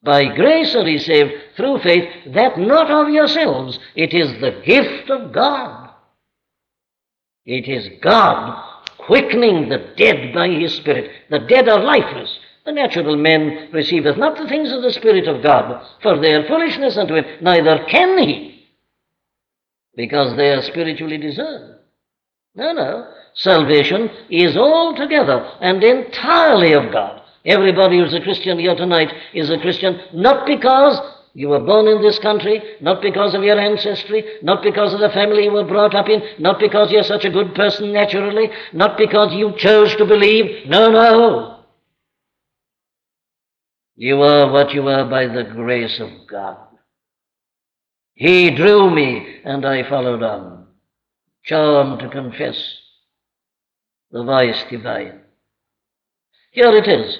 By 0.04 0.26
grace 0.36 0.76
are 0.76 0.86
ye 0.86 0.98
saved 0.98 1.32
through 1.56 1.80
faith, 1.80 2.10
that 2.34 2.60
not 2.60 2.92
of 2.92 3.08
yourselves. 3.08 3.80
It 3.96 4.14
is 4.14 4.34
the 4.42 4.62
gift 4.66 5.10
of 5.10 5.32
God. 5.32 5.92
It 7.46 7.70
is 7.70 7.88
God 8.02 8.62
quickening 8.98 9.70
the 9.70 9.94
dead 9.96 10.34
by 10.34 10.50
his 10.50 10.76
Spirit. 10.76 11.10
The 11.30 11.40
dead 11.40 11.70
are 11.70 11.82
lifeless. 11.82 12.38
The 12.66 12.74
natural 12.74 13.16
man 13.16 13.70
receiveth 13.72 14.18
not 14.18 14.38
the 14.38 14.50
things 14.50 14.74
of 14.74 14.82
the 14.82 14.92
Spirit 14.92 15.30
of 15.30 15.42
God, 15.42 15.88
for 16.02 16.20
they 16.20 16.34
are 16.34 16.46
foolishness 16.50 16.98
unto 16.98 17.16
him, 17.16 17.24
neither 17.40 17.86
can 17.86 18.18
he, 18.18 18.68
because 19.96 20.36
they 20.36 20.50
are 20.50 20.64
spiritually 20.64 21.18
discerned. 21.18 21.76
No, 22.56 22.74
no. 22.74 23.08
Salvation 23.36 24.10
is 24.30 24.56
altogether 24.56 25.52
and 25.60 25.84
entirely 25.84 26.72
of 26.72 26.92
God. 26.92 27.22
Everybody 27.44 28.00
who's 28.00 28.14
a 28.14 28.22
Christian 28.22 28.58
here 28.58 28.76
tonight 28.76 29.14
is 29.34 29.50
a 29.50 29.60
Christian 29.60 30.00
not 30.14 30.48
because 30.48 31.00
you 31.34 31.50
were 31.50 31.60
born 31.60 31.88
in 31.88 32.02
this 32.02 32.18
country, 32.18 32.62
not 32.80 33.02
because 33.02 33.36
of 33.36 33.44
your 33.44 33.60
ancestry, 33.60 34.24
not 34.42 34.64
because 34.64 34.94
of 34.94 35.02
the 35.02 35.10
family 35.10 35.44
you 35.44 35.52
were 35.52 35.66
brought 35.66 35.94
up 35.94 36.08
in, 36.08 36.24
not 36.40 36.60
because 36.60 36.92
you're 36.92 37.04
such 37.04 37.26
a 37.26 37.30
good 37.30 37.54
person 37.54 37.92
naturally, 37.92 38.50
not 38.72 38.98
because 38.98 39.34
you 39.34 39.54
chose 39.58 39.94
to 39.98 40.06
believe. 40.06 40.70
No, 40.70 40.90
no. 40.90 41.60
You 43.98 44.22
are 44.22 44.50
what 44.50 44.74
you 44.74 44.88
are 44.88 45.10
by 45.10 45.28
the 45.28 45.44
grace 45.44 46.00
of 46.00 46.10
God. 46.26 46.58
He 48.14 48.50
drew 48.50 48.90
me, 48.90 49.42
and 49.44 49.66
I 49.66 49.88
followed 49.90 50.24
on, 50.24 50.68
charmed 51.44 52.00
to 52.00 52.08
confess 52.08 52.56
the 54.12 54.24
vice 54.24 54.64
divine. 54.70 55.22
Here 56.52 56.76
it 56.76 56.88
is. 56.88 57.18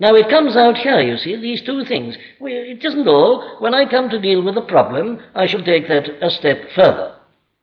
Now 0.00 0.14
it 0.14 0.30
comes 0.30 0.56
out 0.56 0.76
here, 0.76 1.00
you 1.00 1.16
see, 1.16 1.36
these 1.36 1.62
two 1.62 1.84
things. 1.84 2.16
It 2.40 2.84
isn't 2.84 3.08
all. 3.08 3.56
When 3.58 3.74
I 3.74 3.90
come 3.90 4.08
to 4.10 4.20
deal 4.20 4.42
with 4.42 4.56
a 4.56 4.62
problem, 4.62 5.20
I 5.34 5.46
shall 5.46 5.64
take 5.64 5.88
that 5.88 6.08
a 6.22 6.30
step 6.30 6.58
further. 6.74 7.16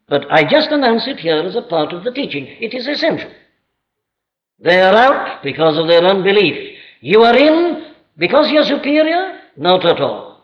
But 0.08 0.30
I 0.30 0.44
just 0.44 0.70
announce 0.72 1.08
it 1.08 1.20
here 1.20 1.38
as 1.38 1.56
a 1.56 1.62
part 1.62 1.94
of 1.94 2.04
the 2.04 2.12
teaching. 2.12 2.46
It 2.60 2.74
is 2.74 2.88
essential. 2.88 3.32
They 4.60 4.82
are 4.82 4.96
out 4.96 5.44
because 5.44 5.78
of 5.78 5.88
their 5.88 6.04
unbelief. 6.04 6.78
You 7.02 7.24
are 7.24 7.36
in 7.36 7.94
because 8.18 8.52
you're 8.52 8.66
superior? 8.66 9.40
Not 9.58 9.86
at 9.86 10.02
all. 10.02 10.44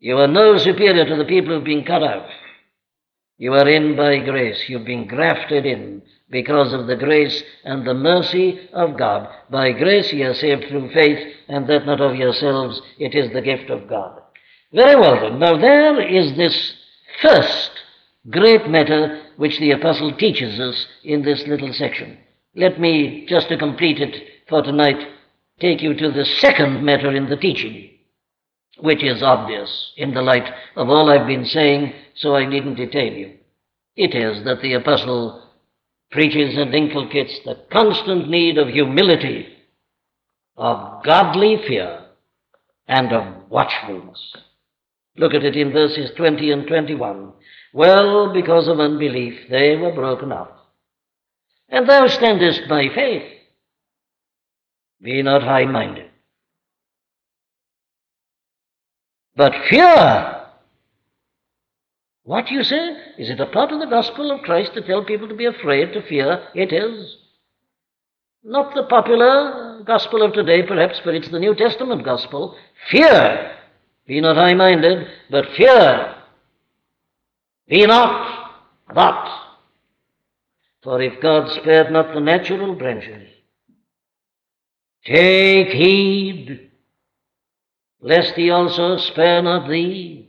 You 0.00 0.18
are 0.18 0.28
no 0.28 0.56
superior 0.56 1.04
to 1.04 1.16
the 1.16 1.24
people 1.24 1.54
who've 1.54 1.64
been 1.64 1.84
cut 1.84 2.02
out. 2.02 2.26
You 3.40 3.54
are 3.54 3.66
in 3.66 3.96
by 3.96 4.18
grace. 4.18 4.68
You've 4.68 4.84
been 4.84 5.06
grafted 5.06 5.64
in 5.64 6.02
because 6.28 6.74
of 6.74 6.86
the 6.86 6.94
grace 6.94 7.42
and 7.64 7.86
the 7.86 7.94
mercy 7.94 8.68
of 8.74 8.98
God. 8.98 9.30
By 9.48 9.72
grace 9.72 10.12
ye 10.12 10.24
are 10.24 10.34
saved 10.34 10.66
through 10.68 10.92
faith, 10.92 11.26
and 11.48 11.66
that 11.66 11.86
not 11.86 12.02
of 12.02 12.16
yourselves, 12.16 12.82
it 12.98 13.14
is 13.14 13.32
the 13.32 13.40
gift 13.40 13.70
of 13.70 13.88
God. 13.88 14.20
Very 14.74 14.94
well 14.94 15.18
then. 15.18 15.38
Now 15.38 15.56
there 15.56 16.06
is 16.06 16.36
this 16.36 16.74
first 17.22 17.70
great 18.28 18.68
matter 18.68 19.22
which 19.38 19.58
the 19.58 19.70
apostle 19.70 20.14
teaches 20.18 20.60
us 20.60 20.86
in 21.02 21.22
this 21.22 21.46
little 21.46 21.72
section. 21.72 22.18
Let 22.54 22.78
me, 22.78 23.24
just 23.26 23.48
to 23.48 23.56
complete 23.56 24.00
it 24.00 24.22
for 24.50 24.62
tonight, 24.62 25.02
take 25.60 25.80
you 25.80 25.94
to 25.94 26.10
the 26.10 26.26
second 26.26 26.84
matter 26.84 27.16
in 27.16 27.30
the 27.30 27.38
teaching, 27.38 27.89
which 28.82 29.02
is 29.02 29.22
obvious 29.22 29.92
in 29.96 30.14
the 30.14 30.22
light 30.22 30.52
of 30.76 30.88
all 30.88 31.10
I've 31.10 31.26
been 31.26 31.44
saying, 31.44 31.92
so 32.14 32.34
I 32.34 32.46
needn't 32.46 32.76
detail 32.76 33.12
you. 33.12 33.34
It 33.96 34.14
is 34.14 34.44
that 34.44 34.62
the 34.62 34.74
apostle 34.74 35.42
preaches 36.10 36.56
and 36.56 36.74
inculcates 36.74 37.38
the 37.44 37.56
constant 37.70 38.28
need 38.28 38.58
of 38.58 38.68
humility, 38.68 39.48
of 40.56 41.04
godly 41.04 41.58
fear, 41.66 42.06
and 42.86 43.12
of 43.12 43.48
watchfulness. 43.48 44.34
Look 45.16 45.34
at 45.34 45.44
it 45.44 45.56
in 45.56 45.72
verses 45.72 46.10
20 46.16 46.50
and 46.50 46.66
21. 46.66 47.32
Well, 47.72 48.32
because 48.32 48.68
of 48.68 48.80
unbelief, 48.80 49.48
they 49.48 49.76
were 49.76 49.92
broken 49.92 50.32
up. 50.32 50.72
And 51.68 51.88
thou 51.88 52.08
standest 52.08 52.62
by 52.68 52.86
faith. 52.94 53.22
Be 55.00 55.22
not 55.22 55.42
high 55.42 55.66
minded. 55.66 56.09
But 59.36 59.52
fear. 59.68 60.36
What 62.24 62.50
you 62.50 62.62
say? 62.62 62.96
Is 63.18 63.30
it 63.30 63.40
a 63.40 63.46
part 63.46 63.72
of 63.72 63.80
the 63.80 63.86
gospel 63.86 64.30
of 64.30 64.42
Christ 64.42 64.74
to 64.74 64.82
tell 64.82 65.04
people 65.04 65.28
to 65.28 65.34
be 65.34 65.46
afraid, 65.46 65.92
to 65.92 66.02
fear? 66.06 66.48
It 66.54 66.72
is. 66.72 67.16
Not 68.42 68.74
the 68.74 68.84
popular 68.84 69.82
gospel 69.84 70.22
of 70.22 70.32
today, 70.32 70.62
perhaps, 70.62 71.00
but 71.04 71.14
it's 71.14 71.30
the 71.30 71.38
New 71.38 71.54
Testament 71.54 72.04
gospel. 72.04 72.56
Fear. 72.90 73.56
Be 74.06 74.20
not 74.20 74.36
high 74.36 74.54
minded, 74.54 75.06
but 75.30 75.46
fear. 75.56 76.14
Be 77.68 77.86
not 77.86 78.50
that. 78.94 79.40
For 80.82 81.00
if 81.02 81.20
God 81.20 81.50
spared 81.60 81.92
not 81.92 82.14
the 82.14 82.20
natural 82.20 82.74
branches, 82.74 83.28
take 85.04 85.68
heed 85.68 86.69
lest 88.00 88.34
he 88.34 88.50
also 88.50 88.96
spare 88.96 89.42
not 89.42 89.68
thee. 89.68 90.28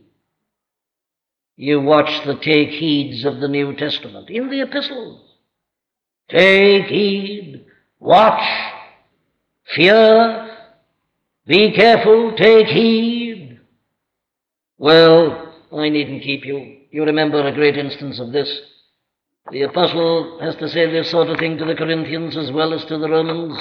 You 1.56 1.80
watch 1.80 2.24
the 2.24 2.36
take 2.36 2.70
heeds 2.70 3.24
of 3.24 3.40
the 3.40 3.48
New 3.48 3.76
Testament 3.76 4.30
in 4.30 4.48
the 4.48 4.62
epistles. 4.62 5.20
Take 6.28 6.86
heed, 6.86 7.66
watch, 8.00 8.42
fear, 9.74 10.56
be 11.46 11.72
careful, 11.72 12.34
take 12.36 12.68
heed. 12.68 13.60
Well, 14.78 15.54
I 15.76 15.88
needn't 15.88 16.22
keep 16.22 16.44
you. 16.44 16.78
You 16.90 17.04
remember 17.04 17.46
a 17.46 17.54
great 17.54 17.76
instance 17.76 18.18
of 18.18 18.32
this. 18.32 18.60
The 19.50 19.62
apostle 19.62 20.38
has 20.40 20.56
to 20.56 20.68
say 20.68 20.90
this 20.90 21.10
sort 21.10 21.28
of 21.28 21.38
thing 21.38 21.58
to 21.58 21.64
the 21.64 21.74
Corinthians 21.74 22.36
as 22.36 22.50
well 22.52 22.72
as 22.72 22.84
to 22.86 22.98
the 22.98 23.08
Romans. 23.08 23.58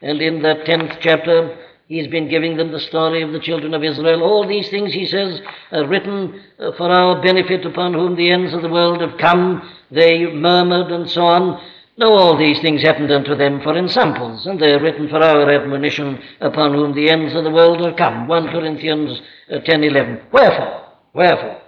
And 0.00 0.20
in 0.20 0.42
that 0.42 0.64
tenth 0.64 0.92
chapter, 1.00 1.58
he's 1.86 2.06
been 2.08 2.28
giving 2.28 2.56
them 2.56 2.72
the 2.72 2.80
story 2.80 3.22
of 3.22 3.32
the 3.32 3.40
children 3.40 3.74
of 3.74 3.84
Israel. 3.84 4.22
All 4.22 4.46
these 4.46 4.68
things, 4.70 4.92
he 4.92 5.06
says, 5.06 5.40
are 5.72 5.86
written 5.86 6.40
uh, 6.58 6.72
for 6.76 6.90
our 6.90 7.22
benefit 7.22 7.64
upon 7.64 7.94
whom 7.94 8.16
the 8.16 8.30
ends 8.30 8.52
of 8.54 8.62
the 8.62 8.68
world 8.68 9.00
have 9.00 9.18
come. 9.18 9.68
They 9.90 10.26
murmured 10.32 10.90
and 10.92 11.08
so 11.10 11.22
on. 11.22 11.60
No, 11.96 12.12
all 12.12 12.36
these 12.36 12.60
things 12.60 12.82
happened 12.82 13.12
unto 13.12 13.36
them 13.36 13.60
for 13.62 13.76
ensamples, 13.76 14.46
and 14.46 14.60
they 14.60 14.72
are 14.72 14.82
written 14.82 15.08
for 15.08 15.22
our 15.22 15.48
admonition 15.48 16.20
upon 16.40 16.74
whom 16.74 16.94
the 16.94 17.08
ends 17.08 17.34
of 17.34 17.44
the 17.44 17.50
world 17.50 17.80
are 17.82 17.94
come. 17.94 18.26
1 18.26 18.48
Corinthians 18.48 19.20
uh, 19.52 19.60
10 19.60 19.84
11. 19.84 20.22
Wherefore? 20.32 20.88
Wherefore? 21.12 21.62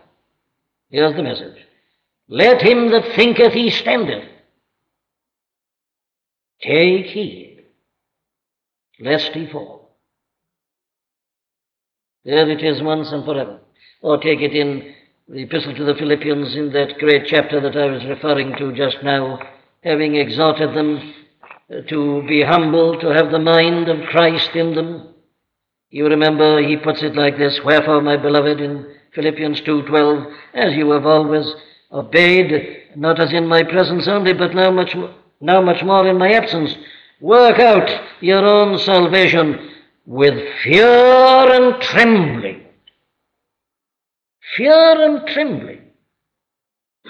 Here's 0.90 1.14
the 1.14 1.22
message. 1.22 1.58
Let 2.28 2.60
him 2.60 2.90
that 2.90 3.14
thinketh 3.14 3.52
he 3.52 3.70
standeth 3.70 4.24
take 6.60 7.06
heed, 7.06 7.64
lest 8.98 9.32
he 9.32 9.46
fall. 9.46 9.75
There 12.26 12.50
it 12.50 12.60
is 12.60 12.82
once 12.82 13.12
and 13.12 13.24
forever. 13.24 13.60
Or 14.02 14.18
take 14.18 14.40
it 14.40 14.52
in 14.52 14.94
the 15.28 15.42
Epistle 15.44 15.76
to 15.76 15.84
the 15.84 15.94
Philippians 15.94 16.56
in 16.56 16.72
that 16.72 16.98
great 16.98 17.28
chapter 17.28 17.60
that 17.60 17.76
I 17.76 17.86
was 17.86 18.04
referring 18.04 18.56
to 18.58 18.74
just 18.74 18.96
now, 19.04 19.38
having 19.84 20.16
exhorted 20.16 20.74
them 20.74 21.14
uh, 21.70 21.82
to 21.88 22.24
be 22.26 22.42
humble, 22.42 22.98
to 22.98 23.14
have 23.14 23.30
the 23.30 23.38
mind 23.38 23.88
of 23.88 24.08
Christ 24.08 24.56
in 24.56 24.74
them. 24.74 25.14
You 25.90 26.06
remember 26.08 26.60
he 26.60 26.76
puts 26.76 27.00
it 27.04 27.14
like 27.14 27.38
this 27.38 27.60
Wherefore, 27.64 28.00
my 28.00 28.16
beloved, 28.16 28.60
in 28.60 28.92
Philippians 29.14 29.60
2:12, 29.60 30.34
as 30.52 30.74
you 30.74 30.90
have 30.90 31.06
always 31.06 31.46
obeyed, 31.92 32.50
not 32.96 33.20
as 33.20 33.32
in 33.32 33.46
my 33.46 33.62
presence 33.62 34.08
only, 34.08 34.32
but 34.32 34.52
now 34.52 34.72
much, 34.72 34.96
now 35.40 35.60
much 35.60 35.84
more 35.84 36.08
in 36.08 36.18
my 36.18 36.32
absence. 36.32 36.74
Work 37.20 37.60
out 37.60 37.88
your 38.20 38.44
own 38.44 38.80
salvation 38.80 39.75
with 40.06 40.34
fear 40.62 40.86
and 40.86 41.82
trembling. 41.82 42.62
Fear 44.56 45.04
and 45.04 45.26
trembling. 45.28 45.82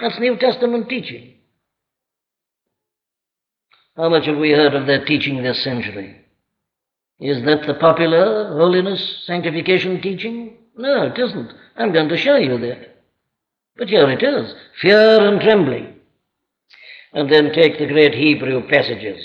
That's 0.01 0.19
New 0.19 0.37
Testament 0.37 0.89
teaching. 0.89 1.35
How 3.97 4.09
much 4.09 4.27
have 4.27 4.37
we 4.37 4.51
heard 4.51 4.75
of 4.75 4.87
that 4.87 5.07
teaching 5.07 5.43
this 5.43 5.63
century? 5.63 6.23
Is 7.19 7.45
that 7.45 7.67
the 7.67 7.75
popular 7.75 8.49
holiness, 8.59 9.23
sanctification 9.27 10.03
teaching? 10.03 10.59
No, 10.77 11.05
it 11.05 11.19
isn't. 11.19 11.51
I'm 11.77 11.93
going 11.93 12.09
to 12.11 12.19
show 12.19 12.37
you 12.37 12.59
that. 12.59 12.97
But 13.77 13.89
here 13.89 14.09
it 14.11 14.23
is 14.23 14.55
fear 14.81 15.27
and 15.27 15.41
trembling. 15.41 15.95
And 17.13 17.31
then 17.33 17.53
take 17.53 17.79
the 17.79 17.87
great 17.87 18.15
Hebrew 18.15 18.69
passages. 18.69 19.23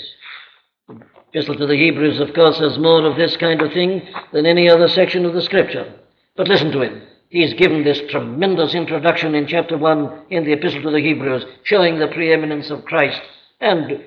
Epistle 1.34 1.56
to 1.56 1.66
the 1.66 1.76
Hebrews, 1.76 2.20
of 2.20 2.34
course, 2.34 2.58
has 2.58 2.78
more 2.78 3.06
of 3.06 3.16
this 3.16 3.38
kind 3.38 3.62
of 3.62 3.72
thing 3.72 4.06
than 4.32 4.44
any 4.44 4.68
other 4.68 4.86
section 4.86 5.24
of 5.24 5.32
the 5.32 5.40
Scripture. 5.40 5.94
But 6.36 6.46
listen 6.46 6.70
to 6.72 6.82
him. 6.82 7.02
He's 7.30 7.54
given 7.54 7.84
this 7.84 8.02
tremendous 8.10 8.74
introduction 8.74 9.34
in 9.34 9.46
chapter 9.46 9.78
1 9.78 10.26
in 10.28 10.44
the 10.44 10.52
Epistle 10.52 10.82
to 10.82 10.90
the 10.90 11.00
Hebrews, 11.00 11.46
showing 11.62 11.98
the 11.98 12.08
preeminence 12.08 12.68
of 12.68 12.84
Christ 12.84 13.20
and 13.60 14.04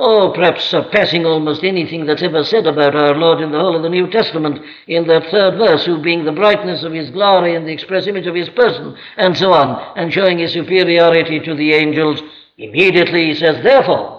Oh, 0.00 0.30
perhaps 0.32 0.64
surpassing 0.64 1.26
almost 1.26 1.64
anything 1.64 2.06
that's 2.06 2.22
ever 2.22 2.44
said 2.44 2.68
about 2.68 2.94
our 2.94 3.16
Lord 3.16 3.40
in 3.40 3.50
the 3.50 3.58
whole 3.58 3.74
of 3.74 3.82
the 3.82 3.88
New 3.88 4.08
Testament, 4.08 4.64
in 4.86 5.08
that 5.08 5.28
third 5.32 5.58
verse, 5.58 5.84
who 5.84 6.00
being 6.00 6.24
the 6.24 6.30
brightness 6.30 6.84
of 6.84 6.92
his 6.92 7.10
glory 7.10 7.56
and 7.56 7.66
the 7.66 7.72
express 7.72 8.06
image 8.06 8.28
of 8.28 8.36
his 8.36 8.48
person, 8.50 8.96
and 9.16 9.36
so 9.36 9.52
on, 9.52 9.98
and 9.98 10.12
showing 10.12 10.38
his 10.38 10.52
superiority 10.52 11.40
to 11.40 11.52
the 11.56 11.72
angels, 11.72 12.22
immediately 12.58 13.26
he 13.26 13.34
says, 13.34 13.60
Therefore, 13.64 14.17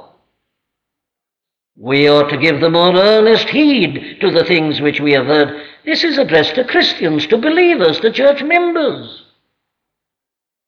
we 1.80 2.10
ought 2.10 2.28
to 2.30 2.38
give 2.38 2.60
the 2.60 2.70
more 2.70 2.94
earnest 2.94 3.48
heed 3.48 4.18
to 4.20 4.30
the 4.30 4.44
things 4.44 4.82
which 4.82 5.00
we 5.00 5.14
have 5.14 5.28
heard. 5.28 5.66
This 5.86 6.04
is 6.04 6.18
addressed 6.18 6.56
to 6.56 6.66
Christians, 6.66 7.26
to 7.28 7.38
believers, 7.38 8.02
to 8.02 8.12
church 8.12 8.44
members. 8.44 9.24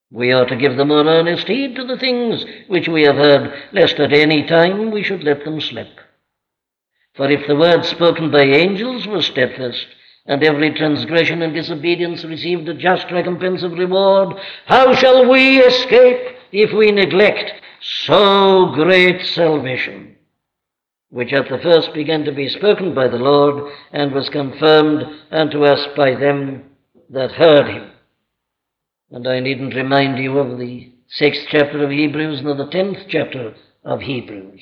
We 0.09 0.31
ought 0.31 0.47
to 0.47 0.55
give 0.55 0.77
the 0.77 0.85
more 0.85 1.05
earnest 1.05 1.49
heed 1.49 1.75
to 1.75 1.83
the 1.83 1.97
things 1.97 2.45
which 2.69 2.87
we 2.87 3.03
have 3.03 3.17
heard, 3.17 3.53
lest 3.73 3.99
at 3.99 4.13
any 4.13 4.47
time 4.47 4.89
we 4.89 5.03
should 5.03 5.23
let 5.23 5.43
them 5.43 5.59
slip. 5.59 5.99
For 7.15 7.29
if 7.29 7.45
the 7.45 7.57
word 7.57 7.83
spoken 7.83 8.31
by 8.31 8.43
angels 8.43 9.05
was 9.05 9.25
steadfast, 9.25 9.87
and 10.25 10.41
every 10.41 10.73
transgression 10.73 11.41
and 11.41 11.53
disobedience 11.53 12.23
received 12.23 12.69
a 12.69 12.73
just 12.73 13.11
recompense 13.11 13.63
of 13.63 13.73
reward, 13.73 14.37
how 14.65 14.95
shall 14.95 15.29
we 15.29 15.59
escape 15.59 16.37
if 16.53 16.71
we 16.71 16.89
neglect 16.91 17.51
so 17.81 18.67
great 18.67 19.25
salvation, 19.25 20.15
which 21.11 21.33
at 21.33 21.49
the 21.49 21.59
first 21.59 21.93
began 21.93 22.23
to 22.23 22.31
be 22.31 22.49
spoken 22.49 22.95
by 22.95 23.07
the 23.07 23.17
Lord, 23.17 23.71
and 23.91 24.11
was 24.13 24.29
confirmed 24.29 25.05
unto 25.29 25.65
us 25.65 25.85
by 25.95 26.15
them 26.15 26.63
that 27.09 27.33
heard 27.33 27.67
him? 27.67 27.91
And 29.11 29.27
I 29.27 29.41
needn't 29.41 29.75
remind 29.75 30.17
you 30.17 30.39
of 30.39 30.57
the 30.57 30.91
sixth 31.07 31.45
chapter 31.49 31.83
of 31.83 31.91
Hebrews 31.91 32.41
nor 32.41 32.55
the 32.55 32.67
tenth 32.67 32.99
chapter 33.09 33.53
of 33.83 33.99
Hebrews. 33.99 34.61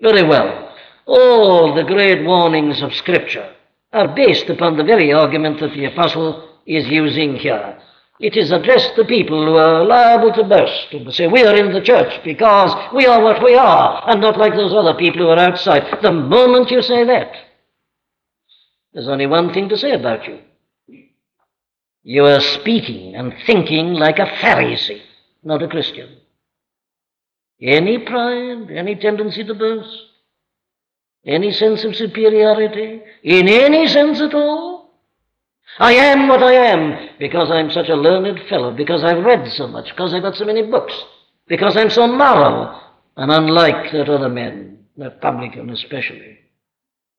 Very 0.00 0.26
well. 0.26 0.74
All 1.06 1.74
the 1.74 1.84
great 1.84 2.24
warnings 2.24 2.82
of 2.82 2.92
Scripture 2.94 3.54
are 3.92 4.14
based 4.14 4.50
upon 4.50 4.76
the 4.76 4.84
very 4.84 5.12
argument 5.12 5.60
that 5.60 5.74
the 5.74 5.84
apostle 5.84 6.48
is 6.66 6.88
using 6.88 7.36
here. 7.36 7.78
It 8.20 8.36
is 8.36 8.52
addressed 8.52 8.94
to 8.94 9.04
people 9.04 9.44
who 9.44 9.56
are 9.56 9.84
liable 9.84 10.32
to 10.34 10.44
burst 10.44 10.92
and 10.92 11.12
say, 11.12 11.26
We 11.26 11.44
are 11.44 11.56
in 11.56 11.72
the 11.72 11.80
church 11.80 12.22
because 12.24 12.72
we 12.94 13.06
are 13.06 13.20
what 13.20 13.42
we 13.42 13.54
are, 13.54 14.08
and 14.08 14.20
not 14.20 14.38
like 14.38 14.54
those 14.54 14.72
other 14.72 14.94
people 14.94 15.22
who 15.22 15.28
are 15.28 15.38
outside. 15.38 16.00
The 16.00 16.12
moment 16.12 16.70
you 16.70 16.80
say 16.80 17.04
that, 17.04 17.32
there's 18.92 19.08
only 19.08 19.26
one 19.26 19.52
thing 19.52 19.68
to 19.68 19.76
say 19.76 19.92
about 19.92 20.28
you. 20.28 20.38
You 22.04 22.26
are 22.26 22.40
speaking 22.40 23.16
and 23.16 23.34
thinking 23.46 23.94
like 23.94 24.18
a 24.18 24.26
Pharisee, 24.26 25.02
not 25.42 25.62
a 25.62 25.68
Christian. 25.68 26.18
Any 27.60 27.98
pride, 27.98 28.70
any 28.70 28.94
tendency 28.94 29.42
to 29.42 29.54
boast, 29.54 30.02
any 31.26 31.50
sense 31.50 31.82
of 31.82 31.96
superiority, 31.96 33.02
in 33.22 33.48
any 33.48 33.88
sense 33.88 34.20
at 34.20 34.34
all. 34.34 34.83
I 35.78 35.94
am 35.94 36.28
what 36.28 36.42
I 36.42 36.52
am 36.52 37.08
because 37.18 37.50
I'm 37.50 37.70
such 37.70 37.88
a 37.88 37.96
learned 37.96 38.40
fellow, 38.48 38.72
because 38.72 39.02
I've 39.02 39.24
read 39.24 39.50
so 39.52 39.66
much, 39.66 39.90
because 39.90 40.14
I've 40.14 40.22
got 40.22 40.36
so 40.36 40.44
many 40.44 40.62
books, 40.62 40.94
because 41.48 41.76
I'm 41.76 41.90
so 41.90 42.06
moral 42.06 42.80
and 43.16 43.30
unlike 43.30 43.90
that 43.92 44.08
other 44.08 44.28
men, 44.28 44.86
the 44.96 45.10
publican 45.10 45.70
especially. 45.70 46.38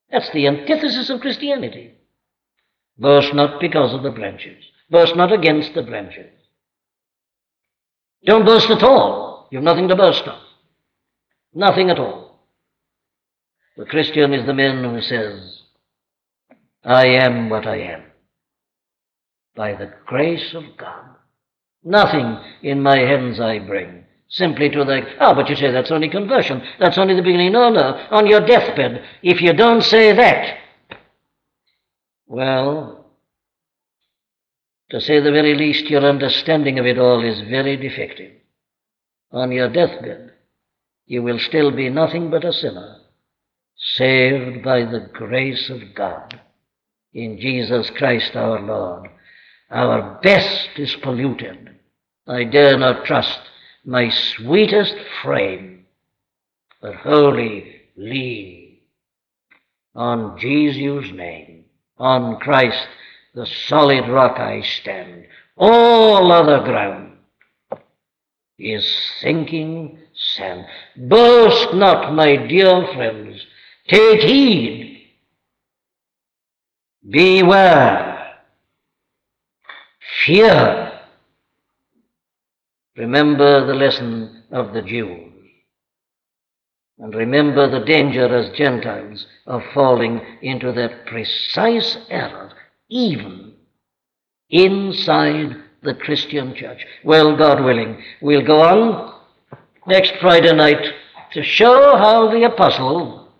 That's 0.09 0.29
the 0.31 0.47
antithesis 0.47 1.09
of 1.09 1.19
Christianity. 1.19 1.95
Boast 2.97 3.33
not 3.33 3.59
because 3.59 3.93
of 3.93 4.03
the 4.03 4.11
branches. 4.11 4.63
Boast 4.89 5.15
not 5.15 5.33
against 5.33 5.73
the 5.73 5.81
branches. 5.81 6.31
Don't 8.25 8.45
boast 8.45 8.69
at 8.69 8.83
all. 8.83 9.49
You've 9.51 9.63
nothing 9.63 9.89
to 9.89 9.95
boast 9.95 10.23
of. 10.23 10.39
Nothing 11.53 11.89
at 11.89 11.99
all. 11.99 12.39
The 13.75 13.85
Christian 13.85 14.33
is 14.33 14.45
the 14.45 14.53
man 14.53 14.83
who 14.83 15.01
says, 15.01 15.61
I 16.83 17.07
am 17.07 17.49
what 17.49 17.67
I 17.67 17.77
am 17.77 18.04
by 19.55 19.73
the 19.73 19.93
grace 20.05 20.53
of 20.53 20.63
God. 20.77 21.05
Nothing 21.83 22.37
in 22.61 22.81
my 22.81 22.97
hands 22.97 23.39
I 23.39 23.59
bring. 23.59 24.03
Simply 24.27 24.69
to 24.69 24.83
the, 24.83 25.01
ah, 25.19 25.31
oh, 25.31 25.35
but 25.35 25.49
you 25.49 25.55
say 25.55 25.71
that's 25.71 25.91
only 25.91 26.09
conversion. 26.09 26.61
That's 26.79 26.97
only 26.97 27.15
the 27.15 27.21
beginning. 27.21 27.51
No, 27.51 27.69
no. 27.69 28.07
On 28.11 28.25
your 28.25 28.45
deathbed, 28.45 29.03
if 29.21 29.41
you 29.41 29.53
don't 29.53 29.83
say 29.83 30.13
that, 30.13 30.57
well, 32.25 33.05
to 34.89 34.99
say 34.99 35.19
the 35.19 35.31
very 35.31 35.53
least, 35.53 35.89
your 35.89 36.03
understanding 36.03 36.79
of 36.79 36.85
it 36.85 36.97
all 36.97 37.23
is 37.23 37.47
very 37.49 37.77
defective. 37.77 38.33
On 39.31 39.51
your 39.51 39.69
deathbed, 39.69 40.31
you 41.05 41.21
will 41.21 41.39
still 41.39 41.71
be 41.71 41.89
nothing 41.89 42.31
but 42.31 42.43
a 42.43 42.53
sinner, 42.53 42.97
saved 43.77 44.63
by 44.63 44.85
the 44.85 45.09
grace 45.13 45.69
of 45.69 45.93
God 45.93 46.41
in 47.13 47.39
Jesus 47.39 47.89
Christ 47.91 48.35
our 48.35 48.59
Lord. 48.59 49.09
Our 49.69 50.19
best 50.21 50.69
is 50.77 50.95
polluted. 51.01 51.77
I 52.27 52.43
dare 52.43 52.77
not 52.77 53.05
trust 53.05 53.39
my 53.83 54.09
sweetest 54.09 54.95
frame, 55.21 55.85
but 56.81 56.95
wholly 56.95 57.81
lean 57.95 58.65
on 59.95 60.37
Jesus' 60.37 61.11
name, 61.11 61.65
on 61.97 62.37
Christ, 62.39 62.87
the 63.33 63.45
solid 63.45 64.07
rock 64.09 64.39
I 64.39 64.61
stand. 64.61 65.25
All 65.57 66.31
other 66.31 66.63
ground 66.63 67.13
is 68.59 68.85
sinking 69.21 69.99
sand. 70.13 70.65
Boast 70.97 71.73
not, 71.73 72.13
my 72.13 72.35
dear 72.35 72.87
friends. 72.93 73.41
Take 73.87 74.21
heed. 74.21 75.11
Beware. 77.09 78.04
Fear. 80.23 80.91
Remember 82.97 83.65
the 83.65 83.73
lesson 83.73 84.43
of 84.51 84.73
the 84.73 84.81
Jews. 84.81 85.31
And 86.97 87.13
remember 87.13 87.69
the 87.69 87.85
danger 87.85 88.33
as 88.33 88.57
Gentiles 88.57 89.25
of 89.45 89.61
falling 89.73 90.21
into 90.41 90.71
that 90.71 91.05
precise 91.05 91.97
error, 92.09 92.53
even 92.89 93.53
inside 94.49 95.57
the 95.83 95.93
Christian 95.93 96.55
church. 96.55 96.85
Well, 97.03 97.35
God 97.35 97.63
willing, 97.63 98.01
we'll 98.21 98.45
go 98.45 98.61
on 98.61 99.13
next 99.87 100.13
Friday 100.21 100.53
night 100.53 100.93
to 101.33 101.43
show 101.43 101.97
how 101.97 102.31
the 102.31 102.43
apostle 102.43 103.33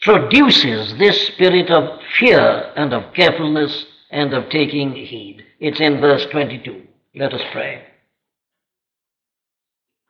produces 0.00 0.96
this 0.98 1.26
spirit 1.26 1.70
of 1.70 2.00
fear 2.18 2.72
and 2.76 2.94
of 2.94 3.12
carefulness 3.12 3.84
and 4.16 4.32
of 4.32 4.48
taking 4.48 4.94
heed. 4.94 5.44
It's 5.60 5.78
in 5.78 6.00
verse 6.00 6.24
22. 6.30 6.84
Let 7.14 7.34
us 7.34 7.42
pray. 7.52 7.82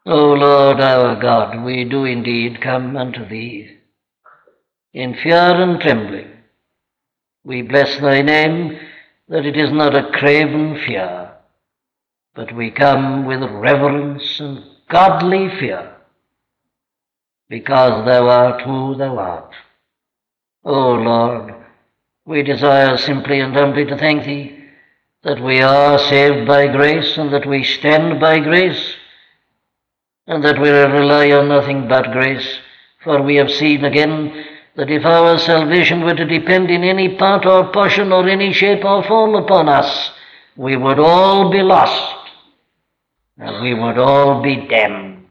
O 0.07 0.33
Lord 0.33 0.81
our 0.81 1.21
God, 1.21 1.65
we 1.65 1.83
do 1.83 2.05
indeed 2.05 2.61
come 2.61 2.97
unto 2.97 3.29
Thee 3.29 3.79
in 4.95 5.17
fear 5.17 5.61
and 5.61 5.81
trembling. 5.81 6.31
We 7.43 7.63
bless 7.63 7.99
Thy 7.99 8.23
name 8.23 8.79
that 9.29 9.45
it 9.45 9.57
is 9.57 9.73
not 9.73 9.97
a 9.97 10.13
craven 10.13 10.81
fear, 10.87 11.33
but 12.37 12.55
we 12.55 12.71
come 12.71 13.27
with 13.27 13.43
reverence 13.43 14.39
and 14.39 14.63
godly 14.89 15.49
fear, 15.59 15.97
because 17.49 18.07
Thou 18.07 18.29
art 18.29 18.63
who 18.63 18.95
Thou 18.95 19.19
art. 19.19 19.53
O 20.65 20.93
Lord, 20.93 21.66
we 22.27 22.43
desire 22.43 22.97
simply 22.99 23.41
and 23.41 23.55
humbly 23.55 23.85
to 23.87 23.97
thank 23.97 24.25
Thee 24.25 24.65
that 25.23 25.43
we 25.43 25.61
are 25.61 25.99
saved 25.99 26.47
by 26.47 26.67
grace 26.67 27.17
and 27.17 27.33
that 27.33 27.47
we 27.47 27.65
stand 27.65 28.21
by 28.21 28.39
grace 28.41 28.95
and 30.27 30.45
that 30.45 30.61
we 30.61 30.69
rely 30.71 31.31
on 31.31 31.49
nothing 31.49 31.89
but 31.89 32.13
grace. 32.13 32.59
For 33.03 33.23
we 33.23 33.37
have 33.37 33.51
seen 33.51 33.85
again 33.85 34.45
that 34.75 34.91
if 34.91 35.05
our 35.05 35.39
salvation 35.39 36.01
were 36.03 36.15
to 36.15 36.25
depend 36.25 36.71
in 36.71 36.83
any 36.83 37.17
part 37.17 37.47
or 37.47 37.73
portion 37.73 38.13
or 38.13 38.29
any 38.29 38.53
shape 38.53 38.85
or 38.85 39.05
form 39.05 39.37
upon 39.37 39.69
us, 39.69 40.11
we 40.57 40.77
would 40.77 40.99
all 40.99 41.51
be 41.51 41.63
lost 41.63 42.31
and 43.39 43.63
we 43.63 43.75
would 43.75 43.99
all 43.99 44.43
be 44.43 44.67
damned. 44.69 45.27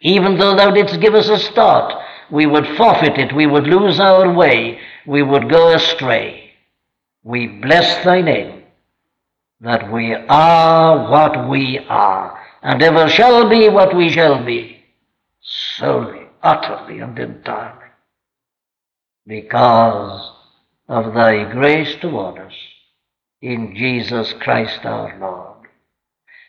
Even 0.00 0.38
though 0.38 0.54
thou 0.54 0.70
didst 0.70 1.00
give 1.00 1.14
us 1.14 1.28
a 1.28 1.38
start, 1.38 1.92
we 2.30 2.46
would 2.46 2.66
forfeit 2.76 3.18
it, 3.18 3.34
we 3.34 3.46
would 3.46 3.66
lose 3.66 3.98
our 3.98 4.32
way, 4.32 4.78
we 5.08 5.22
would 5.22 5.48
go 5.48 5.74
astray. 5.74 6.50
We 7.24 7.46
bless 7.46 8.04
thy 8.04 8.20
name 8.20 8.64
that 9.60 9.90
we 9.90 10.14
are 10.14 11.10
what 11.10 11.48
we 11.48 11.78
are, 11.88 12.38
and 12.62 12.82
ever 12.82 13.08
shall 13.08 13.48
be 13.48 13.70
what 13.70 13.96
we 13.96 14.10
shall 14.10 14.44
be, 14.44 14.84
solely, 15.40 16.26
utterly, 16.42 17.00
and 17.00 17.18
entirely, 17.18 17.86
because 19.26 20.30
of 20.88 21.14
thy 21.14 21.50
grace 21.52 21.96
toward 22.00 22.38
us 22.38 22.54
in 23.40 23.74
Jesus 23.74 24.34
Christ 24.34 24.84
our 24.84 25.18
Lord. 25.18 25.68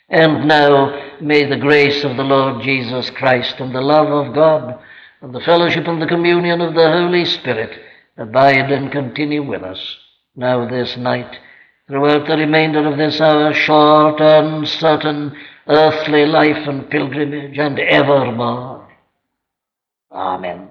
And 0.09 0.47
now 0.47 1.17
may 1.21 1.45
the 1.45 1.57
grace 1.57 2.03
of 2.03 2.17
the 2.17 2.23
Lord 2.23 2.61
Jesus 2.63 3.09
Christ 3.11 3.55
and 3.59 3.73
the 3.73 3.81
love 3.81 4.07
of 4.07 4.35
God 4.35 4.79
and 5.21 5.33
the 5.33 5.41
fellowship 5.41 5.87
and 5.87 6.01
the 6.01 6.07
communion 6.07 6.61
of 6.61 6.73
the 6.73 6.91
Holy 6.91 7.25
Spirit 7.25 7.79
abide 8.19 8.71
and 8.71 8.91
continue 8.91 9.41
with 9.41 9.63
us 9.63 9.97
now 10.35 10.69
this 10.69 10.97
night 10.97 11.37
throughout 11.87 12.27
the 12.27 12.37
remainder 12.37 12.85
of 12.85 12.97
this 12.97 13.19
our 13.19 13.53
short, 13.53 14.19
uncertain, 14.19 15.35
earthly 15.67 16.25
life 16.25 16.67
and 16.67 16.89
pilgrimage, 16.89 17.57
and 17.57 17.79
evermore. 17.79 18.87
Amen. 20.11 20.69